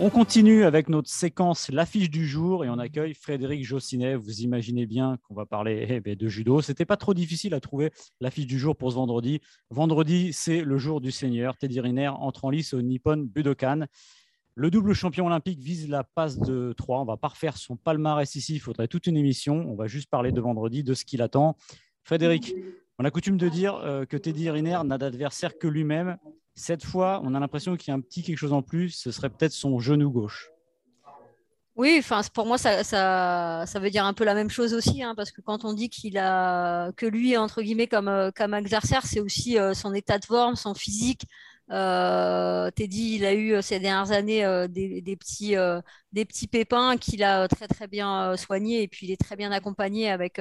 On 0.00 0.10
continue 0.10 0.62
avec 0.62 0.88
notre 0.88 1.08
séquence 1.08 1.70
L'affiche 1.70 2.08
du 2.08 2.24
jour 2.24 2.64
et 2.64 2.68
on 2.68 2.78
accueille 2.78 3.14
Frédéric 3.14 3.64
Jossinet. 3.64 4.14
Vous 4.14 4.42
imaginez 4.42 4.86
bien 4.86 5.18
qu'on 5.24 5.34
va 5.34 5.44
parler 5.44 5.86
eh 5.88 5.98
ben, 5.98 6.14
de 6.14 6.28
judo. 6.28 6.60
C'était 6.60 6.84
pas 6.84 6.96
trop 6.96 7.14
difficile 7.14 7.52
à 7.52 7.58
trouver 7.58 7.90
l'affiche 8.20 8.46
du 8.46 8.60
jour 8.60 8.76
pour 8.76 8.92
ce 8.92 8.94
vendredi. 8.94 9.40
Vendredi, 9.70 10.32
c'est 10.32 10.62
le 10.62 10.78
jour 10.78 11.00
du 11.00 11.10
Seigneur. 11.10 11.56
Teddy 11.56 11.80
Riner 11.80 12.08
entre 12.08 12.44
en 12.44 12.50
lice 12.50 12.74
au 12.74 12.80
Nippon 12.80 13.28
Budokan. 13.28 13.86
Le 14.54 14.70
double 14.70 14.92
champion 14.92 15.26
olympique 15.26 15.58
vise 15.58 15.88
la 15.88 16.04
passe 16.04 16.38
de 16.38 16.72
3. 16.76 17.00
On 17.00 17.04
va 17.04 17.16
pas 17.16 17.28
refaire 17.28 17.56
son 17.56 17.74
palmarès 17.74 18.32
ici. 18.36 18.54
Il 18.54 18.60
faudrait 18.60 18.86
toute 18.86 19.08
une 19.08 19.16
émission. 19.16 19.66
On 19.68 19.74
va 19.74 19.88
juste 19.88 20.08
parler 20.08 20.30
de 20.30 20.40
vendredi, 20.40 20.84
de 20.84 20.94
ce 20.94 21.04
qu'il 21.04 21.22
attend. 21.22 21.56
Frédéric, 22.04 22.54
on 23.00 23.04
a 23.04 23.10
coutume 23.10 23.36
de 23.36 23.48
dire 23.48 23.74
euh, 23.74 24.04
que 24.04 24.16
Teddy 24.16 24.48
Riner 24.48 24.78
n'a 24.84 24.96
d'adversaire 24.96 25.58
que 25.58 25.66
lui-même. 25.66 26.18
Cette 26.58 26.84
fois, 26.84 27.20
on 27.24 27.34
a 27.34 27.40
l'impression 27.40 27.76
qu'il 27.76 27.88
y 27.88 27.90
a 27.92 27.94
un 27.94 28.00
petit 28.00 28.22
quelque 28.22 28.36
chose 28.36 28.52
en 28.52 28.62
plus. 28.62 28.90
Ce 28.90 29.12
serait 29.12 29.30
peut-être 29.30 29.52
son 29.52 29.78
genou 29.78 30.10
gauche. 30.10 30.50
Oui, 31.78 31.96
enfin 32.00 32.22
pour 32.34 32.44
moi 32.44 32.58
ça, 32.58 32.82
ça, 32.82 33.78
veut 33.78 33.90
dire 33.90 34.04
un 34.04 34.12
peu 34.12 34.24
la 34.24 34.34
même 34.34 34.50
chose 34.50 34.74
aussi, 34.74 35.00
hein, 35.00 35.14
parce 35.14 35.30
que 35.30 35.40
quand 35.40 35.64
on 35.64 35.72
dit 35.72 35.88
qu'il 35.88 36.18
a 36.18 36.90
que 36.96 37.06
lui 37.06 37.36
entre 37.36 37.62
guillemets 37.62 37.86
comme 37.86 38.08
euh, 38.08 38.32
comme 38.34 38.52
adversaire, 38.52 39.06
c'est 39.06 39.20
aussi 39.20 39.56
euh, 39.56 39.74
son 39.74 39.94
état 39.94 40.18
de 40.18 40.24
forme, 40.24 40.56
son 40.56 40.74
physique. 40.74 41.22
Euh, 41.70 42.68
Teddy, 42.72 43.16
il 43.16 43.24
a 43.24 43.32
eu 43.34 43.62
ces 43.62 43.78
dernières 43.78 44.10
années 44.10 44.42
des, 44.68 45.16
petits 45.16 45.54
des 46.12 46.24
petits 46.24 46.48
pépins 46.48 46.96
qu'il 46.96 47.22
a 47.22 47.46
très 47.46 47.68
très 47.68 47.86
bien 47.86 48.36
soignés 48.36 48.82
et 48.82 48.88
puis 48.88 49.06
il 49.06 49.12
est 49.12 49.20
très 49.20 49.36
bien 49.36 49.52
accompagné 49.52 50.10
avec 50.10 50.40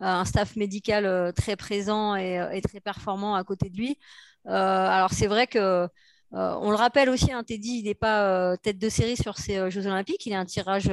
un 0.00 0.24
staff 0.24 0.56
médical 0.56 1.32
très 1.34 1.56
présent 1.56 2.16
et, 2.16 2.60
très 2.62 2.80
performant 2.80 3.36
à 3.36 3.44
côté 3.44 3.70
de 3.70 3.76
lui. 3.76 3.98
Euh, 4.48 4.52
alors 4.52 5.12
c'est 5.12 5.26
vrai 5.26 5.46
que 5.46 5.58
euh, 5.58 5.88
on 6.60 6.70
le 6.70 6.76
rappelle 6.76 7.08
aussi, 7.08 7.32
hein, 7.32 7.44
Teddy, 7.44 7.78
il 7.80 7.84
n'est 7.84 7.94
pas 7.94 8.28
euh, 8.28 8.56
tête 8.56 8.78
de 8.78 8.88
série 8.88 9.16
sur 9.16 9.38
ces 9.38 9.70
Jeux 9.70 9.86
Olympiques. 9.86 10.26
Il 10.26 10.34
a 10.34 10.40
un 10.40 10.44
tirage 10.44 10.88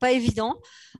pas 0.00 0.12
évident. 0.12 0.56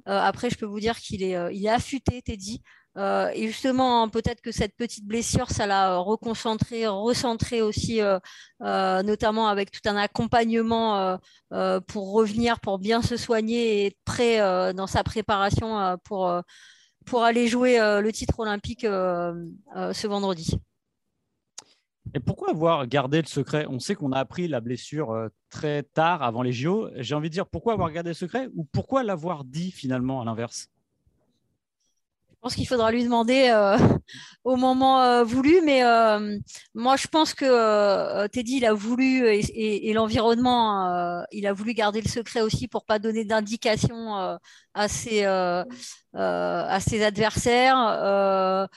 après, 0.07 0.51
je 0.51 0.59
peux 0.59 0.67
vous 0.67 0.81
dire 0.81 0.99
qu'il 0.99 1.23
est, 1.23 1.69
affûté, 1.69 2.23
Teddy. 2.23 2.63
et 2.97 3.47
justement, 3.47 4.09
peut-être 4.09 4.43
que 4.43 4.53
cette 4.53 4.77
petite 4.77 5.07
blessure, 5.07 5.51
ça 5.51 5.67
l'a 5.67 5.97
reconcentré, 5.97 6.87
recentré 6.87 7.63
aussi, 7.63 8.01
notamment 8.61 9.49
avec 9.49 9.71
tout 9.71 9.89
un 9.89 9.97
accompagnement 9.97 11.19
pour 11.89 12.13
revenir, 12.13 12.61
pour 12.61 12.79
bien 12.79 13.03
se 13.03 13.17
soigner 13.17 13.85
et 13.85 13.87
être 13.87 13.99
prêt 14.05 14.39
dans 14.75 14.87
sa 14.87 15.03
préparation 15.03 15.97
pour 16.05 17.25
aller 17.25 17.49
jouer 17.49 17.79
le 17.79 18.13
titre 18.13 18.39
olympique 18.41 18.83
ce 18.83 20.07
vendredi. 20.07 20.61
Et 22.15 22.21
pourquoi 22.21 22.51
avoir 22.51 22.87
gardé 22.87 23.23
le 23.23 23.27
secret? 23.27 23.67
On 23.69 23.79
sait 23.79 23.95
qu'on 23.95 24.13
a 24.13 24.19
appris 24.19 24.47
la 24.47 24.61
blessure 24.61 25.13
euh, 25.13 25.29
très 25.49 25.83
tard, 25.83 26.23
avant 26.23 26.43
les 26.43 26.53
JO. 26.53 26.91
J'ai 26.97 27.15
envie 27.15 27.31
de 27.31 27.33
dire 27.33 27.47
pourquoi 27.47 27.73
avoir 27.73 27.91
gardé 27.91 28.11
le 28.11 28.15
secret? 28.15 28.49
Ou 28.55 28.65
pourquoi 28.65 29.03
l'avoir 29.03 29.45
dit 29.45 29.71
finalement 29.71 30.21
à 30.21 30.25
l'inverse? 30.25 30.69
Pense 32.43 32.57
qu'il 32.57 32.67
faudra 32.67 32.91
lui 32.91 33.05
demander 33.05 33.51
euh, 33.55 33.79
au 34.45 34.57
moment 34.57 35.01
euh, 35.01 35.23
voulu, 35.23 35.63
mais 35.65 35.83
moi 36.75 36.97
je 36.97 37.07
pense 37.07 37.35
que 37.35 38.27
Teddy 38.27 38.57
il 38.57 38.65
a 38.67 38.75
voulu 38.75 39.29
et, 39.29 39.93
l'environnement, 39.93 41.25
il 41.31 41.47
a 41.47 41.53
voulu 41.53 41.73
garder 41.73 42.01
le 42.01 42.09
secret 42.09 42.41
aussi 42.41 42.67
pour 42.67 42.85
pas 42.85 42.99
donner 42.99 43.25
ses 44.89 45.25
à 45.25 46.81
ses 46.81 47.05
adversaires. 47.05 48.69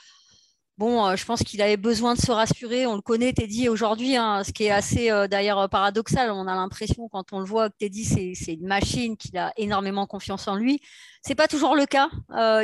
Bon, 0.78 1.06
euh, 1.06 1.16
je 1.16 1.24
pense 1.24 1.42
qu'il 1.42 1.62
avait 1.62 1.78
besoin 1.78 2.12
de 2.14 2.20
se 2.20 2.30
rassurer. 2.30 2.86
On 2.86 2.96
le 2.96 3.00
connaît, 3.00 3.32
Teddy, 3.32 3.70
aujourd'hui, 3.70 4.14
hein, 4.16 4.44
ce 4.44 4.52
qui 4.52 4.64
est 4.64 4.70
assez 4.70 5.10
euh, 5.10 5.26
d'ailleurs 5.26 5.58
euh, 5.58 5.68
paradoxal. 5.68 6.30
On 6.30 6.46
a 6.46 6.54
l'impression, 6.54 7.08
quand 7.08 7.32
on 7.32 7.38
le 7.38 7.46
voit, 7.46 7.70
que 7.70 7.76
Teddy, 7.78 8.04
c'est 8.04 8.52
une 8.52 8.66
machine, 8.66 9.16
qu'il 9.16 9.38
a 9.38 9.54
énormément 9.56 10.06
confiance 10.06 10.48
en 10.48 10.54
lui. 10.54 10.82
C'est 11.22 11.34
pas 11.34 11.48
toujours 11.48 11.76
le 11.76 11.86
cas. 11.86 12.10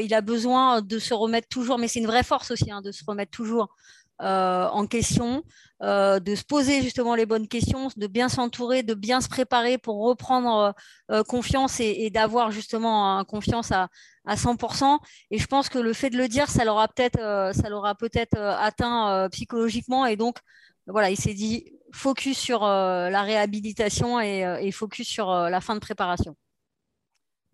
il 0.00 0.12
a 0.12 0.20
besoin 0.20 0.82
de 0.82 0.98
se 0.98 1.14
remettre 1.14 1.48
toujours, 1.48 1.78
mais 1.78 1.88
c'est 1.88 2.00
une 2.00 2.06
vraie 2.06 2.22
force 2.22 2.50
aussi, 2.50 2.70
hein, 2.70 2.82
de 2.82 2.92
se 2.92 3.02
remettre 3.06 3.30
toujours 3.30 3.74
euh, 4.22 4.68
en 4.68 4.86
question, 4.86 5.42
euh, 5.82 6.20
de 6.20 6.34
se 6.36 6.44
poser 6.44 6.80
justement 6.82 7.14
les 7.16 7.26
bonnes 7.26 7.48
questions, 7.48 7.88
de 7.96 8.06
bien 8.06 8.28
s'entourer, 8.28 8.82
de 8.84 8.94
bien 8.94 9.20
se 9.20 9.28
préparer 9.28 9.78
pour 9.78 10.04
reprendre 10.04 10.74
euh, 11.10 11.24
confiance 11.24 11.80
et, 11.80 12.08
d'avoir 12.10 12.52
justement 12.52 13.24
confiance 13.24 13.72
à, 13.72 13.88
100%. 14.28 15.00
Et 15.32 15.38
je 15.38 15.46
pense 15.46 15.68
que 15.68 15.78
le 15.78 15.92
fait 15.92 16.10
de 16.10 16.16
le 16.16 16.28
dire, 16.28 16.48
ça 16.48 16.64
l'aura 16.64 16.86
peut-être, 16.86 17.18
ça 17.54 17.68
l'aura 17.68 17.96
peut-être 17.96 18.38
atteint 18.38 19.28
psychologiquement. 19.32 20.06
Et 20.06 20.16
donc, 20.16 20.38
voilà, 20.86 21.10
il 21.10 21.16
s'est 21.16 21.34
dit 21.34 21.72
focus 21.92 22.38
sur 22.38 22.62
la 22.62 23.22
réhabilitation 23.22 24.20
et, 24.20 24.70
focus 24.70 25.08
sur 25.08 25.32
la 25.32 25.60
fin 25.60 25.74
de 25.74 25.80
préparation. 25.80 26.36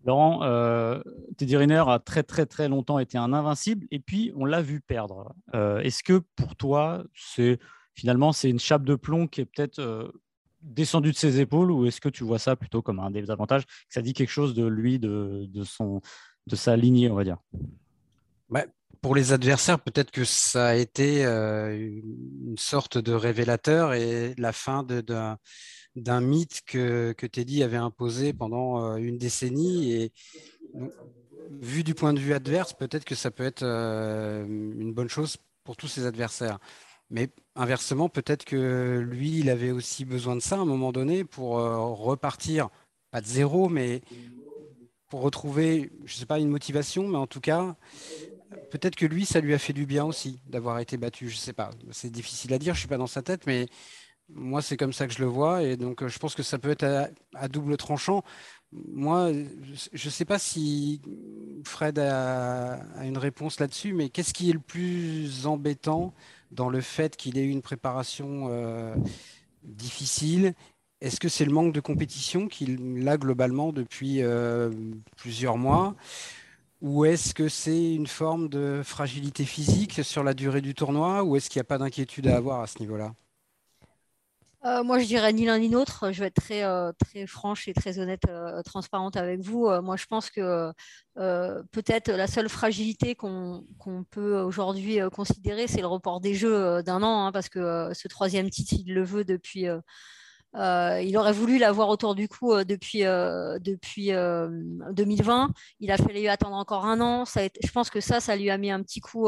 Laurent, 0.05 0.43
euh, 0.43 1.01
Teddy 1.37 1.57
Riner 1.57 1.83
a 1.87 1.99
très 1.99 2.23
très 2.23 2.45
très 2.45 2.69
longtemps 2.69 2.99
été 2.99 3.17
un 3.17 3.33
invincible 3.33 3.85
et 3.91 3.99
puis 3.99 4.31
on 4.35 4.45
l'a 4.45 4.61
vu 4.61 4.79
perdre. 4.79 5.33
Euh, 5.53 5.79
est-ce 5.79 6.03
que 6.03 6.21
pour 6.35 6.55
toi, 6.55 7.03
c'est 7.15 7.59
finalement 7.95 8.31
c'est 8.31 8.49
une 8.49 8.59
chape 8.59 8.83
de 8.83 8.95
plomb 8.95 9.27
qui 9.27 9.41
est 9.41 9.45
peut-être 9.45 9.79
euh, 9.79 10.09
descendue 10.61 11.11
de 11.11 11.17
ses 11.17 11.41
épaules 11.41 11.71
ou 11.71 11.85
est-ce 11.85 11.99
que 11.99 12.09
tu 12.09 12.23
vois 12.23 12.39
ça 12.39 12.55
plutôt 12.55 12.81
comme 12.81 12.99
un 12.99 13.11
désavantage 13.11 13.65
que 13.65 13.71
ça 13.89 14.01
dit 14.01 14.13
quelque 14.13 14.29
chose 14.29 14.53
de 14.53 14.65
lui, 14.65 14.99
de, 14.99 15.47
son, 15.63 16.01
de 16.47 16.55
sa 16.55 16.77
lignée, 16.77 17.09
on 17.09 17.15
va 17.15 17.25
dire? 17.25 17.37
Bah, 18.49 18.65
Pour 19.01 19.15
les 19.15 19.33
adversaires, 19.33 19.79
peut-être 19.79 20.11
que 20.11 20.23
ça 20.23 20.67
a 20.67 20.75
été 20.75 21.23
une 21.23 22.57
sorte 22.57 22.97
de 22.97 23.13
révélateur 23.13 23.93
et 23.93 24.33
la 24.37 24.51
fin 24.51 24.83
de, 24.83 24.99
de 25.01 25.15
d'un 25.95 26.21
mythe 26.21 26.61
que, 26.65 27.13
Teddy 27.13 27.63
avait 27.63 27.77
imposé 27.77 28.33
pendant 28.33 28.83
euh, 28.83 28.95
une 28.97 29.17
décennie. 29.17 29.93
Et 29.93 30.11
vu 31.49 31.83
du 31.83 31.95
point 31.95 32.13
de 32.13 32.19
vue 32.19 32.33
adverse, 32.33 32.73
peut-être 32.73 33.05
que 33.05 33.15
ça 33.15 33.31
peut 33.31 33.45
être 33.45 33.63
euh, 33.63 34.45
une 34.45 34.93
bonne 34.93 35.09
chose 35.09 35.37
pour 35.63 35.77
tous 35.77 35.87
ses 35.87 36.05
adversaires. 36.05 36.59
Mais 37.09 37.29
inversement, 37.55 38.07
peut-être 38.07 38.45
que 38.45 38.99
lui, 38.99 39.39
il 39.39 39.49
avait 39.49 39.71
aussi 39.71 40.05
besoin 40.05 40.35
de 40.35 40.41
ça 40.41 40.57
à 40.57 40.59
un 40.59 40.65
moment 40.65 40.91
donné 40.91 41.23
pour 41.23 41.59
euh, 41.59 41.77
repartir, 41.77 42.69
pas 43.11 43.21
de 43.21 43.25
zéro, 43.25 43.67
mais 43.67 44.01
pour 45.09 45.21
retrouver, 45.21 45.91
je 46.05 46.13
ne 46.13 46.19
sais 46.19 46.25
pas, 46.27 46.39
une 46.39 46.49
motivation, 46.49 47.07
mais 47.07 47.17
en 47.17 47.25
tout 47.25 47.41
cas, 47.41 47.75
peut-être 48.69 48.95
que 48.95 49.07
lui, 49.07 49.25
ça 49.25 49.41
lui 49.41 49.55
a 49.55 49.57
fait 49.57 49.73
du 49.73 49.87
bien 49.87 50.05
aussi 50.05 50.39
d'avoir 50.45 50.77
été 50.79 50.97
battu. 50.97 51.29
Je 51.29 51.35
ne 51.35 51.39
sais 51.39 51.53
pas, 51.53 51.71
c'est 51.91 52.11
difficile 52.11 52.53
à 52.53 52.59
dire, 52.59 52.75
je 52.75 52.77
ne 52.77 52.81
suis 52.81 52.87
pas 52.87 52.97
dans 52.97 53.07
sa 53.07 53.23
tête, 53.23 53.47
mais 53.47 53.65
moi, 54.33 54.61
c'est 54.61 54.77
comme 54.77 54.93
ça 54.93 55.07
que 55.07 55.13
je 55.13 55.19
le 55.19 55.25
vois. 55.25 55.63
Et 55.63 55.77
donc, 55.77 56.03
euh, 56.03 56.07
je 56.07 56.19
pense 56.19 56.35
que 56.35 56.43
ça 56.43 56.57
peut 56.57 56.69
être 56.69 56.85
à, 57.35 57.47
double 57.47 57.77
tranchant. 57.77 58.23
Moi, 58.71 59.31
je 59.93 60.05
ne 60.05 60.11
sais 60.11 60.25
pas 60.25 60.37
si 60.37 61.01
Fred 61.65 61.97
a, 61.99 62.79
une 63.03 63.17
réponse 63.17 63.59
là-dessus, 63.59 63.93
mais 63.93 64.09
qu'est-ce 64.09 64.33
qui 64.33 64.49
est 64.49 64.53
le 64.53 64.59
plus 64.59 65.47
embêtant 65.47 66.13
dans 66.51 66.69
le 66.69 66.81
fait 66.81 67.15
qu'il 67.17 67.37
ait 67.37 67.43
eu 67.43 67.49
une 67.49 67.63
préparation 67.63 68.47
euh, 68.49 68.95
difficile? 69.63 70.53
Est-ce 71.01 71.19
que 71.19 71.29
c'est 71.29 71.45
le 71.45 71.51
manque 71.51 71.73
de 71.73 71.79
compétition 71.79 72.47
qu'il 72.47 73.07
a 73.07 73.17
globalement 73.17 73.71
depuis 73.71 74.21
euh, 74.21 74.69
plusieurs 75.17 75.57
mois? 75.57 75.95
Ou 76.81 77.05
est-ce 77.05 77.33
que 77.33 77.49
c'est 77.49 77.93
une 77.93 78.07
forme 78.07 78.49
de 78.49 78.81
fragilité 78.83 79.45
physique 79.45 80.03
sur 80.03 80.23
la 80.23 80.33
durée 80.33 80.61
du 80.61 80.73
tournoi? 80.75 81.23
Ou 81.23 81.35
est-ce 81.35 81.49
qu'il 81.49 81.59
n'y 81.59 81.61
a 81.61 81.65
pas 81.65 81.77
d'inquiétude 81.77 82.27
à 82.27 82.37
avoir 82.37 82.61
à 82.61 82.67
ce 82.67 82.79
niveau-là? 82.79 83.13
Euh, 84.65 84.83
moi, 84.83 84.99
je 84.99 85.05
dirais 85.05 85.31
ni 85.31 85.45
l'un 85.45 85.57
ni 85.59 85.69
l'autre. 85.69 86.11
Je 86.11 86.19
vais 86.19 86.27
être 86.27 86.41
très, 86.41 86.63
euh, 86.63 86.91
très 86.99 87.25
franche 87.25 87.67
et 87.69 87.73
très 87.73 87.97
honnête, 87.99 88.23
euh, 88.27 88.61
transparente 88.63 89.15
avec 89.15 89.39
vous. 89.39 89.69
moi, 89.81 89.95
je 89.95 90.05
pense 90.05 90.29
que 90.29 90.71
peut-être 91.71 92.11
la 92.11 92.27
seule 92.27 92.49
fragilité 92.49 93.15
qu'on 93.15 93.63
peut 94.11 94.39
aujourd'hui 94.41 94.99
considérer, 95.13 95.67
c'est 95.67 95.81
le 95.81 95.87
report 95.87 96.19
des 96.21 96.33
Jeux 96.33 96.83
d'un 96.83 97.03
an, 97.03 97.25
hein, 97.27 97.31
parce 97.31 97.49
que 97.49 97.91
ce 97.93 98.07
troisième 98.07 98.49
titre, 98.49 98.73
il 98.85 98.93
le 98.93 99.03
veut 99.03 99.23
depuis. 99.23 99.65
il 100.55 101.17
aurait 101.17 101.33
voulu 101.33 101.57
l'avoir 101.57 101.89
autour 101.89 102.15
du 102.15 102.27
cou 102.27 102.63
depuis, 102.63 103.01
depuis 103.01 104.11
2020. 104.11 105.51
Il 105.79 105.91
a 105.91 105.97
fallu 105.97 106.27
attendre 106.27 106.55
encore 106.55 106.85
un 106.85 106.99
an. 107.01 107.25
Ça 107.25 107.41
je 107.63 107.71
pense 107.71 107.89
que 107.89 108.01
ça, 108.01 108.19
ça 108.19 108.35
lui 108.35 108.49
a 108.49 108.57
mis 108.57 108.71
un 108.71 108.81
petit 108.81 108.99
coup 109.01 109.27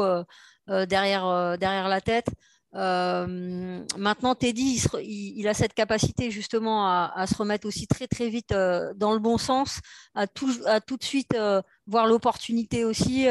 derrière, 0.68 1.58
derrière 1.58 1.88
la 1.88 2.00
tête. 2.00 2.28
Euh, 2.74 3.84
maintenant, 3.98 4.34
Teddy, 4.34 4.82
il, 5.02 5.46
a 5.46 5.54
cette 5.54 5.74
capacité 5.74 6.30
justement 6.30 6.86
à, 6.86 7.26
se 7.26 7.34
remettre 7.34 7.66
aussi 7.66 7.86
très 7.86 8.06
très 8.06 8.28
vite 8.28 8.52
euh, 8.52 8.92
dans 8.96 9.12
le 9.12 9.18
bon 9.18 9.36
sens, 9.38 9.80
à 10.14 10.26
tout, 10.26 10.48
de 10.48 11.04
suite 11.04 11.34
euh, 11.34 11.60
voir 11.86 12.06
l'opportunité 12.06 12.84
aussi. 12.84 13.28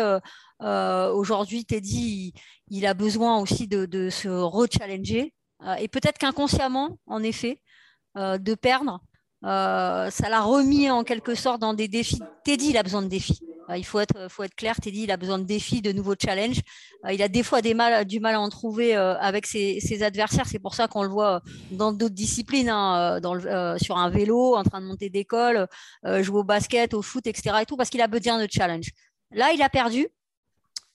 Aujourd'hui, 0.60 1.66
Teddy, 1.66 2.34
il, 2.70 2.86
a 2.86 2.94
besoin 2.94 3.40
aussi 3.40 3.68
de, 3.68 3.86
de 3.86 4.10
se 4.10 4.30
re-challenger 4.30 5.34
et 5.80 5.88
peut-être 5.88 6.18
qu'inconsciemment, 6.18 7.00
en 7.08 7.24
effet, 7.24 7.62
de 8.16 8.56
perdre. 8.56 9.02
ça 9.42 10.30
l'a 10.30 10.42
remis 10.42 10.90
en 10.92 11.04
quelque 11.04 11.34
sorte 11.34 11.62
dans 11.62 11.74
des 11.74 11.88
défis. 11.88 12.22
Teddy, 12.44 12.70
il 12.70 12.78
a 12.78 12.84
besoin 12.84 13.02
de 13.02 13.08
défis. 13.08 13.42
Euh, 13.70 13.78
il 13.78 13.86
faut 13.86 14.00
être, 14.00 14.30
faut 14.30 14.44
être 14.44 14.56
clair, 14.56 14.76
Teddy, 14.76 15.04
il 15.04 15.12
a 15.12 15.18
besoin 15.18 15.40
de 15.40 15.44
défis, 15.44 15.82
de 15.82 15.92
nouveaux 15.92 16.16
challenges. 16.20 16.62
Euh, 17.06 17.14
il 17.14 17.22
a 17.22 17.28
des 17.28 17.44
fois 17.44 17.62
du 17.62 17.74
mal 17.74 17.94
à 17.94 18.40
en 18.40 18.50
trouver 18.50 18.96
euh, 18.96 19.18
avec 19.20 19.46
ses, 19.46 20.04
adversaires. 20.04 20.48
C'est 20.48 20.60
pour 20.60 20.76
ça 20.76 20.88
qu'on 20.88 21.04
le 21.04 21.10
voit 21.10 21.42
dans 21.72 21.92
d'autres 21.92 22.16
disciplines, 22.16 22.70
hein, 22.70 23.20
sur 23.78 23.98
un 23.98 24.10
vélo, 24.10 24.56
en 24.56 24.64
train 24.64 24.82
de 24.82 24.86
monter 24.86 25.10
d'école, 25.10 25.68
jouer 26.04 26.40
au 26.40 26.44
basket, 26.44 26.94
au 26.94 27.02
foot, 27.02 27.28
etc. 27.28 27.58
Et 27.62 27.66
tout, 27.66 27.78
parce 27.78 27.90
qu'il 27.90 28.02
a 28.02 28.08
besoin 28.08 28.40
de 28.40 28.48
challenge. 28.50 28.90
Là, 29.32 29.52
il 29.54 29.62
a 29.62 29.70
perdu. 29.70 30.08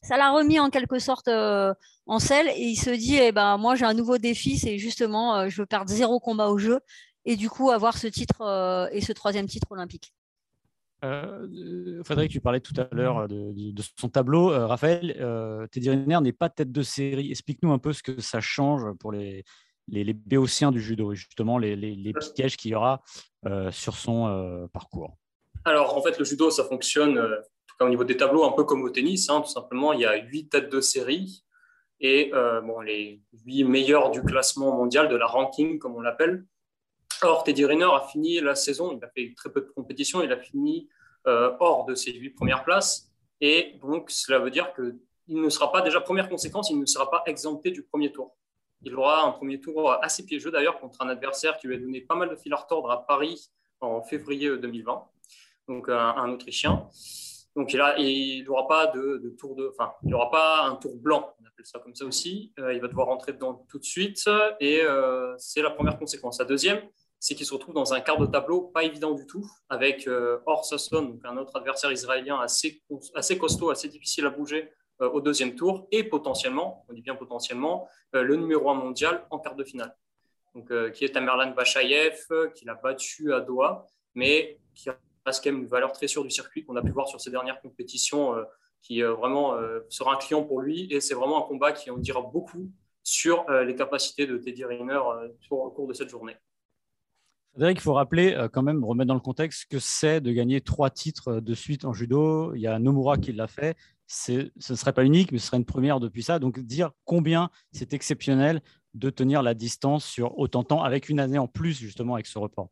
Ça 0.03 0.17
l'a 0.17 0.31
remis 0.31 0.59
en 0.61 0.71
quelque 0.71 0.99
sorte 0.99 1.29
en 1.29 2.19
selle 2.19 2.49
et 2.49 2.63
il 2.63 2.77
se 2.77 2.91
dit 2.91 3.17
eh 3.17 3.33
ben, 3.33 3.57
moi, 3.59 3.75
j'ai 3.77 3.85
un 3.85 3.95
nouveau 3.95 4.19
défi, 4.19 4.59
c'est 4.59 4.79
justement, 4.79 5.49
je 5.49 5.63
veux 5.63 5.67
perdre 5.67 5.91
zéro 5.91 6.21
combat 6.21 6.49
au 6.49 6.59
jeu 6.59 6.81
et 7.25 7.37
du 7.37 7.51
coup 7.51 7.71
avoir 7.71 7.97
ce 7.99 8.07
titre 8.07 8.89
et 8.93 9.01
ce 9.01 9.13
troisième 9.13 9.47
titre 9.47 9.71
olympique. 9.71 10.13
Euh, 11.05 12.03
Frédéric, 12.05 12.33
tu 12.33 12.41
parlais 12.41 12.61
tout 12.61 12.75
à 12.79 12.89
l'heure 12.93 13.29
de, 13.29 13.53
son 13.99 14.09
tableau. 14.09 14.53
Euh, 14.53 14.67
Raphaël, 14.67 15.17
euh, 15.21 15.67
Teddy 15.67 15.91
Riner 15.91 16.21
n'est 16.23 16.33
pas 16.33 16.49
tête 16.49 16.73
de 16.73 16.83
série. 16.83 17.31
Explique-nous 17.31 17.73
un 17.73 17.79
peu 17.79 17.93
ce 17.93 18.03
que 18.03 18.21
ça 18.21 18.41
change 18.41 18.93
pour 18.99 19.13
les, 19.13 19.45
les, 19.89 20.15
béotiens 20.15 20.73
du 20.73 20.81
judo, 20.81 21.15
justement 21.15 21.59
les, 21.59 21.77
les, 21.77 22.15
pièges 22.35 22.57
qu'il 22.57 22.73
y 22.73 22.75
aura 22.75 23.03
sur 23.71 23.97
son 23.97 24.69
parcours. 24.73 25.17
Alors, 25.65 25.97
en 25.97 26.03
fait, 26.03 26.19
le 26.19 26.25
judo, 26.25 26.51
ça 26.51 26.65
fonctionne, 26.65 27.21
au 27.81 27.89
niveau 27.89 28.05
des 28.05 28.17
tableaux, 28.17 28.45
un 28.45 28.53
peu 28.53 28.65
comme 28.65 28.83
au 28.83 28.91
tennis. 28.91 29.29
Hein, 29.29 29.43
tout 29.43 29.51
simplement, 29.51 29.93
il 29.93 30.01
y 30.01 30.07
a 30.07 30.17
huit 30.17 30.49
têtes 30.49 30.71
de 30.71 30.81
série 30.81 31.45
et 32.01 32.33
bon, 32.33 32.81
les 32.81 33.23
huit 33.45 33.65
meilleurs 33.65 34.11
du 34.11 34.23
classement 34.23 34.75
mondial, 34.75 35.09
de 35.09 35.17
la 35.17 35.27
ranking, 35.27 35.79
comme 35.79 35.95
on 35.95 36.01
l'appelle. 36.01 36.45
Or, 37.23 37.45
Teddy 37.45 37.65
Riner 37.65 37.89
a 37.95 38.01
fini 38.01 38.41
la 38.41 38.55
saison, 38.55 38.97
il 38.97 39.05
a 39.05 39.09
fait 39.09 39.33
très 39.37 39.51
peu 39.51 39.61
de 39.61 39.67
compétition, 39.67 40.23
il 40.23 40.33
a 40.33 40.39
fini 40.39 40.89
euh, 41.27 41.57
hors 41.61 41.85
de 41.87 41.95
ses 41.95 42.13
huit 42.13 42.31
premières 42.31 42.65
places. 42.65 43.11
Et 43.41 43.79
donc, 43.83 44.11
cela 44.11 44.39
veut 44.39 44.51
dire 44.51 44.73
qu'il 44.75 44.97
ne 45.29 45.49
sera 45.49 45.73
pas, 45.73 45.83
déjà 45.83 46.01
première 46.01 46.29
conséquence, 46.29 46.71
il 46.71 46.79
ne 46.79 46.87
sera 46.87 47.11
pas 47.11 47.23
exempté 47.27 47.71
du 47.71 47.83
premier 47.83 48.13
tour. 48.13 48.37
Il 48.83 48.95
aura 48.95 49.25
un 49.25 49.33
premier 49.33 49.61
tour 49.61 49.93
assez 50.03 50.25
piégeux 50.25 50.51
d'ailleurs 50.51 50.79
contre 50.79 51.03
un 51.03 51.09
adversaire 51.09 51.57
qui 51.59 51.67
lui 51.67 51.77
a 51.77 51.79
donné 51.79 52.01
pas 52.01 52.15
mal 52.15 52.29
de 52.29 52.37
fil 52.37 52.53
à 52.53 52.57
retordre 52.57 52.91
à 52.91 53.07
Paris 53.07 53.51
en 53.81 54.03
février 54.03 54.57
2020, 54.57 55.05
donc 55.69 55.89
un, 55.89 56.31
Autrichien. 56.31 56.89
Donc 57.57 57.73
il 57.73 58.45
n'aura 58.45 58.69
pas 58.69 58.87
de, 58.89 59.35
tour 59.39 59.57
de, 59.57 59.73
enfin, 59.73 59.95
il 60.05 60.15
aura 60.15 60.31
pas 60.31 60.65
un 60.65 60.77
tour 60.77 60.95
blanc, 60.97 61.35
on 61.41 61.47
appelle 61.47 61.65
ça 61.65 61.79
comme 61.79 61.95
ça 61.95 62.05
aussi. 62.05 62.53
Euh, 62.59 62.75
il 62.75 62.81
va 62.81 62.89
devoir 62.89 63.07
rentrer 63.07 63.33
dedans 63.33 63.65
tout 63.69 63.79
de 63.79 63.85
suite 63.85 64.29
et 64.61 64.83
euh, 64.83 65.35
c'est 65.39 65.63
la 65.63 65.71
première 65.71 65.99
conséquence. 65.99 66.39
La 66.39 66.45
deuxième, 66.45 66.83
c'est 67.27 67.35
qu'il 67.35 67.45
se 67.45 67.53
retrouve 67.53 67.75
dans 67.75 67.93
un 67.93 68.01
quart 68.01 68.19
de 68.19 68.27
tableau 68.27 68.61
pas 68.61 68.85
évident 68.85 69.11
du 69.11 69.27
tout, 69.27 69.45
avec 69.69 70.07
euh, 70.07 70.39
Or 70.47 70.65
un 71.25 71.37
autre 71.39 71.57
adversaire 71.57 71.91
israélien 71.91 72.39
assez, 72.39 72.85
assez 73.17 73.37
costaud, 73.37 73.71
assez 73.71 73.89
difficile 73.89 74.27
à 74.27 74.31
bouger 74.31 74.71
euh, 75.01 75.11
au 75.11 75.21
deuxième 75.21 75.57
tour, 75.57 75.89
et 75.91 76.05
potentiellement, 76.05 76.87
on 76.89 76.93
dit 76.93 77.03
bien 77.03 77.17
potentiellement, 77.17 77.89
euh, 78.15 78.23
le 78.23 78.37
numéro 78.37 78.71
un 78.71 78.75
mondial 78.75 79.27
en 79.31 79.41
quart 79.41 79.57
de 79.57 79.65
finale, 79.65 79.97
donc, 80.55 80.71
euh, 80.71 80.91
qui 80.91 81.05
est 81.05 81.09
Tamerlan 81.09 81.51
Bachayev, 81.51 82.29
qui 82.55 82.65
l'a 82.65 82.77
battu 82.77 83.35
à 83.35 83.41
Doha, 83.41 83.89
mais 84.15 84.61
qui 84.77 84.89
reste 85.27 85.43
quand 85.43 85.51
même 85.51 85.63
une 85.63 85.67
valeur 85.67 85.91
très 85.91 86.07
sûre 86.07 86.23
du 86.23 86.31
circuit 86.31 86.65
qu'on 86.65 86.77
a 86.77 86.83
pu 86.83 86.93
voir 86.93 87.09
sur 87.09 87.21
ces 87.21 87.33
dernières 87.33 87.61
compétitions 87.61 88.37
qui 88.83 89.03
vraiment 89.03 89.59
sera 89.89 90.15
un 90.15 90.17
client 90.17 90.45
pour 90.45 90.61
lui. 90.61 90.87
Et 90.93 91.01
c'est 91.01 91.15
vraiment 91.15 91.45
un 91.45 91.49
combat 91.49 91.73
qui 91.73 91.91
en 91.91 91.97
dira 91.97 92.23
beaucoup 92.23 92.71
sur 93.03 93.45
les 93.51 93.75
capacités 93.75 94.27
de 94.27 94.39
Teddy 94.39 94.65
Riner 94.65 95.01
au 95.51 95.71
cours 95.71 95.89
de 95.89 95.93
cette 95.93 96.09
journée. 96.09 96.37
Il 97.59 97.81
faut 97.81 97.95
rappeler, 97.95 98.37
quand 98.53 98.63
même, 98.63 98.85
remettre 98.85 99.09
dans 99.09 99.15
le 99.15 99.21
contexte 99.21 99.67
que 99.71 99.79
c'est 99.79 100.21
de 100.21 100.31
gagner 100.33 100.61
trois 100.61 100.91
titres 100.91 101.41
de 101.41 101.55
suite 101.55 101.85
en 101.87 101.93
judo. 101.95 102.55
Il 102.55 102.61
y 102.61 102.67
a 102.67 102.79
Nomura 102.79 103.17
qui 103.17 103.33
l'a 103.33 103.47
fait. 103.47 103.77
Ce 104.07 104.33
ne 104.33 104.77
serait 104.77 104.93
pas 104.93 105.05
unique, 105.05 105.33
mais 105.33 105.39
ce 105.39 105.47
serait 105.47 105.57
une 105.57 105.65
première 105.65 105.99
depuis 105.99 106.23
ça. 106.23 106.39
Donc, 106.39 106.61
dire 106.61 106.91
combien 107.05 107.51
c'est 107.73 107.95
exceptionnel 107.95 108.61
de 108.95 109.11
tenir 109.11 109.43
la 109.43 109.55
distance 109.55 110.05
sur 110.05 110.39
autant 110.39 110.63
de 110.63 110.67
temps 110.69 110.83
avec 110.83 111.09
une 111.09 111.19
année 111.19 111.39
en 111.39 111.49
plus, 111.49 111.79
justement, 111.79 112.15
avec 112.15 112.27
ce 112.27 112.39
report. 112.39 112.69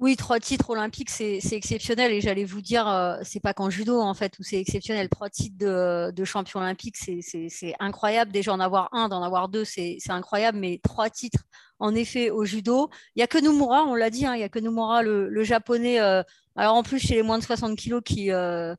Oui, 0.00 0.14
trois 0.14 0.38
titres 0.38 0.70
olympiques, 0.70 1.10
c'est 1.10 1.40
exceptionnel. 1.50 2.12
Et 2.12 2.20
j'allais 2.20 2.44
vous 2.44 2.60
dire, 2.62 2.86
euh, 2.86 3.16
c'est 3.24 3.40
pas 3.40 3.52
qu'en 3.52 3.68
judo, 3.68 4.00
en 4.00 4.14
fait, 4.14 4.38
où 4.38 4.44
c'est 4.44 4.60
exceptionnel. 4.60 5.08
Trois 5.08 5.28
titres 5.28 5.56
de, 5.58 6.24
champion 6.24 6.60
olympique, 6.60 6.96
c'est 6.96 7.74
incroyable. 7.80 8.30
Déjà, 8.30 8.52
en 8.52 8.60
avoir 8.60 8.90
un, 8.92 9.08
d'en 9.08 9.24
avoir 9.24 9.48
deux, 9.48 9.64
c'est 9.64 9.98
incroyable. 10.08 10.58
Mais 10.58 10.80
trois 10.84 11.10
titres, 11.10 11.42
en 11.80 11.96
effet, 11.96 12.30
au 12.30 12.44
judo. 12.44 12.90
Il 13.16 13.18
n'y 13.18 13.22
a 13.24 13.26
que 13.26 13.38
Nomura, 13.38 13.86
on 13.86 13.96
l'a 13.96 14.10
dit, 14.10 14.24
hein, 14.24 14.34
il 14.36 14.38
n'y 14.38 14.44
a 14.44 14.48
que 14.48 14.60
Nomura, 14.60 15.02
le, 15.02 15.42
japonais. 15.42 15.98
Euh, 16.00 16.22
alors, 16.54 16.76
en 16.76 16.84
plus, 16.84 17.00
chez 17.00 17.16
les 17.16 17.22
moins 17.22 17.38
de 17.38 17.44
60 17.44 17.76
kilos, 17.76 18.02
qui, 18.04 18.30
euh, 18.30 18.76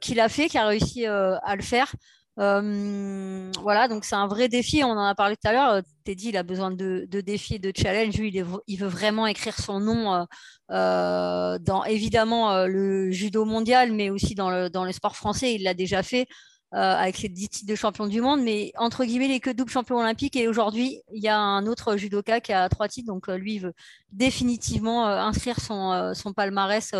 qui 0.00 0.14
l'a 0.14 0.28
fait, 0.28 0.48
qui 0.48 0.58
a 0.58 0.66
réussi 0.66 1.06
à 1.06 1.54
le 1.54 1.62
faire. 1.62 1.94
Euh, 2.40 3.50
voilà, 3.60 3.86
donc 3.88 4.04
c'est 4.04 4.14
un 4.14 4.26
vrai 4.26 4.48
défi. 4.48 4.82
On 4.82 4.90
en 4.90 5.04
a 5.04 5.14
parlé 5.14 5.36
tout 5.36 5.48
à 5.48 5.52
l'heure. 5.52 5.82
Teddy, 6.04 6.30
il 6.30 6.36
a 6.36 6.42
besoin 6.42 6.70
de, 6.70 7.06
défis, 7.20 7.60
de 7.60 7.72
challenges. 7.76 8.16
Lui, 8.16 8.32
il, 8.66 8.78
veut 8.78 8.88
vraiment 8.88 9.26
écrire 9.26 9.58
son 9.58 9.80
nom 9.80 10.14
euh, 10.14 10.24
euh, 10.70 11.58
dans 11.58 11.84
évidemment 11.84 12.64
le 12.66 13.10
judo 13.10 13.44
mondial, 13.44 13.92
mais 13.92 14.10
aussi 14.10 14.34
dans 14.34 14.50
le, 14.50 14.92
sport 14.92 15.16
français. 15.16 15.54
Il 15.54 15.64
l'a 15.64 15.74
déjà 15.74 16.02
fait 16.02 16.26
avec 16.72 17.16
ses 17.16 17.28
10 17.28 17.48
titres 17.48 17.70
de 17.70 17.74
champion 17.74 18.06
du 18.06 18.20
monde. 18.22 18.42
Mais 18.42 18.72
entre 18.78 19.04
guillemets, 19.04 19.26
il 19.26 19.32
n'est 19.32 19.40
que 19.40 19.50
double 19.50 19.70
champion 19.70 19.98
olympique. 19.98 20.36
Et 20.36 20.48
aujourd'hui, 20.48 21.02
il 21.12 21.22
y 21.22 21.28
a 21.28 21.38
un 21.38 21.66
autre 21.66 21.96
judoka 21.96 22.40
qui 22.40 22.52
a 22.54 22.68
trois 22.70 22.88
titres. 22.88 23.08
Donc 23.08 23.28
lui, 23.28 23.56
il 23.56 23.60
veut 23.60 23.74
définitivement 24.12 25.06
inscrire 25.06 25.60
son 25.60 26.32
palmarès 26.34 26.94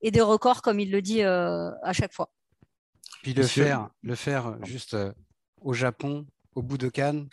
et 0.00 0.10
des 0.10 0.22
records, 0.22 0.62
comme 0.62 0.80
il 0.80 0.90
le 0.90 1.02
dit 1.02 1.22
à 1.22 1.92
chaque 1.92 2.14
fois. 2.14 2.30
Puis 3.28 3.34
le 3.34 3.46
faire, 3.46 3.90
le 4.02 4.14
faire 4.14 4.56
juste 4.64 4.94
euh, 4.94 5.12
au 5.60 5.74
Japon, 5.74 6.26
au 6.54 6.62
bout 6.62 6.78
de 6.78 6.88
Cannes, 6.88 7.28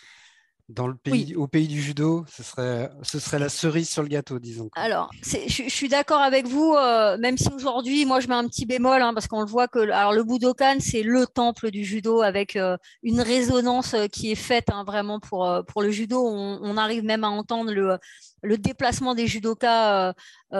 dans 0.67 0.87
le 0.87 0.95
pays, 0.95 1.35
au 1.35 1.47
pays 1.47 1.69
du 1.69 1.81
judo, 1.81 2.25
ce 2.27 2.43
serait, 2.43 2.91
ce 3.01 3.17
serait 3.17 3.39
la 3.39 3.47
cerise 3.47 3.87
sur 3.87 4.01
le 4.01 4.09
gâteau, 4.09 4.39
disons. 4.39 4.69
Alors, 4.75 5.09
je, 5.23 5.69
suis 5.69 5.87
d'accord 5.87 6.21
avec 6.21 6.47
vous, 6.47 6.73
euh, 6.73 7.17
même 7.17 7.37
si 7.37 7.47
aujourd'hui, 7.53 8.03
moi, 8.05 8.19
je 8.19 8.27
mets 8.27 8.33
un 8.33 8.45
petit 8.45 8.65
bémol, 8.65 9.01
hein, 9.01 9.13
parce 9.13 9.27
qu'on 9.27 9.39
le 9.39 9.47
voit 9.47 9.69
que 9.69 9.79
alors, 9.79 10.11
le 10.11 10.25
Budokan, 10.25 10.77
c'est 10.79 11.03
le 11.03 11.27
temple 11.27 11.71
du 11.71 11.85
judo 11.85 12.21
avec 12.21 12.57
euh, 12.57 12.75
une 13.01 13.21
résonance 13.21 13.95
qui 14.11 14.33
est 14.33 14.35
faite 14.35 14.69
hein, 14.69 14.83
vraiment 14.85 15.21
pour, 15.21 15.49
pour 15.67 15.81
le 15.81 15.91
judo. 15.91 16.27
On, 16.27 16.75
arrive 16.75 17.05
même 17.05 17.23
à 17.23 17.29
entendre 17.29 17.71
le, 17.71 17.99
le 18.41 18.57
déplacement 18.57 19.15
des 19.15 19.27
judokas 19.27 20.13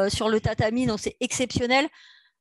sur 0.07 0.29
le 0.29 0.39
tatami, 0.39 0.85
donc 0.85 1.01
c'est 1.01 1.17
exceptionnel 1.19 1.89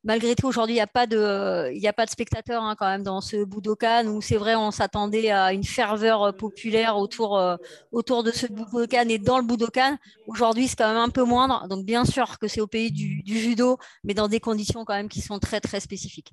malgré 0.04 0.34
tout, 0.34 0.46
aujourd'hui, 0.46 0.74
il 0.74 0.76
n'y 0.76 0.82
a, 0.82 0.86
pas 0.86 1.06
de, 1.06 1.86
a 1.86 1.92
pas 1.92 2.04
de 2.04 2.10
spectateurs 2.10 2.62
hein, 2.62 2.76
quand 2.78 2.86
même 2.86 3.02
dans 3.02 3.20
ce 3.20 3.44
Budokan 3.44 4.06
où 4.06 4.20
c'est 4.20 4.36
vrai, 4.36 4.54
on 4.54 4.70
s'attendait 4.70 5.30
à 5.30 5.52
une 5.52 5.64
ferveur 5.64 6.22
euh, 6.22 6.32
populaire 6.32 6.98
autour, 6.98 7.38
euh, 7.38 7.56
autour 7.90 8.22
de 8.22 8.30
ce 8.30 8.46
Budokan 8.46 9.08
et 9.08 9.18
dans 9.18 9.38
le 9.38 9.44
Budokan. 9.44 9.96
Aujourd'hui, 10.26 10.68
c'est 10.68 10.76
quand 10.76 10.88
même 10.88 10.98
un 11.02 11.08
peu 11.08 11.24
moindre. 11.24 11.66
Donc, 11.68 11.84
bien 11.84 12.04
sûr 12.04 12.38
que 12.38 12.48
c'est 12.48 12.60
au 12.60 12.66
pays 12.66 12.92
du, 12.92 13.22
judo, 13.26 13.78
mais 14.04 14.14
dans 14.14 14.28
des 14.28 14.40
conditions 14.40 14.84
quand 14.84 14.94
même 14.94 15.08
qui 15.08 15.20
sont 15.20 15.38
très, 15.38 15.60
très 15.60 15.80
spécifiques. 15.80 16.32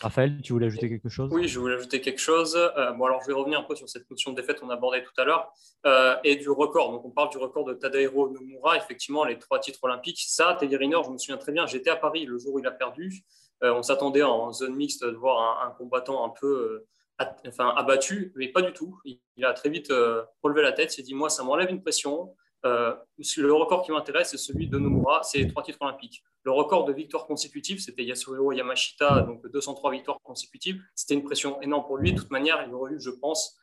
Raphaël, 0.00 0.40
tu 0.42 0.52
voulais 0.52 0.66
ajouter 0.66 0.88
quelque 0.88 1.08
chose? 1.08 1.30
Oui, 1.32 1.46
je 1.46 1.58
voulais 1.58 1.76
ajouter 1.76 2.00
quelque 2.00 2.20
chose. 2.20 2.56
Euh, 2.56 2.92
bon, 2.92 3.04
alors 3.04 3.22
je 3.22 3.28
vais 3.28 3.32
revenir 3.32 3.60
un 3.60 3.62
peu 3.62 3.76
sur 3.76 3.88
cette 3.88 4.10
notion 4.10 4.32
de 4.32 4.36
défaite 4.40 4.60
qu'on 4.60 4.70
abordait 4.70 5.02
tout 5.02 5.12
à 5.18 5.24
l'heure 5.24 5.52
euh, 5.86 6.16
et 6.24 6.36
du 6.36 6.50
record. 6.50 6.90
Donc, 6.92 7.04
on 7.04 7.10
parle 7.10 7.30
du 7.30 7.38
record 7.38 7.64
de 7.64 7.74
Tadahiro 7.74 8.28
Nomura, 8.30 8.76
effectivement, 8.76 9.24
les 9.24 9.38
trois 9.38 9.60
titres 9.60 9.78
olympiques. 9.82 10.24
Ça, 10.26 10.56
Teddy 10.58 10.76
Riner, 10.76 10.98
je 11.04 11.10
me 11.10 11.18
souviens 11.18 11.38
très 11.38 11.52
bien, 11.52 11.66
j'étais 11.66 11.90
à 11.90 11.96
Paris 11.96 12.26
le 12.26 12.38
jour 12.38 12.54
où 12.54 12.58
il 12.58 12.66
a 12.66 12.72
perdu. 12.72 13.24
Euh, 13.62 13.72
on 13.72 13.82
s'attendait 13.82 14.22
en 14.22 14.52
zone 14.52 14.74
mixte 14.74 15.04
de 15.04 15.16
voir 15.16 15.64
un, 15.64 15.70
combattant 15.70 16.24
un 16.24 16.30
peu 16.30 16.84
enfin, 17.46 17.72
abattu, 17.76 18.32
mais 18.34 18.48
pas 18.48 18.62
du 18.62 18.72
tout. 18.72 18.98
Il, 19.04 19.44
a 19.44 19.52
très 19.52 19.68
vite 19.68 19.92
relevé 20.42 20.62
la 20.62 20.72
tête, 20.72 20.90
s'est 20.90 21.02
dit 21.02 21.14
Moi, 21.14 21.30
ça 21.30 21.44
m'enlève 21.44 21.70
une 21.70 21.82
pression. 21.82 22.34
Euh, 22.64 22.94
le 23.36 23.52
record 23.52 23.84
qui 23.84 23.92
m'intéresse, 23.92 24.30
c'est 24.30 24.38
celui 24.38 24.68
de 24.68 24.78
Nomura, 24.78 25.22
c'est 25.22 25.46
trois 25.48 25.62
titres 25.62 25.82
olympiques. 25.82 26.24
Le 26.44 26.50
record 26.50 26.84
de 26.84 26.92
victoires 26.92 27.26
consécutives, 27.26 27.80
c'était 27.80 28.04
Yasuhiro 28.04 28.52
Yamashita, 28.52 29.20
donc 29.20 29.46
203 29.46 29.90
victoires 29.90 30.18
consécutives. 30.22 30.82
C'était 30.94 31.14
une 31.14 31.24
pression 31.24 31.60
énorme 31.60 31.84
pour 31.86 31.98
lui. 31.98 32.12
De 32.12 32.18
toute 32.18 32.30
manière, 32.30 32.64
il 32.66 32.72
aurait 32.74 32.92
eu, 32.92 33.00
je 33.00 33.10
pense, 33.10 33.58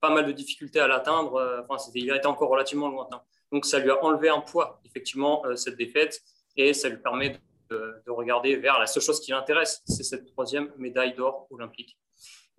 pas 0.00 0.10
mal 0.10 0.26
de 0.26 0.32
difficultés 0.32 0.80
à 0.80 0.88
l'atteindre. 0.88 1.36
Euh, 1.36 1.62
enfin, 1.68 1.90
il 1.94 2.10
a 2.10 2.16
été 2.16 2.26
encore 2.26 2.48
relativement 2.48 2.88
lointain. 2.88 3.22
Donc, 3.52 3.64
ça 3.64 3.78
lui 3.78 3.90
a 3.90 4.02
enlevé 4.04 4.28
un 4.28 4.40
poids, 4.40 4.80
effectivement, 4.84 5.44
euh, 5.46 5.54
cette 5.54 5.76
défaite, 5.76 6.20
et 6.56 6.74
ça 6.74 6.88
lui 6.88 6.98
permet 6.98 7.38
de 7.70 8.10
regarder 8.10 8.56
vers 8.56 8.78
la 8.78 8.86
seule 8.86 9.02
chose 9.02 9.18
qui 9.18 9.30
l'intéresse, 9.30 9.82
c'est 9.86 10.02
cette 10.02 10.26
troisième 10.26 10.70
médaille 10.76 11.14
d'or 11.14 11.46
olympique. 11.48 11.96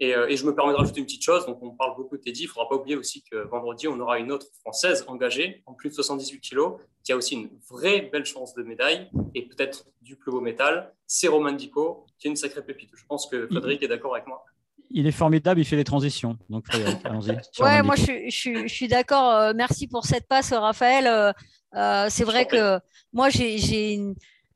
Euh, 0.01 0.27
et, 0.27 0.37
je 0.37 0.45
me 0.45 0.55
permets 0.55 0.73
de 0.73 0.77
rajouter 0.77 0.99
une 0.99 1.05
petite 1.05 1.23
chose. 1.23 1.45
Donc, 1.45 1.59
on 1.61 1.71
parle 1.71 1.95
beaucoup 1.95 2.17
de 2.17 2.21
Teddy. 2.21 2.41
Il 2.41 2.45
ne 2.45 2.49
faudra 2.49 2.67
pas 2.67 2.75
oublier 2.75 2.95
aussi 2.95 3.23
que 3.23 3.47
vendredi, 3.47 3.87
on 3.87 3.99
aura 3.99 4.19
une 4.19 4.31
autre 4.31 4.47
Française 4.61 5.05
engagée 5.07 5.63
en 5.65 5.73
plus 5.73 5.89
de 5.89 5.95
78 5.95 6.39
kilos, 6.39 6.79
qui 7.03 7.11
a 7.11 7.17
aussi 7.17 7.35
une 7.35 7.49
vraie 7.69 8.09
belle 8.11 8.25
chance 8.25 8.53
de 8.53 8.63
médaille 8.63 9.09
et 9.35 9.47
peut-être 9.47 9.85
du 10.01 10.15
plus 10.15 10.31
beau 10.31 10.41
métal. 10.41 10.93
C'est 11.05 11.27
Roman 11.27 11.51
Dico, 11.51 12.05
qui 12.17 12.27
est 12.27 12.31
une 12.31 12.35
sacrée 12.35 12.65
pépite. 12.65 12.89
Je 12.95 13.05
pense 13.05 13.27
que 13.27 13.47
Frédéric 13.47 13.83
est 13.83 13.87
d'accord 13.87 14.15
avec 14.15 14.27
moi. 14.27 14.43
Il 14.89 15.07
est 15.07 15.11
formidable, 15.11 15.59
il 15.59 15.65
fait 15.65 15.75
les 15.75 15.83
transitions. 15.83 16.37
Donc, 16.49 16.65
allons-y. 17.03 17.31
ouais, 17.61 17.81
moi, 17.81 17.95
je, 17.95 18.29
je, 18.29 18.67
suis 18.67 18.87
d'accord. 18.87 19.31
Euh, 19.31 19.53
merci 19.55 19.87
pour 19.87 20.05
cette 20.05 20.27
passe, 20.27 20.53
Raphaël. 20.53 21.33
Euh, 21.75 22.07
c'est 22.09 22.23
vrai 22.23 22.45
que 22.45 22.79
moi, 23.11 23.29
j'ai 23.29 23.93
une 23.93 24.15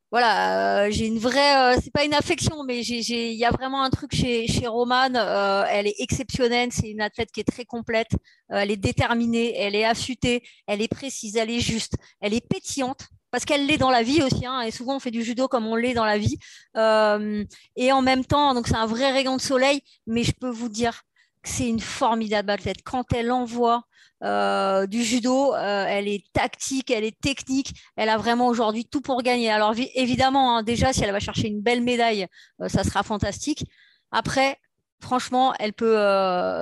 voilà, 0.09 0.85
euh, 0.85 0.91
j'ai 0.91 1.05
une 1.05 1.19
vraie, 1.19 1.75
euh, 1.75 1.79
c'est 1.83 1.91
pas 1.91 2.05
une 2.05 2.13
affection, 2.13 2.63
mais 2.63 2.81
il 2.81 3.33
y 3.33 3.43
a 3.43 3.51
vraiment 3.51 3.83
un 3.83 3.89
truc 3.89 4.15
chez, 4.15 4.47
chez 4.47 4.65
Romane. 4.65 5.17
Euh, 5.17 5.65
elle 5.69 5.85
est 5.87 5.95
exceptionnelle, 5.99 6.69
c'est 6.71 6.89
une 6.89 7.01
athlète 7.01 7.29
qui 7.31 7.41
est 7.41 7.43
très 7.43 7.65
complète, 7.65 8.11
elle 8.49 8.71
est 8.71 8.77
déterminée, 8.77 9.53
elle 9.57 9.75
est 9.75 9.83
affûtée, 9.83 10.43
elle 10.65 10.81
est 10.81 10.87
précise, 10.87 11.35
elle 11.35 11.49
est 11.49 11.59
juste, 11.59 11.95
elle 12.21 12.33
est 12.33 12.47
pétillante 12.47 13.07
parce 13.31 13.43
qu'elle 13.43 13.65
l'est 13.67 13.77
dans 13.77 13.91
la 13.91 14.03
vie 14.03 14.23
aussi. 14.23 14.45
Hein, 14.45 14.61
et 14.61 14.71
souvent, 14.71 14.95
on 14.95 14.99
fait 14.99 15.11
du 15.11 15.23
judo 15.23 15.49
comme 15.49 15.67
on 15.67 15.75
l'est 15.75 15.93
dans 15.93 16.05
la 16.05 16.17
vie. 16.17 16.37
et 16.75 17.91
en 17.91 18.01
même 18.01 18.23
temps, 18.25 18.53
donc 18.53 18.67
c'est 18.67 18.75
un 18.75 18.85
vrai 18.85 19.11
rayon 19.11 19.35
de 19.35 19.41
soleil. 19.41 19.81
Mais 20.07 20.23
je 20.23 20.31
peux 20.31 20.49
vous 20.49 20.69
dire 20.69 21.01
que 21.43 21.49
c'est 21.49 21.67
une 21.67 21.81
formidable 21.81 22.51
athlète. 22.51 22.81
Quand 22.83 23.11
elle 23.13 23.31
envoie, 23.31 23.83
euh, 24.23 24.87
du 24.87 25.03
judo. 25.03 25.53
Euh, 25.53 25.85
elle 25.87 26.07
est 26.07 26.23
tactique, 26.33 26.89
elle 26.91 27.03
est 27.03 27.19
technique. 27.19 27.73
Elle 27.95 28.09
a 28.09 28.17
vraiment 28.17 28.47
aujourd'hui 28.47 28.85
tout 28.85 29.01
pour 29.01 29.21
gagner. 29.21 29.51
Alors 29.51 29.75
évidemment, 29.95 30.57
hein, 30.57 30.63
déjà, 30.63 30.93
si 30.93 31.03
elle 31.03 31.11
va 31.11 31.19
chercher 31.19 31.47
une 31.47 31.61
belle 31.61 31.81
médaille, 31.83 32.27
euh, 32.61 32.67
ça 32.67 32.83
sera 32.83 33.03
fantastique. 33.03 33.65
Après, 34.11 34.57
franchement, 35.01 35.53
elle 35.59 35.73
peut, 35.73 35.95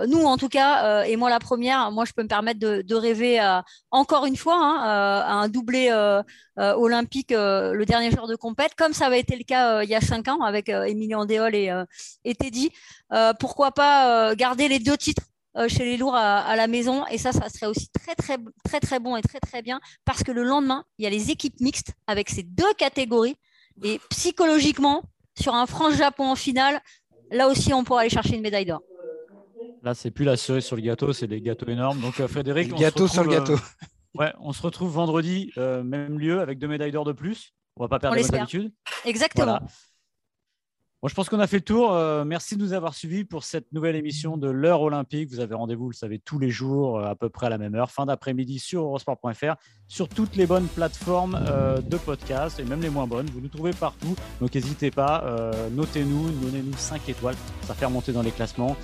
nous 0.07 0.23
en 0.25 0.37
tout 0.37 0.49
cas, 0.49 1.03
et 1.05 1.15
moi 1.15 1.29
la 1.29 1.39
première, 1.39 1.91
moi 1.91 2.03
je 2.03 2.11
peux 2.11 2.23
me 2.23 2.27
permettre 2.27 2.59
de, 2.59 2.95
rêver 2.95 3.39
encore 3.91 4.25
une 4.25 4.35
fois 4.35 4.57
hein, 4.57 4.81
à 4.81 5.33
un 5.35 5.47
doublé 5.47 5.89
olympique 6.57 7.31
le 7.31 7.83
dernier 7.85 8.11
jour 8.11 8.27
de 8.27 8.35
compète, 8.35 8.75
comme 8.75 8.93
ça 8.93 9.05
avait 9.05 9.21
été 9.21 9.37
le 9.37 9.43
cas 9.45 9.83
il 9.83 9.89
y 9.89 9.95
a 9.95 10.01
cinq 10.01 10.27
ans 10.27 10.41
avec 10.41 10.67
Emilien 10.67 11.19
Andéol 11.19 11.55
et, 11.55 12.35
Teddy. 12.37 12.71
pourquoi 13.39 13.71
pas 13.71 14.35
garder 14.35 14.67
les 14.67 14.79
deux 14.79 14.97
titres 14.97 15.23
chez 15.67 15.85
les 15.85 15.97
lourds 15.97 16.15
à, 16.15 16.55
la 16.55 16.67
maison. 16.67 17.05
Et 17.07 17.17
ça, 17.17 17.31
ça 17.31 17.49
serait 17.49 17.67
aussi 17.67 17.89
très, 17.89 18.15
très, 18.15 18.37
très, 18.63 18.79
très 18.79 18.99
bon 18.99 19.15
et 19.15 19.21
très, 19.21 19.39
très 19.39 19.61
bien 19.61 19.79
parce 20.03 20.23
que 20.23 20.31
le 20.31 20.43
lendemain, 20.43 20.83
il 20.97 21.03
y 21.03 21.07
a 21.07 21.09
les 21.09 21.31
équipes 21.31 21.59
mixtes 21.59 21.93
avec 22.07 22.29
ces 22.29 22.43
deux 22.43 22.73
catégories. 22.77 23.35
Et 23.83 23.99
psychologiquement, 24.09 25.03
sur 25.39 25.53
un 25.53 25.65
France-Japon 25.65 26.31
en 26.31 26.35
finale, 26.35 26.79
là 27.31 27.47
aussi, 27.47 27.73
on 27.73 27.83
pourra 27.83 28.01
aller 28.01 28.09
chercher 28.09 28.35
une 28.35 28.41
médaille 28.41 28.65
d'or. 28.65 28.81
Là, 29.83 29.93
c'est 29.93 30.11
plus 30.11 30.25
la 30.25 30.37
cerise 30.37 30.63
sur 30.63 30.75
le 30.75 30.81
gâteau, 30.81 31.13
c'est 31.13 31.27
des 31.27 31.41
gâteaux 31.41 31.67
énormes. 31.67 31.99
Donc, 31.99 32.19
euh, 32.19 32.27
Frédéric, 32.27 32.73
on 32.73 32.77
gâteau 32.77 33.07
sur 33.07 33.23
le 33.23 33.31
gâteau. 33.31 33.53
Euh, 33.53 34.19
ouais, 34.19 34.33
on 34.39 34.53
se 34.53 34.61
retrouve 34.61 34.91
vendredi, 34.91 35.51
même 35.57 36.19
lieu, 36.19 36.39
avec 36.39 36.57
deux 36.57 36.67
médailles 36.67 36.91
d'or 36.91 37.05
de 37.05 37.11
plus. 37.11 37.53
On 37.77 37.83
va 37.83 37.89
pas 37.89 37.99
perdre 37.99 38.17
notre 38.17 38.33
habitude. 38.33 38.71
Exactement 39.03 39.59
je 41.07 41.13
pense 41.13 41.29
qu'on 41.29 41.39
a 41.39 41.47
fait 41.47 41.57
le 41.57 41.63
tour. 41.63 41.93
Euh, 41.93 42.23
merci 42.25 42.55
de 42.55 42.61
nous 42.61 42.73
avoir 42.73 42.93
suivis 42.93 43.25
pour 43.25 43.43
cette 43.43 43.71
nouvelle 43.73 43.95
émission 43.95 44.37
de 44.37 44.49
l'heure 44.49 44.81
olympique. 44.81 45.29
Vous 45.29 45.39
avez 45.39 45.53
rendez-vous, 45.53 45.85
vous 45.85 45.91
le 45.91 45.95
savez, 45.95 46.19
tous 46.19 46.39
les 46.39 46.49
jours, 46.49 46.99
euh, 46.99 47.09
à 47.09 47.15
peu 47.15 47.29
près 47.29 47.47
à 47.47 47.49
la 47.49 47.57
même 47.57 47.75
heure, 47.75 47.91
fin 47.91 48.05
d'après-midi 48.05 48.59
sur 48.59 48.81
eurosport.fr, 48.83 49.55
sur 49.87 50.09
toutes 50.09 50.35
les 50.35 50.45
bonnes 50.45 50.67
plateformes 50.67 51.37
euh, 51.49 51.81
de 51.81 51.97
podcast 51.97 52.59
et 52.59 52.63
même 52.63 52.81
les 52.81 52.89
moins 52.89 53.07
bonnes. 53.07 53.27
Vous 53.27 53.41
nous 53.41 53.49
trouvez 53.49 53.71
partout. 53.71 54.15
Donc 54.39 54.55
n'hésitez 54.55 54.91
pas, 54.91 55.23
notez-nous, 55.71 56.29
donnez-nous 56.29 56.77
5 56.77 57.09
étoiles. 57.09 57.35
Ça 57.63 57.73
fait 57.73 57.85
remonter 57.85 58.11
dans 58.11 58.21
les 58.21 58.31
classements. 58.31 58.75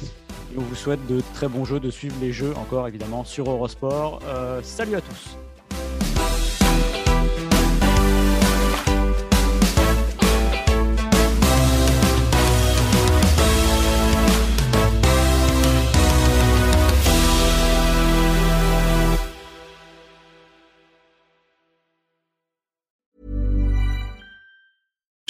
Et 0.54 0.58
on 0.58 0.62
vous 0.62 0.76
souhaite 0.76 1.06
de 1.08 1.22
très 1.34 1.48
bons 1.48 1.66
jeux, 1.66 1.80
de 1.80 1.90
suivre 1.90 2.16
les 2.22 2.32
jeux 2.32 2.54
encore 2.58 2.88
évidemment 2.88 3.24
sur 3.24 3.50
Eurosport. 3.50 4.22
salut 4.64 4.96
à 4.96 5.02
tous. 5.02 5.38